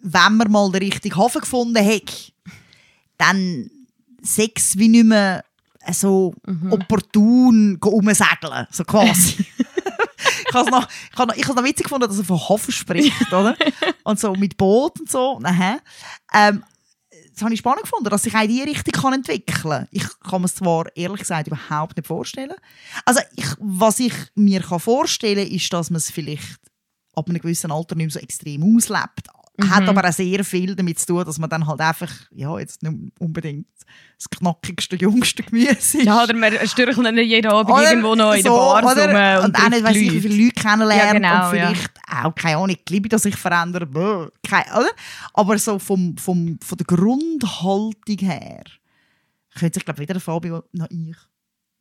wenn 0.01 0.37
man 0.37 0.51
mal 0.51 0.71
den 0.71 0.83
richtigen 0.83 1.17
Hafen 1.17 1.41
gefunden 1.41 1.85
hat, 1.85 2.33
dann 3.17 3.69
Sex 4.23 4.77
wie 4.77 4.87
nicht 4.87 5.05
mehr 5.05 5.43
so 5.91 6.33
opportun 6.69 7.79
go 7.79 7.89
umsegeln, 7.89 8.67
so 8.71 8.83
quasi. 8.83 9.45
ich 10.51 10.55
habe 10.55 10.65
es 10.65 10.71
noch, 10.71 10.87
ich 11.11 11.17
habe 11.17 11.31
noch, 11.31 11.37
ich 11.37 11.47
habe 11.47 11.61
noch 11.61 11.67
witzig 11.67 11.85
gefunden, 11.85 12.07
dass 12.07 12.17
er 12.17 12.25
von 12.25 12.49
Hafen 12.49 12.71
spricht, 12.71 13.27
oder? 13.33 13.55
Und 14.03 14.19
so 14.19 14.33
mit 14.33 14.57
Boot 14.57 14.99
und 14.99 15.09
so. 15.09 15.39
Aha. 15.43 15.79
Ähm, 16.33 16.63
das 17.33 17.43
habe 17.43 17.53
ich 17.53 17.59
spannend 17.59 17.83
gefunden, 17.83 18.09
dass 18.09 18.23
sich 18.23 18.35
auch 18.35 18.41
in 18.41 18.49
diese 18.49 18.65
Richtung 18.65 19.01
kann 19.01 19.13
entwickeln 19.13 19.61
kann. 19.61 19.87
Ich 19.91 20.05
kann 20.19 20.41
mir 20.41 20.45
es 20.45 20.55
zwar 20.55 20.85
ehrlich 20.95 21.21
gesagt 21.21 21.47
überhaupt 21.47 21.95
nicht 21.95 22.07
vorstellen. 22.07 22.55
Also 23.05 23.21
ich, 23.35 23.45
was 23.59 23.99
ich 23.99 24.13
mir 24.35 24.61
kann 24.61 24.79
vorstellen 24.79 25.47
kann, 25.47 25.55
ist, 25.55 25.71
dass 25.71 25.89
man 25.89 25.97
es 25.97 26.11
vielleicht 26.11 26.59
ab 27.15 27.29
einem 27.29 27.39
gewissen 27.39 27.71
Alter 27.71 27.95
nicht 27.95 28.07
mehr 28.07 28.11
so 28.11 28.19
extrem 28.19 28.75
auslebt. 28.75 29.29
Hat 29.69 29.87
aber 29.87 30.07
auch 30.07 30.13
sehr 30.13 30.43
viel 30.43 30.75
damit 30.75 30.99
zu 30.99 31.07
tun, 31.07 31.25
dass 31.25 31.39
man 31.39 31.49
dann 31.49 31.67
halt 31.67 31.79
einfach, 31.79 32.11
ja, 32.31 32.57
jetzt 32.59 32.83
nicht 32.83 32.95
unbedingt 33.19 33.67
das 34.17 34.29
knackigste, 34.29 34.95
jüngste 34.95 35.43
Gemüse 35.43 35.71
ist. 35.71 35.93
Ja, 35.93 36.23
oder 36.23 36.33
wir 36.33 36.67
stürcheln 36.67 37.15
nicht 37.15 37.29
jeden 37.29 37.51
Abend 37.51 37.71
Oder 37.71 37.89
irgendwo 37.89 38.15
noch 38.15 38.33
in 38.33 38.43
der 38.43 38.51
so, 38.51 38.57
Bar 38.57 38.83
oder? 38.83 39.39
rum 39.39 39.45
und, 39.45 39.55
auch 39.55 39.69
nicht, 39.69 39.83
weiss 39.83 39.95
ich, 39.95 40.11
wie 40.11 40.21
viele 40.21 40.43
Leute 40.43 40.61
kennenlernt 40.61 41.03
Ja, 41.03 41.13
genau, 41.13 41.45
und 41.45 41.51
vielleicht 41.51 41.91
auch, 42.07 42.35
keine 42.35 42.57
Ahnung, 42.57 42.75
die 42.87 42.93
Liebe, 42.93 43.09
die 43.09 43.17
sich 43.17 43.35
verändert, 43.35 43.89
oder? 43.93 44.31
Aber 45.33 45.57
so 45.57 45.79
vom, 45.79 46.17
vom, 46.17 46.59
von 46.61 46.77
der 46.77 46.85
Grundhaltung 46.85 48.17
her 48.19 48.63
könnte 49.55 49.75
sich, 49.75 49.85
glaube 49.85 49.97
ich, 49.97 50.01
weder 50.01 50.13
der 50.13 50.21
Fabio 50.21 50.63
noch 50.71 50.87
ich 50.89 51.17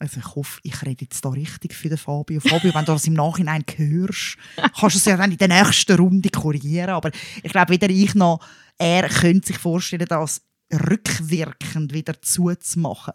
also 0.01 0.19
ich 0.19 0.35
hoffe, 0.35 0.61
ich 0.63 0.83
rede 0.83 1.05
jetzt 1.05 1.25
da 1.25 1.29
richtig 1.29 1.75
für 1.75 1.89
den 1.91 1.99
Fabio. 1.99 2.41
Fabio, 2.41 2.75
wenn 2.75 2.85
du 2.87 2.93
das 2.93 3.07
im 3.07 3.13
Nachhinein 3.15 3.65
hörst, 3.77 4.37
kannst 4.57 4.97
du 4.97 4.99
es 4.99 5.05
ja 5.05 5.17
dann 5.17 5.31
in 5.31 5.37
der 5.39 5.49
nächsten 5.49 5.97
Runde 5.97 6.31
korrigieren. 6.31 6.91
Aber 6.91 7.11
ich 7.43 7.53
glaube, 7.53 7.71
weder 7.73 7.91
ich 7.91 8.15
noch 8.15 8.41
er 8.79 9.09
könnte 9.11 9.49
sich 9.49 9.59
vorstellen, 9.59 10.07
das 10.09 10.41
rückwirkend 10.73 11.93
wieder 11.93 12.21
zuzumachen. 12.23 13.13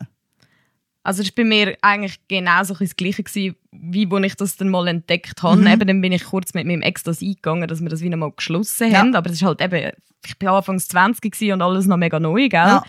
Also 1.02 1.22
es 1.22 1.30
war 1.30 1.36
bei 1.38 1.44
mir 1.44 1.78
eigentlich 1.82 2.20
genau 2.28 2.64
so 2.64 2.76
das 2.76 2.96
Gleiche, 2.96 3.24
gewesen, 3.24 3.56
wie 3.72 4.08
als 4.12 4.26
ich 4.26 4.36
das 4.36 4.58
dann 4.58 4.70
mal 4.70 4.88
entdeckt 4.88 5.42
habe. 5.44 5.62
Mhm. 5.62 5.68
Eben, 5.68 5.88
dann 5.88 6.02
bin 6.02 6.12
ich 6.12 6.24
kurz 6.24 6.54
mit 6.54 6.66
meinem 6.68 6.82
Ex 6.82 7.04
das 7.04 7.22
eingegangen, 7.22 7.68
dass 7.68 7.82
wir 7.82 7.90
das 7.90 8.02
wieder 8.02 8.18
mal 8.18 8.32
geschlossen 8.32 8.92
Ja. 8.92 9.00
haben. 9.00 9.16
Aber 9.16 9.30
es 9.30 9.38
ist 9.38 9.44
halt 9.44 9.62
eben, 9.62 9.92
ich 10.26 10.36
war 10.42 10.58
anfangs 10.58 10.88
20 10.88 11.32
gewesen 11.32 11.54
und 11.54 11.62
alles 11.62 11.86
noch 11.88 11.98
mega 11.98 12.20
neu, 12.20 12.48
gell? 12.48 12.52
Ja. 12.52 12.84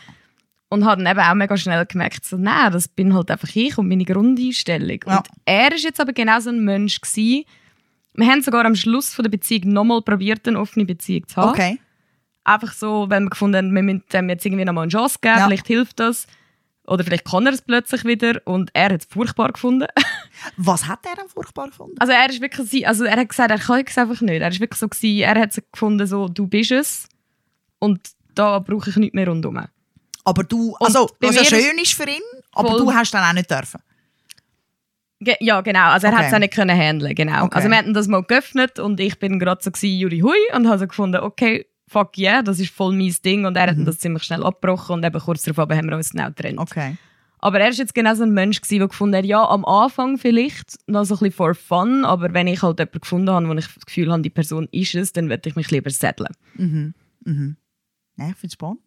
Und 0.68 0.84
habe 0.84 1.02
dann 1.02 1.12
eben 1.16 1.24
auch 1.24 1.34
mega 1.34 1.56
schnell 1.56 1.86
gemerkt, 1.86 2.24
so, 2.24 2.36
nein, 2.36 2.72
das 2.72 2.88
bin 2.88 3.14
halt 3.14 3.30
einfach 3.30 3.48
ich 3.54 3.78
und 3.78 3.88
meine 3.88 4.04
Grundeinstellung. 4.04 4.98
Ja. 5.06 5.18
Und 5.18 5.28
er 5.44 5.72
ist 5.72 5.84
jetzt 5.84 6.00
aber 6.00 6.12
genau 6.12 6.40
so 6.40 6.50
ein 6.50 6.64
Mensch 6.64 7.00
gewesen. 7.00 7.44
Wir 8.14 8.26
haben 8.26 8.42
sogar 8.42 8.64
am 8.64 8.74
Schluss 8.74 9.14
von 9.14 9.22
der 9.22 9.30
Beziehung 9.30 9.72
nochmal 9.72 10.02
probiert, 10.02 10.46
eine 10.48 10.58
offene 10.58 10.84
Beziehung 10.84 11.28
zu 11.28 11.36
haben. 11.36 11.50
Okay. 11.50 11.78
Einfach 12.42 12.72
so, 12.72 13.06
wenn 13.10 13.24
wir 13.24 13.30
gefunden 13.30 13.56
haben, 13.58 13.74
wir 13.74 13.82
müssen 13.82 14.02
dem 14.12 14.28
jetzt 14.28 14.44
irgendwie 14.44 14.64
nochmal 14.64 14.82
eine 14.84 14.92
Chance 14.92 15.18
geben, 15.20 15.36
Ja. 15.38 15.46
vielleicht 15.46 15.66
hilft 15.68 16.00
das. 16.00 16.26
Oder 16.88 17.02
vielleicht 17.04 17.24
kann 17.24 17.44
er 17.46 17.52
es 17.52 17.62
plötzlich 17.62 18.04
wieder. 18.04 18.40
Und 18.44 18.70
er 18.72 18.90
hat 18.92 19.00
es 19.02 19.06
furchtbar 19.06 19.52
gefunden. 19.52 19.86
Was 20.56 20.86
hat 20.88 21.00
er 21.06 21.16
denn 21.16 21.28
furchtbar 21.28 21.66
gefunden? 21.68 21.96
Also 21.98 22.12
er 22.12 22.28
ist 22.28 22.40
wirklich, 22.40 22.68
so- 22.70 22.86
also 22.86 23.04
er 23.04 23.16
hat 23.18 23.28
gesagt, 23.28 23.50
er 23.50 23.58
kann 23.58 23.82
es 23.86 23.98
einfach 23.98 24.20
nicht. 24.20 24.40
Er 24.40 24.48
ist 24.48 24.60
wirklich 24.60 24.78
so 24.78 24.88
gewesen, 24.88 25.20
er 25.22 25.40
hat 25.40 25.52
so 25.52 25.60
gefunden, 25.72 26.06
so, 26.06 26.28
du 26.28 26.46
bist 26.46 26.70
es. 26.72 27.08
Und 27.80 28.00
da 28.34 28.58
brauche 28.60 28.90
ich 28.90 28.96
nichts 28.96 29.14
mehr 29.14 29.28
rundherum. 29.28 29.60
Aber 30.26 30.42
du, 30.42 30.74
also, 30.80 31.08
was 31.20 31.36
ja 31.36 31.44
schön 31.44 31.78
ist 31.80 31.94
für 31.94 32.02
ihn, 32.08 32.20
aber 32.52 32.70
Voll. 32.70 32.80
du 32.80 32.92
hast 32.92 33.14
dann 33.14 33.22
auch 33.22 33.32
nicht 33.32 33.48
dürfen. 33.48 33.80
Ge 35.20 35.36
ja, 35.40 35.60
genau. 35.60 35.90
Also 35.90 36.08
er 36.08 36.12
Okay. 36.12 36.22
hat 36.22 36.28
es 36.28 36.34
auch 36.34 36.38
nicht 36.40 36.52
können 36.52 36.76
handeln, 36.76 37.14
genau. 37.14 37.44
Okay. 37.44 37.54
Also 37.56 37.70
wir 37.70 37.76
hatten 37.78 37.94
das 37.94 38.08
mal 38.08 38.24
geöffnet 38.24 38.80
und 38.80 38.98
ich 38.98 39.18
bin 39.20 39.38
gerade 39.38 39.62
so 39.62 39.70
gewesen, 39.70 39.98
Juri 39.98 40.18
Hui 40.18 40.36
und 40.54 40.66
habe 40.68 40.78
so 40.80 40.86
gefunden, 40.88 41.20
okay, 41.22 41.66
fuck 41.88 42.18
yeah, 42.18 42.42
das 42.42 42.58
ist 42.58 42.74
voll 42.74 42.92
mein 42.92 43.14
Ding 43.24 43.46
und 43.46 43.56
er 43.56 43.68
hat 43.68 43.76
das 43.78 43.98
ziemlich 44.00 44.24
schnell 44.24 44.42
abgebrochen 44.42 44.96
und 44.96 45.04
eben 45.04 45.20
kurz 45.20 45.42
darauf 45.44 45.70
haben 45.70 45.88
wir 45.88 45.96
uns 45.96 46.10
auch 46.18 46.26
getrennt. 46.26 46.58
Okay. 46.58 46.96
Aber 47.38 47.60
er 47.60 47.68
ist 47.68 47.78
jetzt 47.78 47.94
genau 47.94 48.14
so 48.14 48.24
ein 48.24 48.32
Mensch 48.32 48.60
gewesen, 48.60 48.80
der 48.80 48.88
gefunden 48.88 49.16
hat, 49.16 49.24
ja, 49.24 49.46
am 49.48 49.64
Anfang 49.64 50.18
vielleicht 50.18 50.76
noch 50.88 51.04
so 51.04 51.14
ein 51.14 51.18
bisschen 51.20 51.32
for 51.32 51.54
fun, 51.54 52.04
aber 52.04 52.34
wenn 52.34 52.48
ich 52.48 52.62
halt 52.62 52.80
jemanden 52.80 53.00
gefunden 53.00 53.30
habe, 53.30 53.48
wo 53.48 53.52
ich 53.54 53.66
das 53.72 53.86
Gefühl 53.86 54.10
habe, 54.10 54.22
die 54.22 54.30
Person 54.30 54.68
ist 54.72 54.94
es, 54.96 55.12
dann 55.12 55.28
würde 55.30 55.48
ich 55.48 55.54
mich 55.54 55.70
lieber 55.70 55.90
setteln. 55.90 56.34
Nein, 58.16 58.30
ich 58.30 58.36
finde 58.36 58.46
es 58.46 58.52
spannend. 58.54 58.80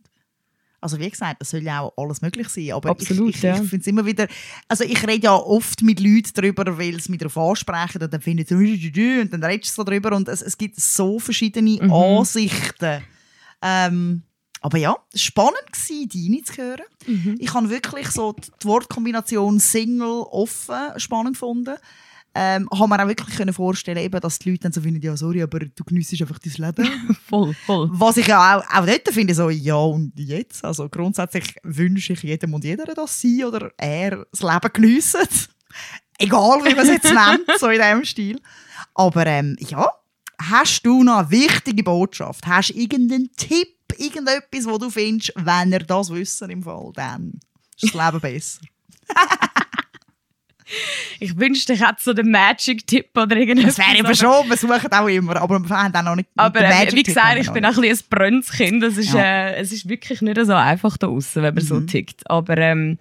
Also 0.82 1.00
wie 1.00 1.10
gesagt, 1.10 1.42
das 1.42 1.50
soll 1.50 1.64
ja 1.64 1.82
auch 1.82 1.94
alles 1.98 2.22
möglich 2.22 2.48
sein. 2.50 2.72
Aber 2.72 2.90
Absolut, 2.90 3.30
ich, 3.30 3.36
ich, 3.38 3.42
ja. 3.44 3.54
ich 3.56 3.70
finde 3.70 3.82
es 3.82 3.88
immer 3.88 4.06
wieder... 4.06 4.28
Also 4.68 4.84
ich 4.84 5.06
rede 5.06 5.26
ja 5.26 5.36
oft 5.36 5.82
mit 5.82 6.00
Leuten 6.00 6.32
darüber, 6.34 6.78
weil 6.78 7.00
sie 7.00 7.12
mich 7.12 7.20
darauf 7.20 7.38
ansprechen 7.38 8.02
und 8.02 8.14
dann 8.14 8.22
finden 8.22 8.46
sie 8.46 9.20
und 9.22 9.34
dann 9.34 9.44
redest 9.44 9.78
du 9.78 9.84
darüber 9.84 10.16
und 10.16 10.28
es, 10.28 10.42
es 10.42 10.58
gibt 10.58 10.80
so 10.80 11.20
verschiedene 11.20 11.70
Mhm. 11.82 11.94
Ansichten. 11.94 13.04
Ähm, 13.62 14.24
aber 14.62 14.78
ja, 14.78 14.98
es 15.14 15.22
war 15.36 15.54
spannend, 15.54 15.72
gewesen, 15.72 16.10
deine 16.10 16.44
zu 16.44 16.58
hören. 16.58 16.82
Mhm. 17.08 17.36
Ich 17.40 17.54
habe 17.54 17.70
wirklich 17.70 18.10
so 18.10 18.34
die 18.34 18.68
Wortkombination 18.68 19.60
Single, 19.60 20.24
offen 20.30 20.98
spannend 20.98 21.34
gefunden. 21.34 21.76
Ähm, 22.36 22.70
habe 22.72 22.88
mir 22.88 23.04
auch 23.04 23.08
wirklich 23.08 23.36
können 23.36 23.54
vorstellen, 23.54 23.98
eben, 23.98 24.20
dass 24.20 24.38
die 24.38 24.52
Leute 24.52 24.64
dann 24.64 24.72
so 24.72 24.82
finden, 24.82 25.02
ja 25.02 25.18
sorry, 25.18 25.42
aber 25.42 25.60
du 25.60 25.84
geniessest 25.84 26.22
einfach 26.22 26.40
dein 26.40 26.54
Leben. 26.54 27.18
Voll, 27.28 27.54
voll. 27.66 27.90
Was 27.92 28.18
ich 28.18 28.34
auch, 28.34 28.64
auch 28.72 28.86
dort 28.86 29.10
finde, 29.10 29.34
so, 29.34 29.50
ja 29.50 29.76
und 29.76 30.14
jetzt? 30.16 30.64
Also 30.64 30.90
grundsätzlich 30.90 31.56
wünsche 31.64 32.14
ich 32.14 32.24
jedem 32.24 32.54
und 32.54 32.64
jeder, 32.64 32.86
dass 32.86 33.20
sie 33.20 33.44
oder 33.44 33.72
er 33.78 34.26
das 34.32 34.42
Leben 34.42 34.74
geniessen. 34.74 35.22
Egal, 36.18 36.64
wie 36.66 36.76
man 36.76 36.86
es 36.86 36.90
jetzt 36.90 37.14
nennt, 37.14 37.60
so 37.60 37.68
in 37.68 37.82
diesem 37.82 38.06
Stil. 38.06 38.42
Aber 38.94 39.26
ähm, 39.26 39.56
ja, 39.60 39.90
hast 40.40 40.86
du 40.86 41.04
noch 41.04 41.20
eine 41.20 41.32
wichtige 41.32 41.84
Botschaft? 41.84 42.46
Hast 42.46 42.70
du 42.70 42.74
irgendeinen 42.74 43.32
Tipp, 43.38 43.76
irgendetwas, 43.98 44.66
wo 44.66 44.78
du 44.78 44.90
findest, 44.90 45.34
wenn 45.36 45.72
ihr 45.72 45.80
das 45.80 46.10
wissen 46.10 46.50
im 46.50 46.64
Fall, 46.64 46.92
dann 46.94 47.40
ist 47.82 47.96
das 47.96 48.06
Leben 48.06 48.22
besser? 48.22 48.62
Ich 51.22 51.38
wünschte, 51.38 51.74
ich 51.74 51.82
hätte 51.82 51.98
so 52.00 52.14
den 52.14 52.32
Magic-Tipp 52.32 53.10
oder 53.18 53.36
irgendetwas. 53.36 53.76
Das 53.76 53.88
wäre 53.88 53.98
eben 53.98 54.16
schon, 54.16 54.50
wir 54.50 54.56
suchen 54.58 54.92
auch 54.94 55.08
immer, 55.08 55.36
aber 55.42 55.60
wir 55.60 55.70
haben 55.70 55.94
auch 55.96 56.04
noch 56.04 56.16
nicht 56.16 56.30
Aber 56.38 56.62
äh, 56.62 56.88
wie 56.94 57.04
gesagt, 57.04 57.38
ich 57.40 57.50
bin 57.52 57.66
auch 57.66 57.76
ein 57.76 57.82
bisschen 57.82 58.06
ein 58.06 58.18
Brönzkind. 58.18 58.84
Es 58.84 58.98
ist, 58.98 59.14
Ja. 59.14 59.20
Mhm. 59.20 59.20
äh, 59.26 59.56
es 59.56 59.72
ist 59.74 59.90
wirklich 59.90 60.22
nicht 60.22 60.40
so 60.46 60.54
einfach 60.54 60.96
da 60.98 61.08
außen, 61.08 61.44
wenn 61.44 61.54
man 61.56 61.64
so 61.64 61.80
tickt. 61.82 62.22
Aber 62.30 62.58
ähm, 62.58 62.98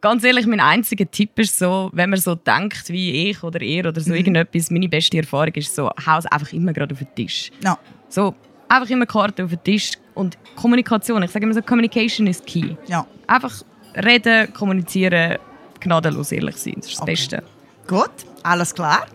ganz 0.00 0.24
ehrlich, 0.24 0.46
mein 0.46 0.60
einziger 0.60 1.10
Tipp 1.10 1.38
ist 1.38 1.58
so, 1.58 1.88
wenn 1.92 2.10
man 2.10 2.18
so 2.20 2.34
denkt 2.34 2.88
wie 2.90 3.30
ich 3.30 3.42
oder 3.42 3.62
ihr 3.62 3.86
oder 3.86 4.00
so 4.00 4.10
Mhm. 4.10 4.16
irgendetwas, 4.16 4.70
meine 4.70 4.88
beste 4.88 5.16
Erfahrung 5.18 5.54
ist 5.54 5.74
so, 5.74 5.88
hau 6.06 6.18
es 6.18 6.26
einfach 6.26 6.52
immer 6.52 6.72
gerade 6.72 6.92
auf 6.94 6.98
den 6.98 7.14
Tisch. 7.14 7.50
Ja, 7.64 7.78
So, 8.08 8.34
einfach 8.68 8.90
immer 8.90 9.06
Karten 9.06 9.42
auf 9.44 9.50
den 9.50 9.62
Tisch 9.64 9.92
und 10.14 10.36
Kommunikation. 10.56 11.22
Ich 11.22 11.30
sage 11.30 11.44
immer 11.46 11.54
so, 11.54 11.62
Communication 11.62 12.26
is 12.26 12.42
key. 12.44 12.74
ja. 12.88 13.06
Einfach 13.26 13.62
reden, 13.96 14.52
kommunizieren, 14.52 15.38
gnadenlos 15.80 16.32
ehrlich 16.32 16.56
sein. 16.56 16.74
Das 16.76 16.86
ist 16.86 16.94
das 16.94 17.02
Okay. 17.02 17.12
Beste. 17.12 17.42
Gut, 17.86 18.10
alles 18.42 18.74
klar. 18.74 19.06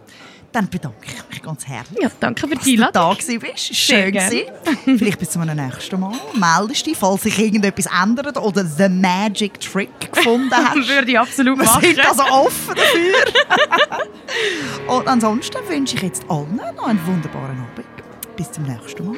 Dann 0.51 0.69
bedanke 0.69 0.97
ich 1.07 1.29
mich 1.31 1.41
ganz 1.41 1.65
herzlich. 1.65 1.99
Ja, 1.99 2.11
danke 2.19 2.47
für 2.47 2.53
dass 2.53 2.63
die 2.63 2.75
du 2.75 2.85
Einladung. 2.85 3.15
da 3.17 3.19
gewesen 3.19 3.39
bist. 3.39 3.73
Sehr 3.73 4.03
Schön 4.03 4.11
gewesen. 4.13 4.99
Vielleicht 4.99 5.17
bis 5.17 5.31
zum 5.31 5.41
nächsten 5.45 5.99
Mal. 5.99 6.13
Meldest 6.35 6.85
dich, 6.85 6.95
falls 6.95 7.23
sich 7.23 7.39
irgendetwas 7.39 7.87
ändert 7.87 8.37
oder 8.37 8.63
the 8.63 8.87
magic 8.87 9.59
trick 9.59 9.89
gefunden 10.13 10.51
hast. 10.53 10.75
Würde 10.87 11.11
ich 11.11 11.17
absolut 11.17 11.57
Wir 11.57 11.65
machen. 11.65 11.81
sind 11.81 11.99
also 12.07 12.23
offen 12.25 12.75
dafür. 12.75 13.15
Und 14.95 15.07
ansonsten 15.07 15.57
wünsche 15.67 15.95
ich 15.95 16.03
jetzt 16.03 16.23
allen 16.29 16.55
noch 16.75 16.87
einen 16.87 17.03
wunderbaren 17.07 17.57
Abend. 17.59 18.35
Bis 18.35 18.51
zum 18.51 18.63
nächsten 18.65 19.07
Mal. 19.07 19.15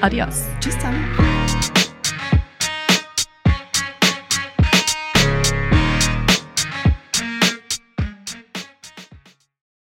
Adios. 0.00 0.44
Tschüss 0.60 0.74
zusammen. 0.76 1.31